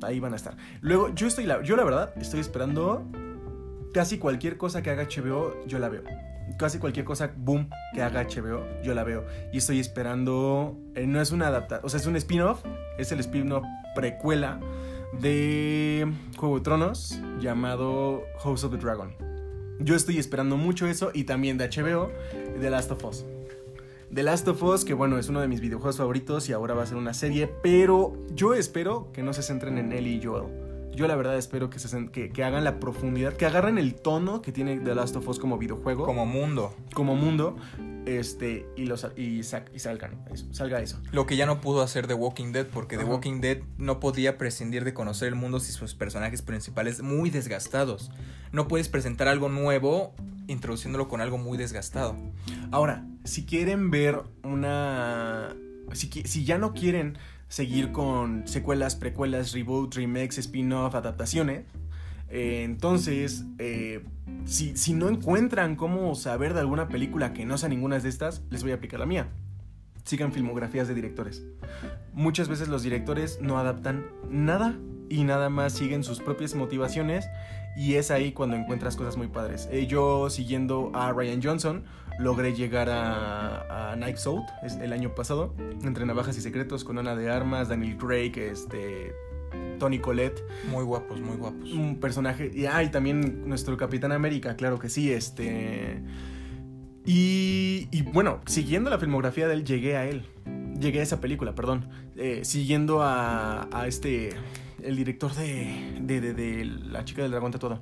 ahí 0.02 0.20
van 0.20 0.34
a 0.34 0.36
estar. 0.36 0.58
Luego, 0.82 1.14
yo 1.14 1.28
estoy, 1.28 1.46
la, 1.46 1.62
yo 1.64 1.76
la 1.76 1.84
verdad, 1.84 2.14
estoy 2.18 2.40
esperando 2.40 3.06
casi 3.94 4.18
cualquier 4.18 4.58
cosa 4.58 4.82
que 4.82 4.90
haga 4.90 5.04
HBO, 5.04 5.66
yo 5.66 5.80
la 5.80 5.90
veo. 5.90 6.04
Casi 6.60 6.80
cualquier 6.80 7.06
cosa, 7.06 7.32
boom, 7.36 7.70
que 7.94 8.02
haga 8.02 8.24
HBO, 8.24 8.64
yo 8.84 8.94
la 8.94 9.04
veo. 9.04 9.26
Y 9.52 9.58
estoy 9.58 9.80
esperando. 9.80 10.78
eh, 10.96 11.08
no 11.08 11.22
es 11.22 11.32
una 11.32 11.48
adaptación, 11.48 11.86
o 11.86 11.90
sea, 11.90 12.00
es 12.00 12.06
un 12.06 12.16
spin-off. 12.16 12.64
Es 12.98 13.12
el 13.12 13.20
spin-off 13.20 13.64
precuela 13.96 14.60
de 15.22 16.12
Juego 16.38 16.58
de 16.58 16.62
Tronos 16.62 17.20
llamado 17.40 18.24
House 18.44 18.64
of 18.64 18.72
the 18.72 18.78
Dragon. 18.78 19.16
Yo 19.80 19.96
estoy 19.96 20.18
esperando 20.20 20.56
mucho 20.56 20.88
eso 20.88 21.12
y 21.14 21.26
también 21.26 21.58
de 21.58 21.68
HBO, 21.70 22.12
The 22.60 22.70
Last 22.70 22.92
of 22.92 23.04
Us. 23.04 23.26
The 24.16 24.24
Last 24.24 24.48
of 24.48 24.64
Us, 24.64 24.86
que 24.86 24.94
bueno, 24.94 25.18
es 25.18 25.28
uno 25.28 25.42
de 25.42 25.50
mis 25.50 25.60
videojuegos 25.60 25.98
favoritos 25.98 26.48
y 26.48 26.54
ahora 26.54 26.74
va 26.74 26.84
a 26.84 26.86
ser 26.86 26.96
una 26.96 27.14
serie, 27.14 27.48
pero 27.48 28.14
yo 28.34 28.54
espero 28.54 29.12
que 29.12 29.22
no 29.22 29.34
se 29.34 29.44
centren 29.44 29.78
en 29.78 29.92
Ellie 29.92 30.16
y 30.16 30.24
Joel. 30.24 30.65
Yo 30.96 31.08
la 31.08 31.16
verdad 31.16 31.38
espero 31.38 31.70
que, 31.70 31.78
se, 31.80 32.10
que, 32.10 32.30
que 32.30 32.44
hagan 32.44 32.64
la 32.64 32.80
profundidad, 32.80 33.34
que 33.34 33.46
agarren 33.46 33.78
el 33.78 33.96
tono 33.96 34.42
que 34.42 34.52
tiene 34.52 34.78
The 34.80 34.96
Last 34.96 35.16
of 35.18 35.28
Us 35.28 35.40
como 35.40 35.58
videojuego, 35.58 36.06
como, 36.06 36.22
Como 36.94 37.16
mundo. 37.16 37.56
mundo, 37.58 37.58
este, 38.06 38.66
y, 38.78 38.86
los, 38.86 39.06
y, 39.18 39.44
sa- 39.44 39.66
y 39.74 39.80
salgan, 39.80 40.24
eso, 40.32 40.46
salga 40.54 40.80
eso. 40.82 41.02
Lo 41.12 41.26
que 41.26 41.36
ya 41.36 41.46
no 41.46 41.60
pudo 41.60 41.82
hacer 41.82 42.08
The 42.08 42.14
Walking 42.14 42.52
Dead, 42.52 42.68
porque 42.68 42.98
The. 42.98 43.04
Walking 43.04 43.42
Dead 43.42 43.58
no 43.78 44.00
podía 44.00 44.38
prescindir 44.38 44.84
de 44.86 44.94
conocer 44.94 45.28
el 45.28 45.36
mundo 45.36 45.60
si 45.60 45.72
sus 45.72 45.96
personajes 45.96 46.42
principales 46.42 47.02
muy 47.02 47.30
desgastados. 47.30 48.12
No 48.52 48.68
puedes 48.68 48.88
presentar 48.90 49.28
algo 49.28 49.50
nuevo 49.50 50.14
introduciéndolo 50.48 51.08
con 51.08 51.20
algo 51.22 51.38
muy 51.40 51.58
desgastado. 51.58 52.16
Ahora, 52.72 53.06
si 53.24 53.46
quieren 53.46 53.90
ver 53.92 54.22
una... 54.44 55.56
Si, 55.94 56.08
si 56.10 56.46
ya 56.46 56.58
no 56.58 56.74
quieren 56.74 57.18
seguir 57.48 57.92
con 57.92 58.48
secuelas, 58.48 58.96
precuelas, 58.96 59.54
reboot, 59.54 59.96
remakes, 59.96 60.38
spin-off, 60.38 60.96
adaptaciones, 60.96 61.66
eh, 62.30 62.64
entonces, 62.64 63.46
eh, 63.60 64.04
si, 64.46 64.76
si 64.76 64.94
no 64.94 65.10
encuentran 65.10 65.76
cómo 65.76 66.16
saber 66.16 66.54
de 66.54 66.60
alguna 66.60 66.88
película 66.88 67.34
que 67.34 67.46
no 67.46 67.58
sea 67.58 67.70
ninguna 67.70 68.00
de 68.00 68.10
estas, 68.10 68.44
les 68.50 68.64
voy 68.64 68.72
a 68.72 68.76
aplicar 68.76 69.00
la 69.00 69.06
mía. 69.06 69.28
Sigan 70.04 70.32
filmografías 70.32 70.88
de 70.88 70.94
directores. 70.94 71.46
Muchas 72.14 72.48
veces 72.48 72.68
los 72.68 72.84
directores 72.84 73.40
no 73.42 73.58
adaptan 73.58 74.06
nada 74.30 74.78
y 75.10 75.24
nada 75.24 75.50
más 75.50 75.74
siguen 75.74 76.04
sus 76.04 76.20
propias 76.20 76.56
motivaciones 76.56 77.28
y 77.76 77.96
es 77.96 78.12
ahí 78.12 78.32
cuando 78.32 78.56
encuentras 78.56 78.96
cosas 78.96 79.18
muy 79.18 79.28
padres. 79.28 79.68
Eh, 79.72 79.88
yo 79.88 80.30
siguiendo 80.30 80.92
a 80.94 81.12
Ryan 81.12 81.42
Johnson 81.44 81.84
logré 82.20 82.54
llegar 82.54 82.90
a, 82.90 83.92
a 83.92 83.96
Knives 83.96 84.26
Out 84.28 84.46
el 84.82 84.94
año 84.94 85.16
pasado, 85.16 85.54
entre 85.84 86.06
navajas 86.06 86.38
y 86.38 86.42
secretos 86.42 86.84
con 86.84 86.98
Ana 86.98 87.16
de 87.16 87.30
Armas, 87.30 87.70
Daniel 87.70 87.98
Craig, 87.98 88.34
este 88.38 89.14
Tony 89.80 90.00
Collette. 90.00 90.42
Muy 90.70 90.84
guapos, 90.84 91.20
muy 91.22 91.38
guapos. 91.38 91.72
Un 91.72 92.00
personaje. 92.00 92.52
Y, 92.54 92.66
ah, 92.66 92.84
y 92.84 92.90
también 92.90 93.48
nuestro 93.48 93.78
Capitán 93.78 94.12
América, 94.12 94.56
claro 94.56 94.80
que 94.80 94.90
sí. 94.90 95.12
Este. 95.12 96.02
Y, 97.06 97.88
y 97.92 98.02
bueno, 98.02 98.42
siguiendo 98.46 98.90
la 98.90 98.98
filmografía 98.98 99.48
de 99.48 99.54
él, 99.54 99.66
llegué 99.66 99.98
a 99.98 100.06
él. 100.06 100.26
Llegué 100.80 101.00
a 101.00 101.04
esa 101.04 101.22
película, 101.22 101.56
perdón. 101.56 101.90
Eh, 102.16 102.42
siguiendo 102.44 103.02
a, 103.02 103.68
a 103.72 103.88
este. 103.88 104.30
El 104.82 104.96
director 104.98 105.34
de, 105.34 105.98
de, 106.02 106.22
de, 106.22 106.34
de 106.34 106.66
La 106.66 107.06
chica 107.06 107.24
del 107.24 107.32
dragón 107.32 107.52
todo. 107.52 107.82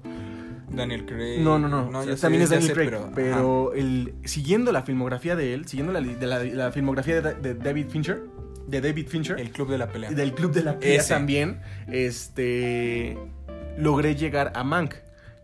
Daniel 0.74 1.06
Craig. 1.06 1.40
No, 1.42 1.60
no, 1.60 1.68
no. 1.68 2.04
ya 2.06 2.16
sé, 2.16 2.22
también 2.22 2.44
es 2.44 2.50
Daniel 2.50 2.68
sé, 2.68 2.74
Craig. 2.74 2.92
pero, 3.14 3.74
el, 3.74 4.14
siguiendo 4.26 4.72
la 4.72 4.84
filmografía 4.84 5.36
de 5.36 5.54
él, 5.54 5.68
siguiendo 5.68 5.94
la, 5.94 6.02
de 6.02 6.28
la, 6.28 6.44
la 6.44 6.72
filmografía 6.72 7.22
de, 7.22 7.34
de 7.36 7.54
David 7.54 7.88
Fincher. 7.90 8.22
De 8.68 8.82
David 8.82 9.08
Fincher. 9.08 9.40
el 9.40 9.52
club 9.52 9.70
de 9.70 9.78
la 9.78 9.90
pelea. 9.90 10.12
del 10.12 10.34
club 10.34 10.54
de 10.54 10.64
la 10.64 10.80
pelea 10.80 11.02
Ese. 11.02 11.14
también, 11.14 11.62
este, 11.92 13.18
logré 13.78 14.16
llegar 14.16 14.54
a 14.56 14.64
Mank, 14.64 14.96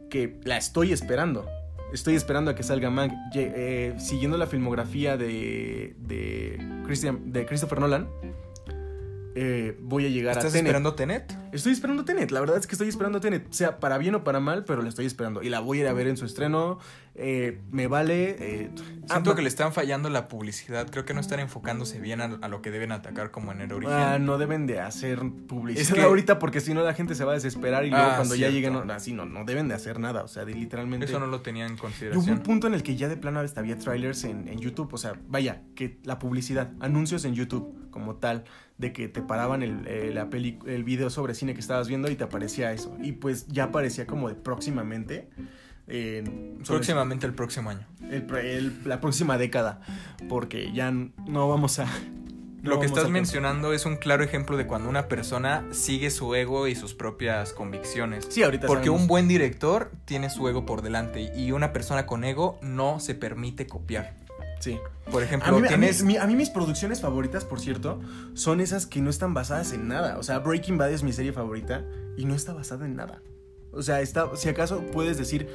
que 0.10 0.40
la 0.44 0.58
estoy 0.58 0.92
esperando. 0.94 1.48
Estoy 1.94 2.16
esperando 2.16 2.52
a 2.52 2.56
que 2.56 2.64
salga 2.64 2.90
Mank. 2.90 3.14
Eh, 3.36 3.96
siguiendo 3.98 4.38
la 4.38 4.48
filmografía 4.48 5.18
de, 5.18 5.96
de, 5.98 6.58
Christian, 6.86 7.32
de 7.32 7.46
Christopher 7.46 7.80
Nolan, 7.80 8.08
eh, 9.36 9.78
voy 9.82 10.06
a 10.06 10.10
llegar 10.10 10.36
a 10.36 10.40
¿Estás 10.40 10.56
esperando 10.56 10.96
Tenet? 10.96 11.38
Estoy 11.54 11.72
esperando 11.74 12.06
Tenet, 12.06 12.32
la 12.32 12.40
verdad 12.40 12.58
es 12.58 12.68
que 12.68 12.74
estoy 12.76 12.90
esperando 12.90 13.20
Tenet, 13.20 13.52
sea 13.52 13.80
para 13.80 13.98
bien 13.98 14.16
o 14.16 14.24
para 14.24 14.40
mal, 14.40 14.66
pero 14.66 14.82
la 14.82 14.90
estoy 14.90 15.06
esperando. 15.06 15.42
Y 15.44 15.50
la 15.50 15.60
voy 15.60 15.80
a 15.80 15.82
ir 15.82 15.88
a 15.88 15.94
ver 15.94 16.08
en 16.08 16.18
su 16.18 16.26
estreno, 16.26 16.80
eh, 17.16 17.60
me 17.72 17.88
vale. 17.88 18.36
eh, 18.40 18.70
Siento 19.08 19.36
que 19.36 19.42
le 19.42 19.48
están 19.50 19.74
fallando 19.74 20.10
la 20.10 20.28
publicidad. 20.28 20.88
Creo 20.90 21.06
que 21.06 21.14
no 21.14 21.22
están 21.22 21.40
enfocándose 21.40 22.00
bien 22.00 22.22
a, 22.22 22.38
a 22.42 22.48
lo 22.48 22.62
que 22.62 22.70
deben 22.72 22.92
atacar 22.92 23.32
como 23.32 23.52
en 23.52 23.62
el 23.62 23.72
origen. 23.74 23.96
Ah, 23.96 24.20
no 24.20 24.38
deben 24.38 24.68
de 24.68 24.80
hacer 24.80 25.20
publicidad 25.48 25.82
Es 25.82 25.94
que- 25.94 26.02
ahorita 26.02 26.38
porque 26.40 26.60
si 26.62 26.74
no 26.74 26.84
la 26.84 26.94
gente 26.94 27.16
se 27.16 27.24
va 27.24 27.32
a 27.32 27.36
desesperar 27.36 27.86
y 27.86 27.90
luego 27.90 28.06
Ah, 28.06 28.14
cuando 28.18 28.36
ya 28.36 28.50
lleguen, 28.50 28.74
no, 28.74 28.94
así 28.94 29.14
no, 29.14 29.26
no 29.26 29.44
deben 29.46 29.68
de 29.68 29.74
hacer 29.76 30.00
nada, 30.00 30.24
o 30.24 30.28
sea, 30.28 30.46
de, 30.46 30.54
literalmente... 30.54 31.06
Eso 31.08 31.20
no 31.20 31.28
lo 31.28 31.42
tenía 31.42 31.66
en 31.66 31.72
Y 31.72 31.74
hubo 31.76 31.84
un 31.86 31.92
consideración. 31.92 32.40
punto 32.40 32.68
en 32.68 32.74
el 32.76 32.84
que 32.84 32.96
ya 32.96 33.08
de 33.10 33.18
plano 33.18 33.42
había 33.56 33.78
trailers 33.80 34.24
en, 34.26 34.48
en 34.48 34.60
YouTube, 34.60 34.94
o 34.94 34.98
sea, 34.98 35.14
vaya, 35.28 35.62
que 35.76 35.98
la 36.04 36.20
publicidad, 36.20 36.72
anuncios 36.80 37.26
en 37.26 37.34
YouTube 37.34 37.90
como 37.90 38.16
tal, 38.18 38.44
de 38.80 38.92
que 38.94 39.08
te 39.10 39.22
paraban 39.22 39.62
el, 39.62 39.86
eh, 39.88 40.10
la 40.14 40.30
peli, 40.32 40.58
el 40.66 40.84
video 40.84 41.10
sobre 41.12 41.36
cine 41.36 41.54
que 41.54 41.60
estabas 41.60 41.88
viendo 41.88 42.10
y 42.10 42.16
te 42.16 42.24
aparecía 42.24 42.72
eso. 42.74 42.98
Y 43.04 43.12
pues 43.12 43.46
ya 43.48 43.66
aparecía 43.66 44.08
como 44.08 44.30
de 44.30 44.36
próximamente. 44.36 45.30
eh, 45.88 46.24
Próximamente 46.66 47.26
el 47.28 47.34
próximo 47.34 47.70
año. 47.70 47.86
el 48.10 48.24
pro- 48.24 48.38
el- 48.40 48.82
la 48.86 49.02
próxima 49.02 49.38
década, 49.38 49.82
porque 50.30 50.72
ya 50.74 50.92
no 50.92 51.50
vamos 51.50 51.80
a... 51.80 51.86
no 52.64 52.70
Lo 52.72 52.80
que 52.80 52.86
estás 52.86 53.10
mencionando 53.10 53.74
es 53.74 53.86
un 53.86 53.96
claro 53.98 54.24
ejemplo 54.24 54.56
de 54.58 54.66
cuando 54.68 54.88
una 54.90 55.08
persona 55.08 55.66
sigue 55.72 56.10
su 56.12 56.34
ego 56.36 56.68
y 56.68 56.76
sus 56.76 56.94
propias 56.94 57.54
convicciones. 57.54 58.28
Sí, 58.30 58.44
ahorita 58.44 58.68
Porque 58.68 58.86
sabemos. 58.86 59.02
un 59.02 59.08
buen 59.08 59.28
director 59.28 59.92
tiene 60.06 60.30
su 60.30 60.48
ego 60.48 60.66
por 60.66 60.82
delante 60.82 61.32
y 61.36 61.52
una 61.52 61.74
persona 61.74 62.06
con 62.06 62.24
ego 62.24 62.60
no 62.62 63.00
se 63.00 63.14
permite 63.16 63.66
copiar. 63.68 64.14
Sí. 64.60 64.78
Por 65.12 65.24
ejemplo, 65.24 65.52
mí, 65.54 65.58
a, 65.60 65.62
mí, 65.62 65.68
tienes... 65.68 66.04
mi- 66.04 66.18
a 66.18 66.28
mí 66.28 66.36
mis 66.36 66.50
producciones 66.50 67.02
favoritas, 67.02 67.46
por 67.46 67.60
cierto, 67.60 68.00
son 68.34 68.60
esas 68.62 68.86
que 68.86 69.02
no 69.02 69.10
están 69.10 69.34
basadas 69.34 69.72
en 69.74 69.88
nada. 69.88 70.18
O 70.18 70.24
sea, 70.24 70.40
Breaking 70.40 70.78
Bad 70.78 70.92
es 70.92 71.02
mi 71.04 71.14
serie 71.14 71.34
favorita 71.34 71.86
y 72.18 72.26
no 72.26 72.36
está 72.36 72.54
basada 72.54 72.86
en 72.86 72.96
nada. 72.96 73.22
O 73.72 73.82
sea, 73.82 74.02
está, 74.02 74.36
si 74.36 74.50
acaso 74.50 74.82
puedes 74.92 75.18
decir, 75.18 75.48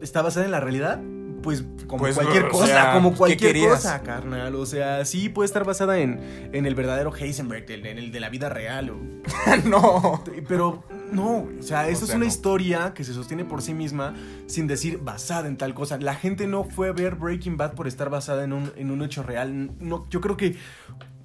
¿está 0.00 0.22
basada 0.22 0.46
en 0.46 0.52
la 0.52 0.60
realidad? 0.60 1.00
Pues 1.46 1.62
como 1.86 1.98
Pues, 2.00 2.16
cualquier 2.16 2.48
cosa, 2.48 2.66
sea, 2.66 2.92
como 2.94 3.12
¿qué 3.12 3.16
cualquier 3.18 3.68
cosa, 3.68 4.02
carnal. 4.02 4.56
O 4.56 4.66
sea, 4.66 5.04
sí 5.04 5.28
puede 5.28 5.46
estar 5.46 5.62
basada 5.62 6.00
en, 6.00 6.18
en 6.52 6.66
el 6.66 6.74
verdadero 6.74 7.14
Heisenberg, 7.14 7.70
en 7.70 7.86
el 7.98 8.10
de 8.10 8.18
la 8.18 8.30
vida 8.30 8.48
real. 8.48 8.90
o- 8.90 8.98
no. 9.64 10.24
pero 10.48 10.82
no, 11.12 11.46
o 11.58 11.62
sea, 11.62 11.88
esto 11.88 12.06
O 12.06 12.08
sea, 12.08 12.14
es 12.14 12.16
una 12.16 12.24
no. 12.24 12.24
historia 12.24 12.94
que 12.94 13.04
se 13.04 13.14
sostiene 13.14 13.44
por 13.44 13.62
sí 13.62 13.74
misma 13.74 14.12
sin 14.48 14.66
decir 14.66 14.98
basada 14.98 15.46
en 15.46 15.56
tal 15.56 15.72
cosa. 15.72 15.98
La 15.98 16.16
gente 16.16 16.48
no 16.48 16.64
fue 16.64 16.88
a 16.88 16.92
ver 16.92 17.14
Breaking 17.14 17.56
Bad 17.56 17.74
por 17.74 17.86
estar 17.86 18.10
basada 18.10 18.42
en 18.42 18.52
un, 18.52 18.72
en 18.74 18.90
un 18.90 19.02
hecho 19.04 19.22
real. 19.22 19.70
No, 19.78 20.04
yo 20.10 20.20
creo 20.20 20.36
que 20.36 20.56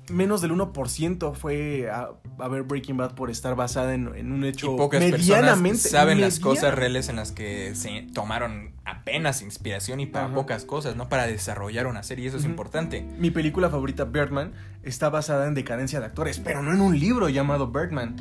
menos 0.10 0.42
del 0.42 0.52
1% 0.52 1.34
fue 1.36 1.90
a, 1.90 2.10
a 2.40 2.48
ver 2.48 2.64
Breaking 2.64 2.98
Bad 2.98 3.14
por 3.16 3.30
estar 3.30 3.56
basada 3.56 3.94
en, 3.94 4.14
en 4.16 4.32
un 4.32 4.44
Y 4.44 4.50
hecho 4.50 4.76
pocas 4.76 5.00
medianamente. 5.00 5.70
personas 5.70 5.82
saben 5.82 6.22
las 6.22 6.40
cosas 6.40 6.74
reales 6.74 7.10
en 7.10 7.16
las 7.16 7.32
que 7.32 7.76
se 7.76 8.08
tomaron 8.14 8.74
apenas 8.84 9.42
inspiración 9.42 10.00
y 10.00 10.06
para 10.08 10.26
Ajá. 10.26 10.36
pocas 10.36 10.66
cosas, 10.66 10.96
no 10.96 11.08
para 11.08 11.28
desarrollar 11.28 11.88
una 11.88 12.04
serie, 12.04 12.26
y 12.26 12.28
eso 12.28 12.38
es 12.38 12.46
importante. 12.46 13.04
Mi 13.20 13.32
película 13.32 13.70
favorita, 13.70 14.04
Birdman, 14.06 14.54
está 14.84 15.10
basada 15.10 15.48
en 15.48 15.54
decadencia 15.54 16.00
de 16.00 16.06
actores, 16.06 16.40
pero 16.40 16.62
no 16.62 16.74
en 16.74 16.82
un 16.82 17.00
libro 17.00 17.30
llamado 17.30 17.68
Birdman. 17.68 18.16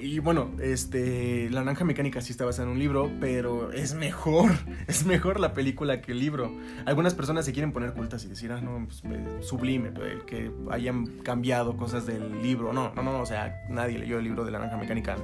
Y 0.00 0.18
bueno, 0.20 0.50
este, 0.60 1.48
La 1.50 1.60
Naranja 1.60 1.84
Mecánica 1.84 2.20
sí 2.20 2.32
está 2.32 2.44
basada 2.44 2.64
en 2.64 2.72
un 2.72 2.78
libro, 2.78 3.10
pero 3.20 3.72
es 3.72 3.94
mejor, 3.94 4.52
es 4.86 5.04
mejor 5.04 5.38
la 5.38 5.52
película 5.52 6.00
que 6.00 6.12
el 6.12 6.18
libro. 6.18 6.56
Algunas 6.86 7.14
personas 7.14 7.44
se 7.44 7.52
quieren 7.52 7.72
poner 7.72 7.92
cultas 7.92 8.24
y 8.24 8.28
decir, 8.28 8.52
ah, 8.52 8.60
no, 8.60 8.86
pues, 8.86 9.02
eh, 9.04 9.38
sublime, 9.42 9.88
el 9.88 10.24
que 10.24 10.50
hayan 10.70 11.06
cambiado 11.18 11.76
cosas 11.76 12.06
del 12.06 12.42
libro. 12.42 12.72
No, 12.72 12.92
no, 12.94 13.02
no, 13.02 13.20
o 13.20 13.26
sea, 13.26 13.62
nadie 13.68 13.98
leyó 13.98 14.18
el 14.18 14.24
libro 14.24 14.44
de 14.44 14.50
La 14.50 14.58
Naranja 14.58 14.78
Mecánica. 14.78 15.16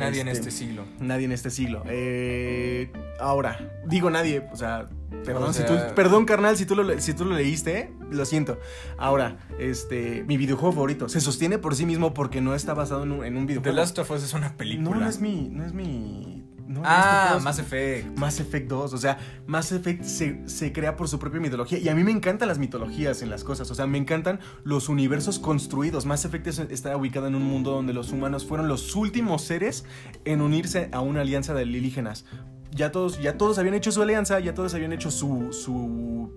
Nadie 0.00 0.20
en 0.22 0.28
Este, 0.28 0.48
este 0.48 0.64
siglo. 0.64 0.84
Nadie 1.00 1.24
en 1.26 1.32
este 1.32 1.50
siglo. 1.50 1.82
Eh, 1.86 2.90
ahora, 3.20 3.80
digo 3.86 4.10
nadie, 4.10 4.46
o 4.52 4.56
sea, 4.56 4.88
perdón, 5.24 5.50
O 5.50 5.52
si 5.52 5.64
tú, 5.64 5.74
perdón 5.94 6.24
carnal, 6.24 6.56
si 6.56 6.66
tú, 6.66 6.74
lo, 6.76 6.98
si 7.00 7.14
tú 7.14 7.24
lo 7.24 7.34
leíste, 7.34 7.78
¿eh? 7.78 7.92
lo 8.10 8.24
siento. 8.24 8.58
Ahora, 8.98 9.38
este, 9.58 10.24
mi 10.24 10.36
videojuego 10.36 10.72
favorito 10.72 11.08
se 11.08 11.20
sostiene 11.20 11.58
por 11.58 11.74
sí 11.76 11.86
mismo 11.86 12.14
porque 12.14 12.40
no 12.40 12.54
está 12.54 12.74
basado 12.74 13.04
en 13.04 13.12
un, 13.12 13.24
en 13.24 13.36
un 13.36 13.46
The 13.46 13.54
videojuego. 13.54 13.76
Last 13.76 13.98
of 13.98 14.10
Us 14.10 14.22
es 14.24 14.34
una 14.34 14.56
película. 14.56 14.90
no, 14.90 15.00
no 15.00 15.08
es 15.08 15.20
mi, 15.20 15.48
no 15.48 15.64
es 15.64 15.72
mi... 15.72 16.39
no, 16.70 16.82
ah, 16.84 17.38
Mass 17.42 17.58
Effect. 17.58 18.16
Mass 18.16 18.38
Effect 18.40 18.68
2, 18.68 18.92
o 18.92 18.98
sea, 18.98 19.18
Mass 19.46 19.72
Effect 19.72 20.04
se, 20.04 20.48
se 20.48 20.72
crea 20.72 20.96
por 20.96 21.08
su 21.08 21.18
propia 21.18 21.40
mitología 21.40 21.78
y 21.78 21.88
a 21.88 21.94
mí 21.94 22.04
me 22.04 22.12
encantan 22.12 22.46
las 22.48 22.58
mitologías 22.58 23.22
en 23.22 23.30
las 23.30 23.42
cosas, 23.44 23.70
o 23.70 23.74
sea, 23.74 23.86
me 23.86 23.98
encantan 23.98 24.38
los 24.62 24.88
universos 24.88 25.38
construidos. 25.38 26.06
Mass 26.06 26.24
Effect 26.24 26.46
es- 26.46 26.58
está 26.60 26.96
ubicado 26.96 27.26
en 27.26 27.34
un 27.34 27.42
mundo 27.42 27.72
donde 27.72 27.92
los 27.92 28.12
humanos 28.12 28.46
fueron 28.46 28.68
los 28.68 28.94
últimos 28.94 29.42
seres 29.42 29.84
en 30.24 30.40
unirse 30.40 30.88
a 30.92 31.00
una 31.00 31.22
alianza 31.22 31.54
de 31.54 31.62
alienígenas. 31.62 32.24
Ya 32.72 32.92
todos, 32.92 33.20
ya 33.20 33.36
todos 33.36 33.58
habían 33.58 33.74
hecho 33.74 33.90
su 33.90 34.00
alianza, 34.00 34.38
ya 34.38 34.54
todos 34.54 34.72
habían 34.74 34.92
hecho 34.92 35.10
su, 35.10 35.52
su 35.52 36.32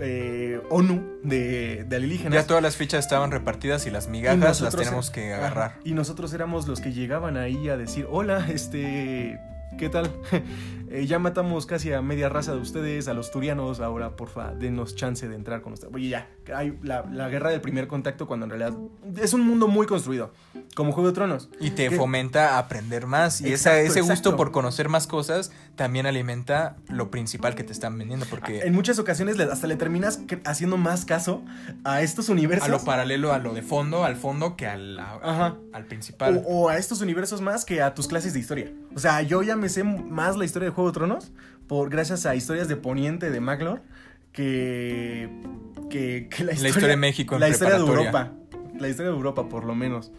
eh, 0.00 0.60
ONU 0.70 1.02
de, 1.24 1.84
de 1.88 1.96
alienígenas. 1.96 2.34
Ya 2.34 2.46
todas 2.46 2.62
las 2.62 2.76
fichas 2.76 3.04
estaban 3.04 3.30
repartidas 3.32 3.84
y 3.86 3.90
las 3.90 4.06
Y 4.06 4.10
migajas 4.10 4.60
las 4.60 4.76
tenemos 4.76 5.10
que 5.10 5.34
agarrar. 5.34 5.80
Y 5.84 5.92
nosotros 5.94 6.32
éramos 6.32 6.68
los 6.68 6.80
que 6.80 6.92
llegaban 6.92 7.36
ahí 7.36 7.68
a 7.68 7.76
decir, 7.76 8.06
hola, 8.08 8.46
este, 8.48 9.40
¿qué 9.76 9.88
tal? 9.88 10.10
Eh, 10.88 11.04
ya 11.04 11.18
matamos 11.18 11.66
casi 11.66 11.92
a 11.92 12.00
media 12.00 12.28
raza 12.28 12.54
de 12.54 12.60
ustedes, 12.60 13.08
a 13.08 13.12
los 13.12 13.32
turianos, 13.32 13.80
ahora 13.80 14.14
porfa, 14.14 14.54
denos 14.54 14.94
chance 14.94 15.28
de 15.28 15.34
entrar 15.34 15.60
con 15.60 15.72
ustedes. 15.72 15.92
Oye, 15.92 16.10
ya, 16.10 16.30
hay 16.54 16.78
la, 16.82 17.04
la 17.10 17.28
guerra 17.28 17.50
del 17.50 17.60
primer 17.60 17.86
contacto 17.88 18.26
cuando 18.26 18.44
en 18.46 18.50
realidad 18.50 18.78
es 19.20 19.32
un 19.32 19.46
mundo 19.46 19.68
muy 19.68 19.86
construido, 19.86 20.32
como 20.74 20.92
Juego 20.92 21.08
de 21.08 21.14
Tronos. 21.14 21.48
Y 21.60 21.70
te 21.70 21.90
fomenta 21.90 22.54
a 22.56 22.58
aprender 22.58 23.06
más. 23.06 23.40
Y 23.40 23.52
esa- 23.52 23.80
Exacto, 23.80 24.00
ese 24.00 24.10
gusto 24.10 24.36
por 24.36 24.52
conocer 24.52 24.88
más 24.88 25.06
cosas 25.06 25.50
también 25.74 26.06
alimenta 26.06 26.76
lo 26.88 27.10
principal 27.10 27.54
que 27.54 27.64
te 27.64 27.72
están 27.72 27.96
vendiendo. 27.98 28.26
Porque 28.30 28.60
En 28.60 28.74
muchas 28.74 28.98
ocasiones 28.98 29.38
hasta 29.40 29.66
le 29.66 29.76
terminas 29.76 30.20
haciendo 30.44 30.76
más 30.76 31.04
caso 31.04 31.42
a 31.84 32.02
estos 32.02 32.28
universos. 32.28 32.66
a 32.68 32.70
lo 32.70 32.84
paralelo, 32.84 33.32
a 33.32 33.38
lo 33.38 33.52
de 33.54 33.62
fondo, 33.62 34.04
al 34.04 34.16
fondo, 34.16 34.56
que 34.56 34.66
al, 34.66 34.98
Ajá. 34.98 35.56
al 35.72 35.84
principal. 35.86 36.42
O, 36.46 36.64
o 36.64 36.68
a 36.68 36.76
estos 36.78 37.00
universos 37.00 37.40
más 37.40 37.64
que 37.64 37.82
a 37.82 37.94
tus 37.94 38.08
clases 38.08 38.32
de 38.34 38.40
historia. 38.40 38.72
O 38.94 38.98
sea, 38.98 39.22
yo 39.22 39.42
ya 39.42 39.56
me 39.56 39.68
sé 39.68 39.84
más 39.84 40.36
la 40.36 40.44
historia 40.44 40.68
de 40.68 40.74
Juego 40.74 40.90
de 40.90 40.94
Tronos 40.94 41.32
por 41.66 41.90
gracias 41.90 42.26
a 42.26 42.34
historias 42.34 42.68
de 42.68 42.76
Poniente 42.76 43.30
de 43.30 43.40
Maglor 43.40 43.82
que, 44.36 45.30
que, 45.88 46.28
que 46.28 46.44
la, 46.44 46.52
historia, 46.52 46.68
historia 46.68 46.88
de 46.88 46.96
México 46.98 47.34
en 47.34 47.40
La 47.40 47.48
historia 47.48 47.74
de. 47.74 47.80
Europa. 47.80 48.32
La 48.78 48.88
historia 48.88 49.10
de 49.10 49.16
Europa, 49.16 49.48
por 49.48 49.64
lo 49.64 49.74
menos. 49.74 50.12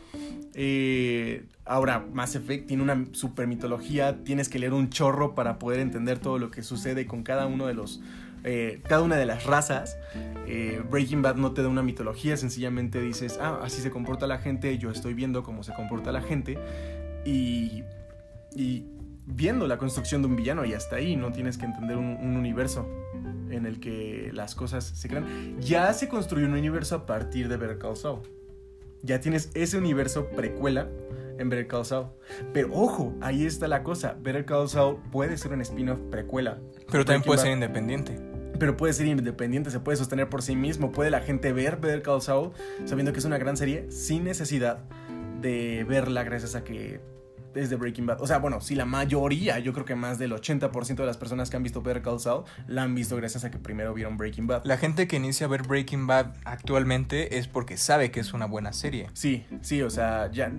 Eh, 0.56 1.46
ahora, 1.66 2.04
Mass 2.12 2.36
Effect 2.36 2.66
tiene 2.68 2.82
una 2.82 3.06
super 3.12 3.46
mitología. 3.46 4.24
Tienes 4.24 4.50
que 4.50 4.58
leer 4.58 4.74
un 4.74 4.90
chorro 4.90 5.36
para 5.36 5.60
poder 5.60 5.80
entender 5.80 6.18
todo 6.18 6.40
lo 6.40 6.50
que 6.50 6.64
sucede 6.64 7.06
con 7.06 7.22
cada 7.22 7.46
uno 7.46 7.68
de 7.68 7.76
los. 7.76 8.02
eh, 8.44 8.82
cada 8.90 9.04
una 9.04 9.18
de 9.18 9.28
las 9.28 9.46
razas. 9.46 9.98
Eh, 10.48 10.82
Breaking 10.90 11.22
Bad 11.22 11.36
no 11.36 11.52
te 11.52 11.62
da 11.62 11.68
una 11.68 11.84
mitología, 11.84 12.38
sencillamente 12.38 13.00
dices, 13.00 13.38
ah, 13.40 13.60
así 13.62 13.82
se 13.82 13.92
comporta 13.92 14.26
la 14.26 14.40
gente, 14.40 14.76
yo 14.80 14.90
estoy 14.90 15.14
viendo 15.14 15.44
cómo 15.44 15.62
se 15.62 15.74
comporta 15.74 16.12
la 16.12 16.22
gente. 16.24 16.58
Y. 17.24 17.84
Y 18.56 18.88
viendo 19.28 19.68
la 19.68 19.78
construcción 19.78 20.22
de 20.22 20.30
un 20.30 20.38
villano 20.38 20.64
y 20.66 20.74
hasta 20.74 20.96
ahí 20.96 21.18
no 21.18 21.34
tienes 21.34 21.58
que 21.58 21.66
entender 21.66 21.98
un, 21.98 22.18
un 22.20 22.38
universo 22.38 22.88
en 23.52 23.66
el 23.66 23.80
que 23.80 24.32
las 24.34 24.56
cosas 24.56 24.84
se 24.84 25.08
crean. 25.08 25.60
Ya 25.60 25.92
se 25.94 26.08
construyó 26.08 26.48
un 26.48 26.54
universo 26.54 26.96
a 26.96 27.06
partir 27.06 27.50
de 27.50 27.58
Better 27.58 27.78
Call 27.78 27.98
Saul. 27.98 28.20
Ya 29.04 29.20
tienes 29.20 29.52
ese 29.54 29.78
universo 29.78 30.30
precuela 30.30 30.88
en 31.38 31.50
Better 31.50 31.68
Call 31.68 31.86
Saul. 31.86 32.08
Pero 32.54 32.74
ojo, 32.74 33.16
ahí 33.22 33.46
está 33.46 33.68
la 33.68 33.84
cosa. 33.84 34.18
Better 34.22 34.46
Call 34.46 34.70
Saul 34.70 34.98
puede 35.12 35.38
ser 35.38 35.54
un 35.54 35.62
spin-off 35.62 36.00
precuela. 36.10 36.60
Pero 36.92 37.06
también 37.06 37.24
puede 37.24 37.40
ser 37.40 37.52
independiente. 37.52 38.20
Pero 38.60 38.76
puede 38.76 38.94
ser 38.94 39.06
independiente, 39.06 39.70
se 39.70 39.80
puede 39.80 39.98
sostener 39.98 40.30
por 40.30 40.42
sí 40.42 40.56
mismo. 40.56 40.92
Puede 40.92 41.12
la 41.12 41.20
gente 41.22 41.54
ver 41.54 41.78
Better 41.78 42.02
Call 42.02 42.22
Saul 42.22 42.52
sabiendo 42.86 43.14
que 43.14 43.20
es 43.20 43.26
una 43.26 43.38
gran 43.38 43.56
serie 43.56 43.92
sin 43.92 44.24
necesidad 44.24 44.86
de 45.42 45.86
verla 45.88 46.24
gracias 46.24 46.56
a 46.56 46.64
que 46.64 47.00
es 47.56 47.70
de 47.70 47.76
Breaking 47.76 48.06
Bad. 48.06 48.22
O 48.22 48.28
sea, 48.28 48.38
bueno, 48.40 48.62
si 48.62 48.76
la 48.76 48.86
mayoría, 48.86 49.60
yo 49.60 49.74
creo 49.74 49.86
que 49.86 49.96
más 49.96 50.20
del 50.20 50.32
80% 50.32 50.96
de 50.96 51.06
las 51.06 51.18
personas 51.18 51.50
que 51.50 51.58
han 51.58 51.64
visto 51.64 51.82
Better 51.82 52.02
Call 52.02 52.20
Saul 52.20 52.44
la 52.68 52.84
han 52.84 52.94
visto 52.96 53.16
gracias 53.16 53.44
a 53.44 53.52
que 53.52 53.58
primero 53.58 53.94
vieron 53.94 54.18
Breaking 54.18 54.48
Bad. 54.48 54.66
La 54.66 54.78
gente 54.78 55.08
que 55.08 55.16
inicia 55.16 55.46
a 55.48 55.50
ver 55.50 55.64
Breaking 55.64 56.08
Bad 56.08 56.34
actualmente 56.46 57.38
es 57.38 57.48
porque 57.48 57.78
sabe 57.78 58.12
que 58.12 58.20
es 58.20 58.34
una 58.34 58.46
buena 58.46 58.74
serie. 58.74 59.10
Sí, 59.14 59.46
sí, 59.62 59.82
o 59.82 59.90
sea, 59.90 60.30
ya. 60.32 60.52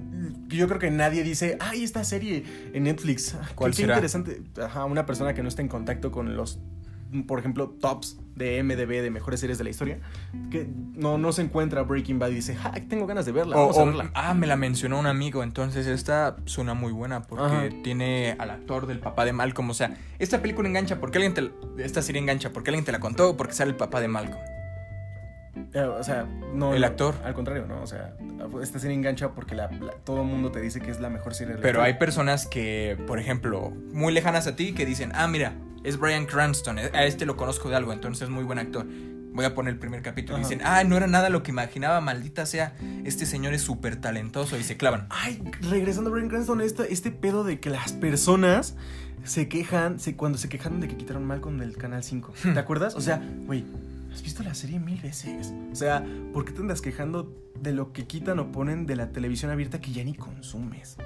Yo 0.48 0.66
creo 0.68 0.78
que 0.78 0.90
nadie 0.90 1.22
dice, 1.22 1.56
ay, 1.60 1.84
esta 1.84 2.04
serie 2.04 2.44
en 2.72 2.84
Netflix. 2.84 3.34
ah, 3.34 3.48
¿Cuál 3.54 3.70
qué, 3.72 3.76
qué 3.76 3.82
será? 3.82 3.94
interesante. 3.94 4.42
Ajá, 4.62 4.84
una 4.84 5.06
persona 5.06 5.34
que 5.34 5.42
no 5.42 5.48
está 5.48 5.62
en 5.62 5.68
contacto 5.68 6.10
con 6.10 6.36
los, 6.36 6.58
por 7.26 7.38
ejemplo, 7.38 7.68
tops 7.80 8.18
de 8.34 8.62
MDB 8.62 9.02
de 9.02 9.10
mejores 9.10 9.40
series 9.40 9.58
de 9.58 9.64
la 9.64 9.70
historia, 9.70 9.98
que 10.50 10.68
no, 10.94 11.18
no 11.18 11.32
se 11.32 11.42
encuentra 11.42 11.82
Breaking 11.82 12.18
Bad 12.18 12.28
y 12.30 12.34
dice, 12.36 12.56
ah, 12.62 12.72
tengo 12.88 13.06
ganas 13.06 13.26
de 13.26 13.32
verla, 13.32 13.56
O, 13.56 13.60
vamos 13.60 13.78
a 13.78 13.84
verla. 13.84 14.10
ah, 14.14 14.34
me 14.34 14.46
la 14.46 14.56
mencionó 14.56 14.98
un 14.98 15.06
amigo, 15.06 15.42
entonces 15.42 15.86
esta 15.86 16.36
suena 16.44 16.74
muy 16.74 16.92
buena 16.92 17.22
porque 17.22 17.44
Ajá. 17.44 17.68
tiene 17.82 18.36
al 18.38 18.50
actor 18.50 18.86
del 18.86 19.00
papá 19.00 19.24
de 19.24 19.32
Malcolm. 19.32 19.70
O 19.70 19.74
sea, 19.74 19.96
esta 20.18 20.40
película 20.40 20.68
engancha 20.68 21.00
porque 21.00 21.18
alguien 21.18 21.34
te 21.34 21.42
la- 21.42 21.50
esta 21.78 22.00
serie 22.02 22.20
engancha 22.20 22.50
porque 22.50 22.70
alguien 22.70 22.84
te 22.84 22.92
la 22.92 23.00
contó 23.00 23.30
o 23.30 23.36
porque 23.36 23.54
sale 23.54 23.70
el 23.70 23.76
papá 23.76 24.00
de 24.00 24.08
Malcolm. 24.08 24.40
Eh, 25.74 25.80
o 25.80 26.02
sea, 26.04 26.24
no. 26.54 26.72
El 26.72 26.84
actor. 26.84 27.16
Al 27.24 27.34
contrario, 27.34 27.66
¿no? 27.66 27.82
O 27.82 27.86
sea, 27.86 28.14
esta 28.62 28.78
serie 28.78 28.96
engancha 28.96 29.30
porque 29.32 29.54
la- 29.56 29.68
la- 29.72 29.92
todo 30.04 30.22
el 30.22 30.28
mundo 30.28 30.52
te 30.52 30.60
dice 30.60 30.80
que 30.80 30.90
es 30.90 31.00
la 31.00 31.10
mejor 31.10 31.34
serie 31.34 31.54
de 31.54 31.58
la 31.60 31.62
Pero 31.62 31.82
hay 31.82 31.94
personas 31.94 32.46
que, 32.46 32.96
por 33.08 33.18
ejemplo, 33.18 33.72
muy 33.92 34.12
lejanas 34.12 34.46
a 34.46 34.54
ti 34.54 34.72
que 34.72 34.86
dicen, 34.86 35.10
ah, 35.14 35.26
mira, 35.26 35.54
es 35.84 35.98
Brian 35.98 36.26
Cranston, 36.26 36.78
eh, 36.78 36.90
a 36.92 37.04
este 37.04 37.26
lo 37.26 37.36
conozco 37.36 37.68
de 37.68 37.76
algo, 37.76 37.92
entonces 37.92 38.22
es 38.22 38.30
muy 38.30 38.44
buen 38.44 38.58
actor. 38.58 38.86
Voy 39.32 39.44
a 39.44 39.54
poner 39.54 39.74
el 39.74 39.78
primer 39.78 40.02
capítulo 40.02 40.38
y 40.38 40.42
dicen, 40.42 40.60
ah, 40.64 40.82
no 40.82 40.96
era 40.96 41.06
nada 41.06 41.28
lo 41.28 41.42
que 41.42 41.52
imaginaba, 41.52 42.00
maldita 42.00 42.44
sea, 42.44 42.74
este 43.04 43.24
señor 43.24 43.54
es 43.54 43.62
súper 43.62 43.96
talentoso 43.96 44.58
y 44.58 44.64
se 44.64 44.76
clavan. 44.76 45.06
Ay, 45.10 45.40
regresando 45.60 46.10
a 46.10 46.12
Bryan 46.14 46.28
Cranston, 46.28 46.60
este, 46.60 46.92
este 46.92 47.12
pedo 47.12 47.44
de 47.44 47.60
que 47.60 47.70
las 47.70 47.92
personas 47.92 48.74
se 49.24 49.48
quejan, 49.48 50.00
se, 50.00 50.16
cuando 50.16 50.38
se 50.38 50.48
quejaron 50.48 50.80
de 50.80 50.88
que 50.88 50.96
quitaron 50.96 51.24
Malcolm 51.24 51.58
del 51.58 51.76
Canal 51.76 52.02
5. 52.02 52.32
¿Te 52.54 52.58
acuerdas? 52.58 52.96
O 52.96 53.00
sea, 53.00 53.22
güey, 53.46 53.64
has 54.12 54.22
visto 54.22 54.42
la 54.42 54.54
serie 54.54 54.80
mil 54.80 55.00
veces. 55.00 55.52
O 55.70 55.76
sea, 55.76 56.04
¿por 56.32 56.44
qué 56.44 56.52
te 56.52 56.60
andas 56.60 56.80
quejando 56.80 57.32
de 57.60 57.72
lo 57.72 57.92
que 57.92 58.06
quitan 58.06 58.38
o 58.38 58.50
ponen 58.50 58.86
de 58.86 58.96
la 58.96 59.12
televisión 59.12 59.50
abierta 59.50 59.80
que 59.80 59.92
ya 59.92 60.02
ni 60.02 60.14
consumes? 60.14 60.96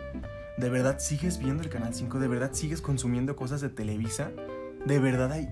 ¿De 0.56 0.70
verdad 0.70 0.98
sigues 0.98 1.38
viendo 1.38 1.62
el 1.62 1.68
Canal 1.68 1.94
5? 1.94 2.18
¿De 2.18 2.28
verdad 2.28 2.50
sigues 2.52 2.80
consumiendo 2.80 3.36
cosas 3.36 3.60
de 3.60 3.68
Televisa? 3.68 4.30
¿De 4.86 4.98
verdad 4.98 5.32
hay, 5.32 5.48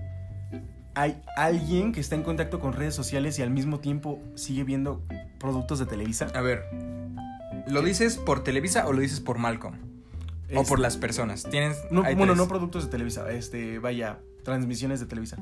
hay 0.95 1.21
alguien 1.37 1.91
que 1.93 1.99
está 2.01 2.15
en 2.15 2.23
contacto 2.23 2.59
con 2.59 2.73
redes 2.73 2.93
sociales 2.95 3.39
y 3.39 3.41
al 3.41 3.49
mismo 3.49 3.79
tiempo 3.79 4.19
sigue 4.35 4.63
viendo 4.63 5.03
productos 5.39 5.79
de 5.79 5.85
Televisa? 5.85 6.27
A 6.35 6.41
ver, 6.41 6.63
¿lo 7.67 7.81
dices 7.81 8.17
por 8.17 8.43
Televisa 8.43 8.87
o 8.87 8.93
lo 8.93 9.01
dices 9.01 9.19
por 9.19 9.37
Malcolm? 9.37 9.75
O 10.53 10.61
Es- 10.61 10.67
por 10.69 10.79
las 10.79 10.97
personas. 10.97 11.43
Tienes. 11.49 11.77
No, 11.91 12.03
hay 12.03 12.15
bueno, 12.15 12.33
tres. 12.33 12.37
no 12.43 12.47
productos 12.49 12.85
de 12.85 12.91
Televisa, 12.91 13.31
este, 13.31 13.79
vaya, 13.79 14.19
transmisiones 14.43 14.99
de 14.99 15.05
Televisa. 15.05 15.37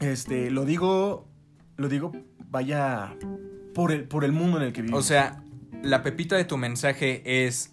Este, 0.00 0.50
lo 0.50 0.64
digo, 0.64 1.26
lo 1.76 1.88
digo, 1.88 2.12
vaya, 2.50 3.14
por 3.74 3.92
el, 3.92 4.04
por 4.04 4.24
el 4.24 4.32
mundo 4.32 4.56
en 4.58 4.64
el 4.64 4.72
que 4.72 4.80
vivimos. 4.82 5.04
O 5.04 5.06
sea, 5.06 5.42
la 5.82 6.02
pepita 6.02 6.36
de 6.36 6.44
tu 6.44 6.56
mensaje 6.56 7.46
es 7.46 7.72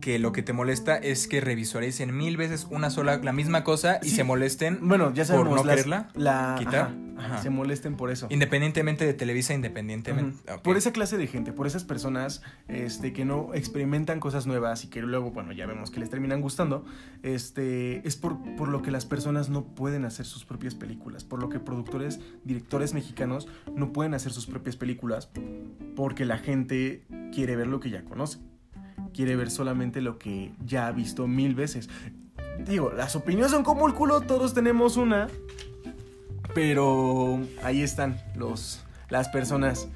que 0.00 0.18
lo 0.18 0.32
que 0.32 0.42
te 0.42 0.52
molesta 0.52 0.96
es 0.96 1.28
que 1.28 1.40
revisoricen 1.40 2.16
mil 2.16 2.36
veces 2.36 2.66
una 2.70 2.90
sola, 2.90 3.18
la 3.18 3.32
misma 3.32 3.62
cosa 3.64 3.98
y 4.02 4.08
Sí. 4.10 4.16
se 4.16 4.24
molesten 4.24 4.78
bueno, 4.82 5.12
ya 5.14 5.24
sabemos, 5.24 5.48
por 5.50 5.58
no 5.58 5.64
las- 5.64 5.76
quererla, 5.76 6.08
la, 6.14 6.56
quitar. 6.58 6.90
ajá, 7.16 7.26
Ajá. 7.34 7.42
se 7.42 7.50
molesten 7.50 7.96
por 7.96 8.10
eso. 8.10 8.26
independientemente 8.30 9.04
de 9.06 9.14
Televisa, 9.14 9.54
independientemente. 9.54 10.38
Por 10.62 10.76
esa 10.76 10.92
clase 10.92 11.16
de 11.18 11.26
gente, 11.28 11.52
por 11.52 11.66
esas 11.68 11.84
personas 11.84 12.42
este, 12.68 13.12
que 13.12 13.24
no 13.24 13.54
experimentan 13.54 14.18
cosas 14.18 14.46
nuevas 14.46 14.82
y 14.84 14.88
que 14.88 15.00
luego, 15.02 15.30
bueno, 15.30 15.52
ya 15.52 15.66
vemos 15.66 15.90
que 15.92 16.00
les 16.00 16.10
terminan 16.10 16.40
gustando, 16.40 16.84
este, 17.22 18.06
es 18.06 18.16
por, 18.16 18.38
por 18.56 18.68
lo 18.68 18.82
que 18.82 18.90
las 18.90 19.06
personas 19.06 19.48
no 19.48 19.64
pueden 19.64 20.04
hacer 20.04 20.26
sus 20.26 20.44
propias 20.44 20.74
películas, 20.74 21.24
por 21.24 21.40
lo 21.40 21.48
que 21.48 21.60
productores, 21.60 22.18
directores 22.44 22.92
mexicanos 22.94 23.46
no 23.74 23.92
pueden 23.92 24.14
hacer 24.14 24.32
sus 24.32 24.46
propias 24.46 24.76
películas 24.76 25.30
porque 25.96 26.24
la 26.24 26.38
gente 26.38 27.04
quiere 27.32 27.56
ver 27.56 27.66
lo 27.68 27.80
que 27.80 27.90
ya 27.90 28.04
conoce, 28.04 28.38
quiere 29.14 29.36
ver 29.36 29.50
solamente 29.50 30.00
lo 30.00 30.18
que 30.18 30.52
ya 30.64 30.86
ha 30.86 30.92
visto 30.92 31.26
mil 31.26 31.54
veces. 31.54 31.88
Digo, 32.66 32.92
las 32.92 33.16
opiniones 33.16 33.50
son 33.50 33.64
como 33.64 33.86
el 33.86 33.94
culo, 33.94 34.20
todos 34.22 34.54
tenemos 34.54 34.96
una, 34.96 35.28
pero 36.54 37.40
ahí 37.62 37.82
están 37.82 38.20
los, 38.36 38.84
las 39.08 39.28
personas 39.28 39.88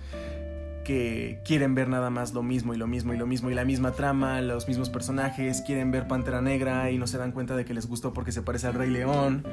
que 0.87 1.41
quieren 1.45 1.75
ver 1.75 1.89
nada 1.89 2.11
más 2.11 2.33
lo 2.33 2.45
mismo 2.45 2.73
y 2.73 2.77
lo 2.77 2.87
mismo 2.87 3.13
y 3.13 3.17
lo 3.17 3.27
mismo 3.27 3.51
y 3.51 3.55
la 3.55 3.65
misma 3.65 3.91
trama, 3.93 4.41
los 4.41 4.69
mismos 4.69 4.89
personajes, 4.89 5.63
quieren 5.63 5.91
ver 5.91 6.07
Pantera 6.07 6.41
Negra 6.41 6.93
y 6.93 6.99
no 6.99 7.09
se 7.09 7.19
dan 7.19 7.33
cuenta 7.33 7.57
de 7.57 7.65
que 7.65 7.75
les 7.75 7.89
gustó 7.89 8.13
porque 8.13 8.31
se 8.31 8.43
parece 8.43 8.69
al 8.69 8.75
Rey 8.75 8.91
León. 8.91 9.45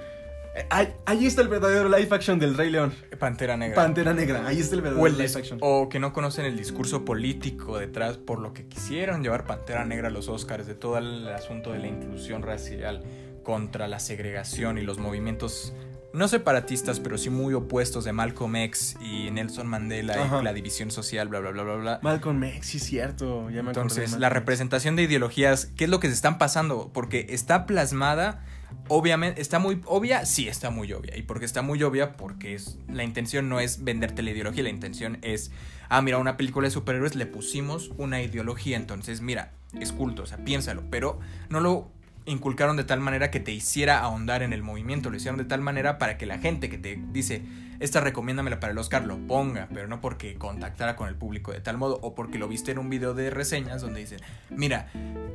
Ahí, 0.69 0.93
ahí 1.05 1.25
está 1.25 1.41
el 1.41 1.47
verdadero 1.47 1.89
live 1.89 2.09
action 2.11 2.37
del 2.37 2.55
Rey 2.55 2.69
León. 2.69 2.93
Pantera 3.17 3.57
Negra. 3.57 3.75
Pantera 3.75 4.13
Negra, 4.13 4.45
ahí 4.45 4.59
está 4.59 4.75
el 4.75 4.81
verdadero 4.81 5.07
el 5.07 5.17
live 5.17 5.31
action. 5.35 5.57
o 5.61 5.89
que 5.89 5.99
no 5.99 6.13
conocen 6.13 6.45
el 6.45 6.55
discurso 6.55 7.03
político 7.05 7.79
detrás 7.79 8.17
por 8.17 8.39
lo 8.39 8.53
que 8.53 8.67
quisieron 8.67 9.23
llevar 9.23 9.45
Pantera 9.45 9.83
Negra 9.85 10.09
a 10.09 10.11
los 10.11 10.29
Oscars, 10.29 10.67
de 10.67 10.75
todo 10.75 10.97
el 10.99 11.27
asunto 11.29 11.71
de 11.71 11.79
la 11.79 11.87
inclusión 11.87 12.43
racial 12.43 13.03
contra 13.43 13.87
la 13.87 13.99
segregación 13.99 14.77
y 14.77 14.81
los 14.81 14.99
movimientos 14.99 15.73
no 16.13 16.27
separatistas, 16.27 16.99
pero 16.99 17.17
sí 17.17 17.31
muy 17.31 17.55
opuestos 17.55 18.05
de 18.05 18.13
Malcolm 18.13 18.55
X 18.55 18.95
y 19.01 19.31
Nelson 19.31 19.65
Mandela 19.65 20.13
Ajá. 20.13 20.41
y 20.41 20.43
la 20.43 20.53
división 20.53 20.91
social, 20.91 21.27
bla, 21.27 21.39
bla, 21.39 21.49
bla, 21.49 21.63
bla, 21.63 21.75
bla. 21.75 21.99
Malcolm 22.03 22.43
X, 22.43 22.67
sí 22.67 22.77
es 22.77 22.83
cierto, 22.83 23.49
ya 23.49 23.63
me. 23.63 23.71
Entonces, 23.71 24.13
la 24.19 24.29
representación 24.29 24.95
de 24.95 25.03
ideologías, 25.03 25.71
¿qué 25.75 25.85
es 25.85 25.89
lo 25.89 25.99
que 25.99 26.07
se 26.07 26.13
están 26.13 26.37
pasando? 26.37 26.91
Porque 26.93 27.25
está 27.29 27.65
plasmada, 27.65 28.45
obviamente, 28.93 29.41
está 29.41 29.57
muy 29.57 29.81
obvia, 29.85 30.23
sí 30.25 30.47
está 30.47 30.69
muy 30.69 30.93
obvia. 30.93 31.17
Y 31.17 31.23
porque 31.23 31.45
está 31.45 31.63
muy 31.63 31.81
obvia, 31.81 32.15
porque 32.15 32.53
es, 32.53 32.77
la 32.87 33.03
intención 33.03 33.49
no 33.49 33.59
es 33.59 33.83
venderte 33.83 34.21
la 34.21 34.29
ideología, 34.29 34.61
la 34.61 34.69
intención 34.69 35.17
es, 35.23 35.51
ah, 35.89 36.01
mira, 36.03 36.19
una 36.19 36.37
película 36.37 36.67
de 36.67 36.71
superhéroes, 36.71 37.15
le 37.15 37.25
pusimos 37.25 37.91
una 37.97 38.21
ideología, 38.21 38.77
entonces, 38.77 39.21
mira, 39.21 39.53
es 39.79 39.91
culto, 39.91 40.23
o 40.23 40.25
sea, 40.27 40.37
piénsalo, 40.45 40.83
pero 40.91 41.19
no 41.49 41.59
lo 41.59 41.91
inculcaron 42.25 42.77
de 42.77 42.83
tal 42.83 42.99
manera 42.99 43.31
que 43.31 43.39
te 43.39 43.51
hiciera 43.51 43.99
ahondar 43.99 44.43
en 44.43 44.53
el 44.53 44.63
movimiento, 44.63 45.09
lo 45.09 45.17
hicieron 45.17 45.37
de 45.37 45.45
tal 45.45 45.61
manera 45.61 45.97
para 45.97 46.17
que 46.17 46.25
la 46.25 46.39
gente 46.39 46.69
que 46.69 46.77
te 46.77 46.99
dice, 47.11 47.41
esta 47.79 48.01
recomiéndamela 48.01 48.59
para 48.59 48.71
el 48.71 48.77
Oscar, 48.77 49.05
lo 49.05 49.17
ponga, 49.27 49.67
pero 49.73 49.87
no 49.87 50.01
porque 50.01 50.35
contactara 50.35 50.95
con 50.95 51.07
el 51.07 51.15
público 51.15 51.51
de 51.51 51.61
tal 51.61 51.77
modo 51.77 51.99
o 52.01 52.15
porque 52.15 52.37
lo 52.37 52.47
viste 52.47 52.71
en 52.71 52.79
un 52.79 52.89
video 52.89 53.13
de 53.13 53.29
reseñas 53.29 53.81
donde 53.81 53.99
dicen, 53.99 54.19
mira, 54.49 54.87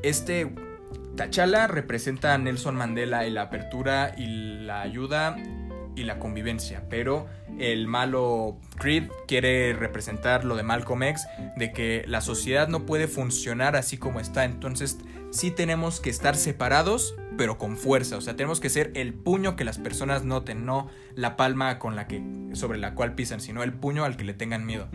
este 0.02 0.52
T'Challa 1.16 1.66
representa 1.66 2.32
a 2.32 2.38
Nelson 2.38 2.76
Mandela 2.76 3.26
y 3.26 3.30
la 3.30 3.42
apertura 3.42 4.14
y 4.16 4.26
la 4.60 4.82
ayuda 4.82 5.36
y 5.96 6.04
la 6.04 6.20
convivencia, 6.20 6.84
pero 6.88 7.26
el 7.58 7.88
malo 7.88 8.56
Creed 8.76 9.08
quiere 9.26 9.72
representar 9.72 10.44
lo 10.44 10.54
de 10.54 10.62
Malcolm 10.62 11.02
X, 11.02 11.26
de 11.56 11.72
que 11.72 12.04
la 12.06 12.20
sociedad 12.20 12.68
no 12.68 12.86
puede 12.86 13.08
funcionar 13.08 13.74
así 13.74 13.98
como 13.98 14.20
está, 14.20 14.44
entonces 14.44 14.98
sí 15.30 15.50
tenemos 15.50 16.00
que 16.00 16.10
estar 16.10 16.36
separados, 16.36 17.14
pero 17.36 17.58
con 17.58 17.76
fuerza, 17.76 18.16
o 18.16 18.20
sea, 18.20 18.36
tenemos 18.36 18.60
que 18.60 18.68
ser 18.68 18.90
el 18.94 19.14
puño 19.14 19.56
que 19.56 19.64
las 19.64 19.78
personas 19.78 20.24
noten, 20.24 20.64
no 20.64 20.88
la 21.14 21.36
palma 21.36 21.78
con 21.78 21.96
la 21.96 22.06
que 22.06 22.22
sobre 22.52 22.78
la 22.78 22.94
cual 22.94 23.14
pisan, 23.14 23.40
sino 23.40 23.62
el 23.62 23.72
puño 23.72 24.04
al 24.04 24.16
que 24.16 24.24
le 24.24 24.34
tengan 24.34 24.66
miedo. 24.66 24.88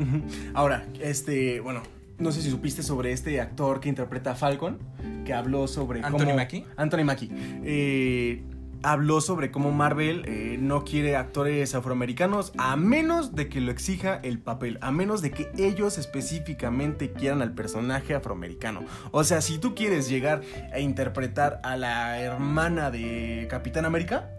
Ahora, 0.54 0.86
este, 1.00 1.60
bueno, 1.60 1.84
no 2.20 2.32
sé 2.32 2.42
si 2.42 2.50
supiste 2.50 2.84
sobre 2.84 3.12
este 3.12 3.40
actor 3.42 3.80
que 3.80 3.90
interpreta 3.90 4.32
a 4.32 4.36
Falcon, 4.36 4.80
que 5.26 5.34
habló 5.34 5.68
sobre 5.68 6.02
¿Anthony 6.04 6.20
cómo... 6.20 6.36
Mackie? 6.36 6.66
Anthony 6.78 7.04
Mackie. 7.04 7.30
Eh, 7.64 8.44
habló 8.84 9.22
sobre 9.22 9.50
cómo 9.50 9.72
Marvel 9.72 10.24
eh, 10.28 10.58
no 10.60 10.84
quiere 10.84 11.16
actores 11.16 11.74
afroamericanos 11.74 12.54
a 12.58 12.76
menos 12.76 13.34
de 13.34 13.50
que 13.50 13.62
lo 13.62 13.72
exija 13.72 14.20
el 14.24 14.40
papel, 14.40 14.78
a 14.82 14.92
menos 14.92 15.22
de 15.22 15.32
que 15.32 15.50
ellos 15.58 15.98
específicamente 15.98 17.12
quieran 17.12 17.42
al 17.42 17.54
personaje 17.54 18.14
afroamericano. 18.14 18.82
O 19.12 19.24
sea, 19.24 19.42
si 19.42 19.58
tú 19.58 19.74
quieres 19.74 20.10
llegar 20.10 20.42
a 20.74 20.80
interpretar 20.80 21.60
a 21.64 21.78
la 21.78 22.20
hermana 22.20 22.92
de 22.92 23.48
Capitán 23.50 23.86
América, 23.86 24.30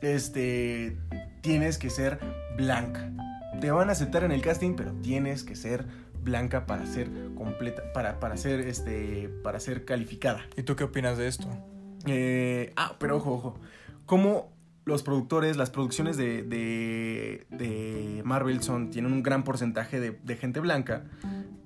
este, 0.00 0.96
tienes 1.40 1.78
que 1.78 1.90
ser 1.90 2.18
blanca. 2.56 3.10
Te 3.60 3.70
van 3.70 3.88
a 3.88 3.92
aceptar 3.92 4.24
en 4.24 4.32
el 4.32 4.42
casting, 4.42 4.74
pero 4.74 4.92
tienes 5.02 5.44
que 5.44 5.54
ser 5.56 5.86
blanca 6.22 6.66
para 6.66 6.86
ser 6.86 7.10
completa, 7.36 7.82
para, 7.92 8.18
para 8.18 8.36
ser, 8.36 8.60
este, 8.60 9.30
para 9.42 9.60
ser 9.60 9.84
calificada. 9.84 10.42
¿Y 10.56 10.62
tú 10.62 10.74
qué 10.74 10.84
opinas 10.84 11.18
de 11.18 11.28
esto? 11.28 11.48
Eh, 12.06 12.72
ah, 12.76 12.96
pero 12.98 13.16
ojo, 13.16 13.32
ojo. 13.34 13.60
Como 14.06 14.52
los 14.84 15.02
productores, 15.02 15.56
las 15.56 15.70
producciones 15.70 16.16
de, 16.16 16.42
de, 16.42 17.46
de 17.50 18.22
Marvel 18.24 18.62
son, 18.62 18.90
tienen 18.90 19.12
un 19.12 19.22
gran 19.22 19.42
porcentaje 19.44 19.98
de, 20.00 20.10
de 20.22 20.36
gente 20.36 20.60
blanca, 20.60 21.04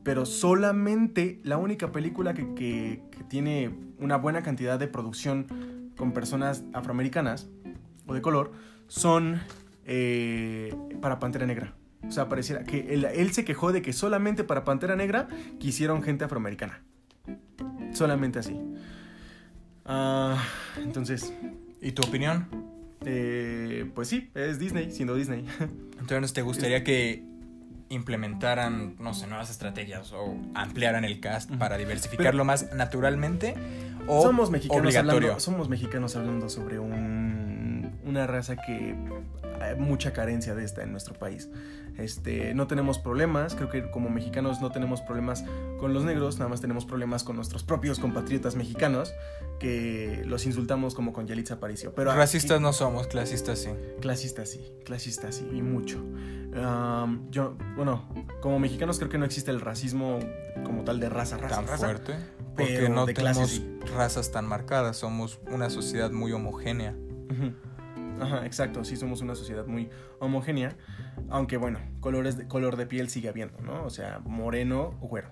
pero 0.05 0.25
solamente 0.25 1.41
la 1.43 1.57
única 1.57 1.91
película 1.91 2.35
que, 2.35 2.55
que- 2.55 3.03
que 3.11 3.25
tiene 3.25 3.75
una 3.99 4.17
buena 4.17 4.43
cantidad 4.43 4.79
de 4.79 4.87
producción 4.87 5.91
con 5.97 6.13
personas 6.13 6.63
afroamericanas 6.73 7.49
o 8.07 8.15
de 8.15 8.23
color 8.23 8.53
son 8.87 9.41
eh, 9.85 10.73
para 11.01 11.19
Pantera 11.19 11.45
Negra. 11.47 11.75
O 12.07 12.13
sea, 12.13 12.29
pareciera 12.29 12.63
que 12.63 12.95
él, 12.95 13.05
él 13.05 13.33
se 13.33 13.45
quejó 13.45 13.73
de 13.73 13.83
que 13.83 13.93
solamente 13.93 14.45
para 14.45 14.63
Pantera 14.63 14.95
Negra 14.95 15.27
quisieron 15.59 16.03
gente 16.05 16.25
afroamericana. 16.25 16.85
Solamente 17.93 18.39
así. 18.39 18.57
Ah, 19.89 20.37
entonces, 20.77 21.33
¿Y 21.81 21.93
tu 21.93 22.03
opinión? 22.03 22.47
eh, 23.07 23.91
pues 23.95 24.09
sí, 24.09 24.31
es 24.35 24.59
Disney, 24.59 24.91
siendo 24.91 25.15
Disney. 25.15 25.47
Entonces, 25.99 26.33
¿te 26.33 26.43
gustaría 26.43 26.85
que 26.85 27.23
implementaran, 27.89 28.97
no 28.99 29.15
sé, 29.15 29.27
nuevas 29.27 29.51
estrategias 29.51 30.13
o 30.13 30.37
ampliaran 30.55 31.05
el 31.05 31.21
cast 31.21 31.51
para 31.55 31.79
diversificarlo 31.79 32.45
más 32.45 32.73
naturalmente 32.75 33.55
o 34.07 34.23
somos 34.23 34.51
mexicanos 34.51 34.83
obligatorio? 34.83 35.17
hablando, 35.29 35.41
somos 35.41 35.69
mexicanos 35.71 36.15
hablando 36.17 36.49
sobre 36.51 36.79
un- 36.79 37.91
una 38.05 38.27
raza 38.27 38.57
que 38.57 38.95
hay 39.61 39.77
mucha 39.77 40.13
carencia 40.13 40.55
de 40.55 40.65
esta 40.65 40.83
en 40.83 40.93
nuestro 40.93 41.15
país. 41.15 41.49
Este, 41.97 42.55
no 42.55 42.67
tenemos 42.69 42.99
problemas, 42.99 43.55
creo 43.57 43.69
que 43.69 43.91
como 43.91 44.09
mexicanos 44.09 44.61
no 44.61 44.71
tenemos 44.71 45.01
problemas 45.01 45.45
con 45.81 45.93
los 45.95 46.05
negros, 46.05 46.39
nada 46.39 46.49
más 46.49 46.61
tenemos 46.61 46.85
problemas 46.85 47.25
con 47.25 47.35
nuestros 47.35 47.65
propios 47.65 47.99
compatriotas 47.99 48.55
mexicanos 48.55 49.13
que 49.59 50.23
los 50.25 50.47
insultamos 50.47 50.95
como 50.95 51.13
con 51.13 51.27
Yalitza 51.27 51.55
Aparicio. 51.55 51.93
Pero 51.97 52.11
aquí- 52.13 52.19
Racistas 52.19 52.61
no 52.61 52.73
somos, 52.73 53.09
clasistas 53.09 53.59
sí. 53.59 53.71
Clasistas 54.01 54.49
sí, 54.51 54.73
clasistas 54.85 55.35
sí, 55.37 55.49
y 55.53 55.61
mucho. 55.61 55.99
Am, 56.57 57.29
yo, 57.31 57.57
bueno, 57.77 58.09
como 58.41 58.59
mexicanos 58.61 58.99
creo 58.99 59.11
que 59.11 59.19
no 59.19 59.25
existe 59.25 59.51
el 59.51 59.61
racismo 59.61 60.21
como 60.65 60.85
tal 60.85 61.01
de 61.01 61.09
raza, 61.09 61.37
raza, 61.37 61.57
Tan 61.57 61.67
raza. 61.67 61.85
fuerte. 61.87 62.15
Porque 62.57 62.89
no 62.89 63.07
de 63.07 63.15
clase 63.15 63.41
tenemos 63.41 63.51
sí. 63.51 63.93
razas 63.97 64.31
tan 64.33 64.47
marcadas, 64.47 64.97
somos 64.97 65.41
una 65.51 65.69
sociedad 65.71 66.11
muy 66.13 66.33
homogénea. 66.33 66.95
Ujú. 67.31 67.53
Ajá, 68.21 68.47
exacto, 68.47 68.85
sí 68.85 68.97
somos 68.97 69.21
una 69.21 69.35
sociedad 69.35 69.67
muy 69.67 69.91
homogénea, 70.19 70.77
aunque 71.31 71.57
bueno, 71.57 71.79
colores 72.01 72.37
de, 72.37 72.47
color 72.47 72.77
de 72.77 72.87
piel 72.87 73.09
sigue 73.09 73.29
habiendo, 73.29 73.61
¿no? 73.61 73.85
O 73.85 73.91
sea, 73.91 74.21
moreno 74.25 74.95
o 75.01 75.09
güero. 75.09 75.31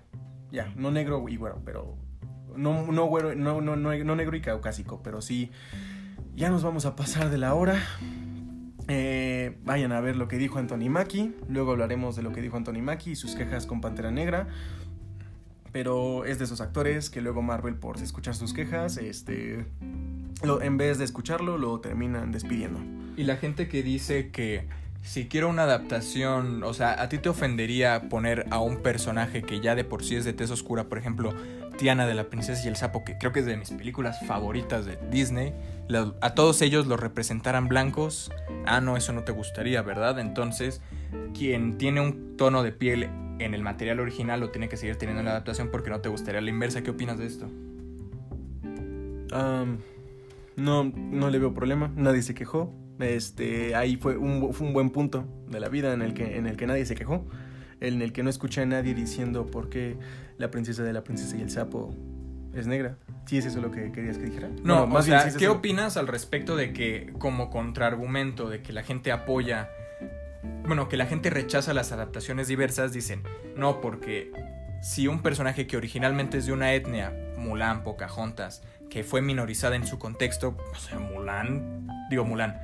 Ya, 0.51 0.73
no 0.77 0.91
negro 0.91 1.29
y 1.29 1.37
güero, 1.37 1.61
pero 1.65 1.97
no 2.55 2.91
no 2.91 3.07
güero, 3.07 3.35
no 3.35 3.61
no 3.61 3.77
no, 3.77 3.95
no 3.95 4.17
negro 4.17 4.37
y 4.37 4.41
caucásico, 4.41 5.03
pero 5.03 5.21
sí 5.21 5.51
ya 6.37 6.51
nos 6.51 6.63
vamos 6.63 6.85
a 6.87 6.97
pasar 6.97 7.31
de 7.31 7.39
la 7.39 7.55
hora. 7.55 7.83
Eh, 8.89 9.59
vayan 9.65 9.91
a 9.93 10.01
ver 10.01 10.17
lo 10.17 10.29
que 10.29 10.37
dijo 10.37 10.59
Anthony 10.59 10.89
Mackie. 10.89 11.35
Luego 11.49 11.73
hablaremos 11.73 12.15
de 12.15 12.23
lo 12.23 12.33
que 12.33 12.41
dijo 12.41 12.57
Anthony 12.57 12.83
Mackie 12.83 13.13
y 13.13 13.17
sus 13.17 13.35
quejas 13.35 13.67
con 13.67 13.81
Pantera 13.81 14.11
Negra. 14.11 14.49
Pero 15.73 16.25
es 16.25 16.39
de 16.39 16.45
esos 16.47 16.61
actores 16.61 17.11
que 17.11 17.21
luego 17.21 17.43
Marvel, 17.43 17.75
por 17.75 17.99
escuchar 17.99 18.35
sus 18.35 18.53
quejas, 18.55 18.97
este, 18.97 19.67
lo- 20.43 20.63
en 20.63 20.77
vez 20.77 20.99
de 20.99 21.05
escucharlo, 21.05 21.59
lo 21.59 21.81
terminan 21.81 22.33
despidiendo. 22.33 22.81
Y 23.17 23.25
la 23.25 23.37
gente 23.37 23.69
que 23.69 23.83
dice 23.83 24.31
que 24.31 24.67
si 25.03 25.27
quiero 25.29 25.49
una 25.49 25.63
adaptación, 25.63 26.63
o 26.65 26.75
sea, 26.75 27.01
a 27.01 27.09
ti 27.09 27.19
te 27.19 27.29
ofendería 27.29 28.09
poner 28.09 28.47
a 28.51 28.59
un 28.61 28.79
personaje 28.79 29.43
que 29.43 29.61
ya 29.61 29.75
de 29.75 29.85
por 29.85 30.03
sí 30.05 30.17
es 30.17 30.25
de 30.25 30.33
tez 30.33 30.51
oscura, 30.51 30.85
por 30.85 30.99
ejemplo, 30.99 31.33
Tiana 31.79 32.07
de 32.07 32.15
la 32.15 32.25
Princesa 32.25 32.63
y 32.65 32.69
el 32.69 32.77
Sapo, 32.77 33.05
que 33.05 33.17
creo 33.19 33.33
que 33.33 33.41
es 33.41 33.47
de 33.47 33.57
mis 33.57 33.71
películas 33.71 34.19
favoritas 34.27 34.87
de 34.87 34.99
Disney, 35.11 35.53
a 36.23 36.35
todos 36.35 36.61
ellos 36.63 36.87
los 36.87 36.99
representaran 36.99 37.69
blancos, 37.69 38.33
ah, 38.67 38.81
no, 38.81 38.97
eso 38.97 39.13
no 39.13 39.23
te 39.25 39.33
gustaría, 39.33 39.83
¿verdad? 39.83 40.19
Entonces, 40.19 40.81
quien 41.35 41.77
tiene 41.79 42.01
un 42.01 42.37
tono 42.37 42.63
de 42.63 42.73
piel 42.73 43.09
en 43.39 43.55
el 43.55 43.63
material 43.63 44.01
original 44.01 44.41
lo 44.41 44.51
tiene 44.51 44.69
que 44.69 44.77
seguir 44.77 44.97
teniendo 44.97 45.21
en 45.21 45.27
la 45.27 45.33
adaptación 45.33 45.71
porque 45.71 45.91
no 45.91 46.01
te 46.01 46.09
gustaría 46.09 46.41
la 46.41 46.51
inversa. 46.51 46.83
¿Qué 46.83 46.91
opinas 46.91 47.19
de 47.19 47.27
esto? 47.27 47.47
Am, 49.33 49.79
no, 50.57 50.85
no 50.85 51.31
le 51.31 51.39
veo 51.39 51.55
problema, 51.55 51.93
nadie 51.95 52.23
se 52.23 52.35
quejó. 52.35 52.73
Este, 52.99 53.75
ahí 53.75 53.97
fue 53.97 54.17
un, 54.17 54.53
fue 54.55 54.67
un 54.67 54.73
buen 54.73 54.91
punto 54.91 55.27
de 55.49 55.61
la 55.61 55.69
vida 55.69 55.93
en 55.93 56.03
el, 56.03 56.15
que, 56.15 56.37
en 56.39 56.47
el 56.47 56.57
que 56.57 56.67
nadie 56.67 56.87
se 56.87 56.95
quejó. 56.95 57.27
En 57.81 58.01
el 58.01 58.13
que 58.13 58.23
no 58.23 58.31
escuché 58.31 58.63
a 58.63 58.67
nadie 58.67 58.95
diciendo 58.95 59.47
por 59.47 59.69
qué 59.69 59.99
la 60.39 60.51
princesa 60.51 60.83
de 60.83 60.93
la 60.95 61.05
princesa 61.05 61.37
y 61.37 61.43
el 61.43 61.51
sapo 61.51 61.95
es 62.55 62.67
negra. 62.67 62.97
¿Sí 63.27 63.37
es 63.39 63.47
eso 63.47 63.61
lo 63.61 63.71
que 63.71 63.93
querías 63.93 64.17
que 64.19 64.25
dijera? 64.25 64.49
No, 64.63 64.75
Bueno, 64.75 64.87
más 64.87 65.07
bien, 65.07 65.19
sea, 65.19 65.31
sí 65.31 65.35
es 65.35 65.37
¿qué 65.37 65.49
opinas 65.49 65.97
al 65.97 66.07
respecto 66.07 66.57
de 66.57 66.73
que 66.73 67.13
como 67.19 67.51
contraargumento 67.51 68.49
de 68.49 68.63
que 68.63 68.73
la 68.73 68.83
gente 68.83 69.13
apoya, 69.13 69.69
bueno, 70.67 70.89
que 70.89 70.97
la 70.97 71.07
gente 71.07 71.31
rechaza 71.31 71.75
las 71.75 71.93
adaptaciones 71.93 72.49
diversas, 72.49 72.93
dicen, 72.93 73.23
no, 73.57 73.81
porque 73.81 74.33
si 74.83 75.07
un 75.09 75.21
personaje 75.23 75.67
que 75.67 75.77
originalmente 75.77 76.39
es 76.39 76.47
de 76.47 76.53
una 76.53 76.75
etnia, 76.75 77.13
Mulan, 77.37 77.83
Pocahontas, 77.85 78.63
que 78.91 79.05
fue 79.05 79.23
minorizada 79.23 79.77
en 79.77 79.87
su 79.87 79.99
contexto, 79.99 80.57
o 80.73 80.77
sea, 80.79 80.99
Mulan, 80.99 81.87
digo 82.11 82.25
Mulan, 82.25 82.61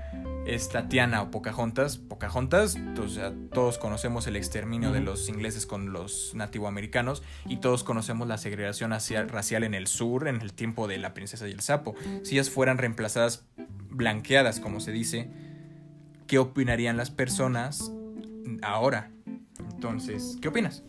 es 0.47 0.69
Tatiana 0.69 1.23
o 1.23 1.31
Pocahontas, 1.31 1.99
Pocahontas, 1.99 2.77
o 3.01 3.09
sea, 3.09 3.33
todos 3.53 3.79
conocemos 3.79 4.27
el 4.27 4.35
exterminio 4.35 4.91
de 4.93 5.01
los 5.01 5.29
ingleses 5.29 5.67
con 5.67 5.93
los 5.93 6.33
nativoamericanos 6.35 7.23
y 7.47 7.59
todos 7.59 7.85
conocemos 7.85 8.27
la 8.27 8.39
segregación 8.39 8.93
hacia- 8.93 9.25
racial 9.25 9.63
en 9.63 9.75
el 9.75 9.87
sur 9.87 10.27
en 10.27 10.41
el 10.41 10.53
tiempo 10.53 10.89
de 10.89 10.99
la 10.99 11.15
princesa 11.15 11.47
y 11.49 11.53
el 11.53 11.61
sapo. 11.61 11.95
Si 12.25 12.35
ellas 12.35 12.51
fueran 12.51 12.79
reemplazadas, 12.79 13.45
blanqueadas, 13.91 14.59
como 14.59 14.81
se 14.81 14.91
dice, 14.91 15.31
¿qué 16.33 16.39
opinarían 16.39 16.97
las 16.97 17.11
personas 17.11 17.93
ahora? 18.63 19.11
Entonces, 19.75 20.39
¿qué 20.41 20.49
opinas? 20.49 20.83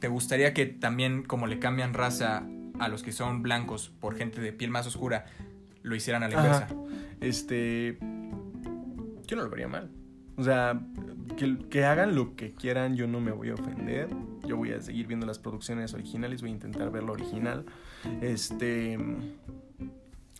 ¿Te 0.00 0.08
gustaría 0.08 0.52
que 0.52 0.66
también, 0.66 1.22
como 1.22 1.46
le 1.46 1.60
cambian 1.60 1.94
raza 1.94 2.44
a 2.80 2.88
los 2.88 3.04
que 3.04 3.12
son 3.12 3.44
blancos 3.44 3.92
por 4.00 4.16
gente 4.16 4.40
de 4.40 4.52
piel 4.52 4.72
más 4.72 4.84
oscura, 4.88 5.26
lo 5.82 5.94
hicieran 5.94 6.24
a 6.24 6.28
la 6.28 6.40
Ajá. 6.40 6.44
inversa? 6.44 6.74
Este. 7.20 7.98
Yo 9.28 9.36
no 9.36 9.44
lo 9.44 9.48
vería 9.48 9.68
mal. 9.68 9.92
O 10.36 10.42
sea, 10.42 10.80
que, 11.36 11.56
que 11.70 11.84
hagan 11.84 12.16
lo 12.16 12.34
que 12.34 12.52
quieran, 12.52 12.96
yo 12.96 13.06
no 13.06 13.20
me 13.20 13.30
voy 13.30 13.50
a 13.50 13.54
ofender. 13.54 14.08
Yo 14.44 14.56
voy 14.56 14.72
a 14.72 14.82
seguir 14.82 15.06
viendo 15.06 15.24
las 15.24 15.38
producciones 15.38 15.94
originales, 15.94 16.40
voy 16.40 16.50
a 16.50 16.54
intentar 16.54 16.90
ver 16.90 17.04
lo 17.04 17.12
original. 17.12 17.64
Este. 18.22 18.98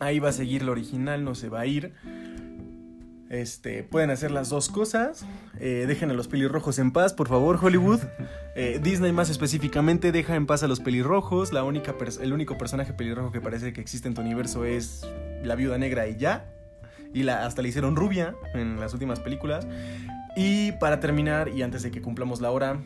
Ahí 0.01 0.19
va 0.19 0.27
a 0.27 0.33
seguir 0.33 0.63
lo 0.63 0.73
original, 0.73 1.23
no 1.23 1.35
se 1.35 1.47
va 1.47 1.61
a 1.61 1.65
ir. 1.65 1.93
Este, 3.29 3.83
pueden 3.83 4.09
hacer 4.09 4.31
las 4.31 4.49
dos 4.49 4.69
cosas. 4.69 5.23
Eh, 5.59 5.85
dejen 5.87 6.09
a 6.09 6.13
los 6.13 6.27
pelirrojos 6.27 6.79
en 6.79 6.91
paz, 6.91 7.13
por 7.13 7.27
favor, 7.27 7.59
Hollywood. 7.61 7.99
Eh, 8.55 8.77
Disney 8.83 9.13
más 9.13 9.29
específicamente 9.29 10.11
deja 10.11 10.35
en 10.35 10.45
paz 10.45 10.63
a 10.63 10.67
los 10.67 10.81
pelirrojos. 10.81 11.53
La 11.53 11.63
única 11.63 11.95
el 12.19 12.33
único 12.33 12.57
personaje 12.57 12.91
pelirrojo 12.91 13.31
que 13.31 13.39
parece 13.39 13.71
que 13.71 13.79
existe 13.79 14.09
en 14.09 14.15
tu 14.15 14.19
universo 14.21 14.65
es 14.65 15.07
la 15.43 15.55
viuda 15.55 15.77
negra 15.77 16.07
y 16.09 16.17
ya. 16.17 16.51
Y 17.13 17.23
la, 17.23 17.45
hasta 17.45 17.61
le 17.61 17.69
hicieron 17.69 17.95
rubia 17.95 18.35
en 18.53 18.77
las 18.81 18.91
últimas 18.93 19.21
películas. 19.21 19.65
Y 20.35 20.73
para 20.73 20.99
terminar, 20.99 21.47
y 21.49 21.61
antes 21.61 21.83
de 21.83 21.91
que 21.91 22.01
cumplamos 22.01 22.41
la 22.41 22.51
hora, 22.51 22.81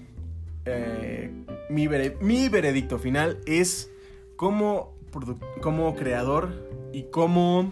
eh, 0.66 1.32
mi, 1.72 1.88
vere- 1.88 2.18
mi 2.22 2.50
veredicto 2.50 3.00
final 3.00 3.40
es 3.48 3.90
como, 4.36 4.96
como 5.62 5.96
creador 5.96 6.70
y 6.92 7.04
como 7.10 7.72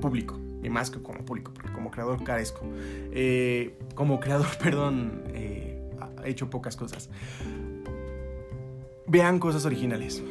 público. 0.00 0.40
Y 0.64 0.70
más 0.70 0.90
que 0.90 1.00
como 1.00 1.24
público, 1.24 1.52
porque 1.54 1.70
como 1.72 1.90
creador 1.90 2.24
carezco. 2.24 2.62
Eh, 3.12 3.78
como 3.94 4.18
creador, 4.18 4.48
perdón, 4.62 5.22
eh, 5.28 5.80
he 6.24 6.30
hecho 6.30 6.50
pocas 6.50 6.74
cosas. 6.74 7.10
Vean 9.06 9.38
cosas 9.38 9.66
originales. 9.66 10.22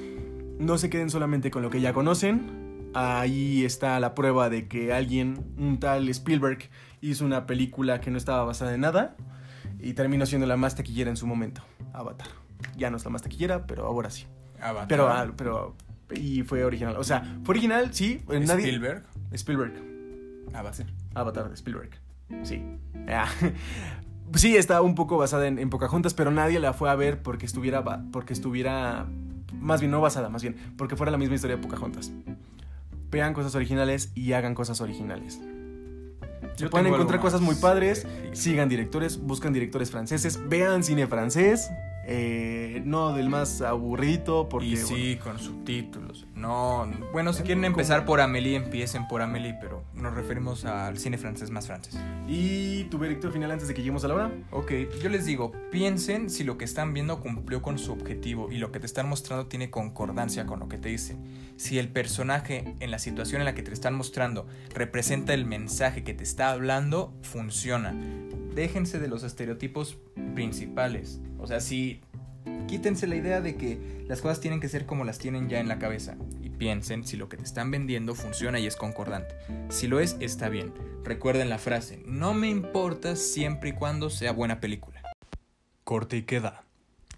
No 0.60 0.78
se 0.78 0.90
queden 0.90 1.10
solamente 1.10 1.52
con 1.52 1.62
lo 1.62 1.70
que 1.70 1.80
ya 1.82 1.94
conocen. 1.94 2.90
Ahí 2.96 3.64
está 3.64 4.00
la 4.00 4.14
prueba 4.16 4.50
de 4.50 4.68
que 4.68 4.92
alguien, 4.92 5.54
un 5.58 5.80
tal 5.80 6.10
Spielberg, 6.10 6.70
hizo 7.02 7.26
una 7.26 7.46
película 7.46 8.02
que 8.02 8.12
no 8.12 8.18
estaba 8.18 8.44
basada 8.44 8.74
en 8.74 8.82
nada 8.82 9.16
y 9.80 9.94
terminó 9.94 10.26
siendo 10.26 10.48
la 10.48 10.58
más 10.58 10.76
taquillera 10.76 11.10
en 11.10 11.18
su 11.18 11.28
momento. 11.28 11.62
Avatar. 11.92 12.28
Ya 12.78 12.90
no 12.90 12.98
es 12.98 13.06
la 13.06 13.12
más 13.12 13.22
taquillera, 13.22 13.66
pero 13.68 13.86
ahora 13.86 14.10
sí. 14.10 14.26
Avatar. 14.62 14.88
Pero, 14.88 15.08
ah, 15.10 15.32
pero 15.36 15.76
y 16.16 16.44
fue 16.44 16.64
original. 16.64 16.96
O 16.98 17.04
sea, 17.04 17.40
fue 17.44 17.54
original, 17.54 17.94
sí. 17.94 18.22
eh, 18.30 18.40
Nadie, 18.40 18.70
Spielberg. 18.70 19.04
Avatar. 20.54 20.86
Avatar 21.14 21.50
de 21.50 21.56
Spielberg. 21.56 21.92
Sí. 22.44 22.64
Ah. 23.08 23.28
Sí, 24.36 24.56
está 24.58 24.82
un 24.82 24.96
poco 24.96 25.18
basada 25.18 25.46
en, 25.48 25.60
en 25.60 25.70
Pocahontas, 25.70 26.16
pero 26.16 26.32
nadie 26.32 26.60
la 26.60 26.74
fue 26.74 26.90
a 26.90 26.96
ver 26.96 27.22
porque 27.22 27.46
estuviera, 27.46 27.84
porque 28.12 28.34
estuviera, 28.34 29.06
más 29.60 29.80
bien 29.80 29.92
no 29.92 30.02
basada, 30.02 30.30
más 30.30 30.42
bien, 30.42 30.56
porque 30.76 30.96
fuera 30.96 31.12
la 31.12 31.20
misma 31.20 31.36
historia 31.36 31.58
de 31.58 31.62
Pocahontas. 31.62 32.12
Vean 33.12 33.34
cosas 33.36 33.54
originales 33.54 34.12
y 34.16 34.32
hagan 34.34 34.56
cosas 34.56 34.82
originales. 34.82 35.40
Se 36.56 36.64
Yo 36.64 36.70
pueden 36.72 36.88
encontrar 36.88 37.20
cosas 37.20 37.42
muy 37.42 37.56
padres, 37.56 38.08
sigan 38.32 38.70
directores, 38.70 39.20
buscan 39.22 39.54
directores 39.54 39.92
franceses, 39.92 40.40
vean 40.50 40.84
cine 40.84 41.06
francés, 41.06 41.70
Eh, 42.06 42.82
no 42.86 43.14
del 43.14 43.30
más 43.30 43.62
aburrido 43.62 44.50
porque... 44.50 44.68
y 44.68 44.78
sí, 44.78 45.20
con 45.24 45.40
subtítulos. 45.40 46.26
No, 46.44 46.86
bueno, 47.14 47.32
si 47.32 47.42
quieren 47.44 47.64
empezar 47.64 48.04
por 48.04 48.20
Amélie, 48.20 48.58
empiecen 48.58 49.08
por 49.08 49.22
Amélie, 49.22 49.56
pero 49.62 49.86
nos 49.94 50.14
referimos 50.14 50.66
al 50.66 50.98
cine 50.98 51.18
francés 51.18 51.52
más 51.52 51.68
francés. 51.68 51.98
¿Y 52.28 52.84
tu 52.90 52.98
veredicto 52.98 53.32
final 53.32 53.50
antes 53.50 53.70
de 53.70 53.74
que 53.74 53.80
lleguemos 53.80 54.04
a 54.04 54.10
la 54.10 54.16
hora? 54.16 54.32
Ok, 54.52 54.74
yo 55.02 55.08
les 55.08 55.26
digo, 55.26 55.54
piensen 55.72 56.30
si 56.30 56.44
lo 56.44 56.58
que 56.58 56.66
están 56.66 56.94
viendo 56.94 57.22
cumplió 57.22 57.62
con 57.62 57.80
su 57.80 57.94
objetivo 57.94 58.52
y 58.52 58.58
lo 58.58 58.74
que 58.74 58.82
te 58.82 58.86
están 58.86 59.08
mostrando 59.08 59.48
tiene 59.48 59.70
concordancia 59.70 60.46
con 60.46 60.60
lo 60.60 60.68
que 60.68 60.78
te 60.78 60.90
dicen. 60.90 61.24
Si 61.56 61.80
el 61.80 61.88
personaje 61.88 62.76
en 62.82 62.92
la 62.92 63.00
situación 63.00 63.40
en 63.40 63.46
la 63.46 63.56
que 63.56 63.64
te 63.64 63.72
están 63.72 63.96
mostrando 63.96 64.46
representa 64.74 65.34
el 65.34 65.46
mensaje 65.46 66.04
que 66.04 66.14
te 66.14 66.26
está 66.26 66.52
hablando, 66.52 67.14
funciona. 67.22 67.96
Déjense 68.54 69.00
de 69.00 69.08
los 69.08 69.24
estereotipos 69.24 69.98
principales. 70.36 71.22
O 71.38 71.48
sea, 71.48 71.62
si 71.62 72.02
quítense 72.68 73.08
la 73.08 73.16
idea 73.16 73.42
de 73.42 73.56
que 73.56 74.06
las 74.08 74.22
cosas 74.22 74.40
tienen 74.40 74.60
que 74.60 74.70
ser 74.70 74.86
como 74.86 75.04
las 75.04 75.20
tienen 75.20 75.50
ya 75.50 75.60
en 75.60 75.68
la 75.68 75.80
cabeza 75.80 76.16
y 76.42 76.50
piensen 76.50 77.06
si 77.06 77.18
lo 77.18 77.30
que 77.30 77.38
te 77.38 77.44
están 77.44 77.72
vendiendo 77.72 78.16
funciona 78.16 78.60
y 78.60 78.68
es 78.68 78.76
concordante. 78.76 79.36
Si 79.70 79.88
lo 79.88 80.00
es, 80.00 80.18
está 80.20 80.50
bien. 80.50 80.74
Recuerden 81.04 81.50
la 81.50 81.58
frase, 81.58 82.02
no 82.06 82.34
me 82.34 82.50
importa 82.50 83.16
siempre 83.16 83.70
y 83.70 83.74
cuando 83.74 84.10
sea 84.10 84.32
buena 84.32 84.60
película. 84.60 85.02
Corte 85.84 86.18
y 86.18 86.24
queda. 86.24 86.63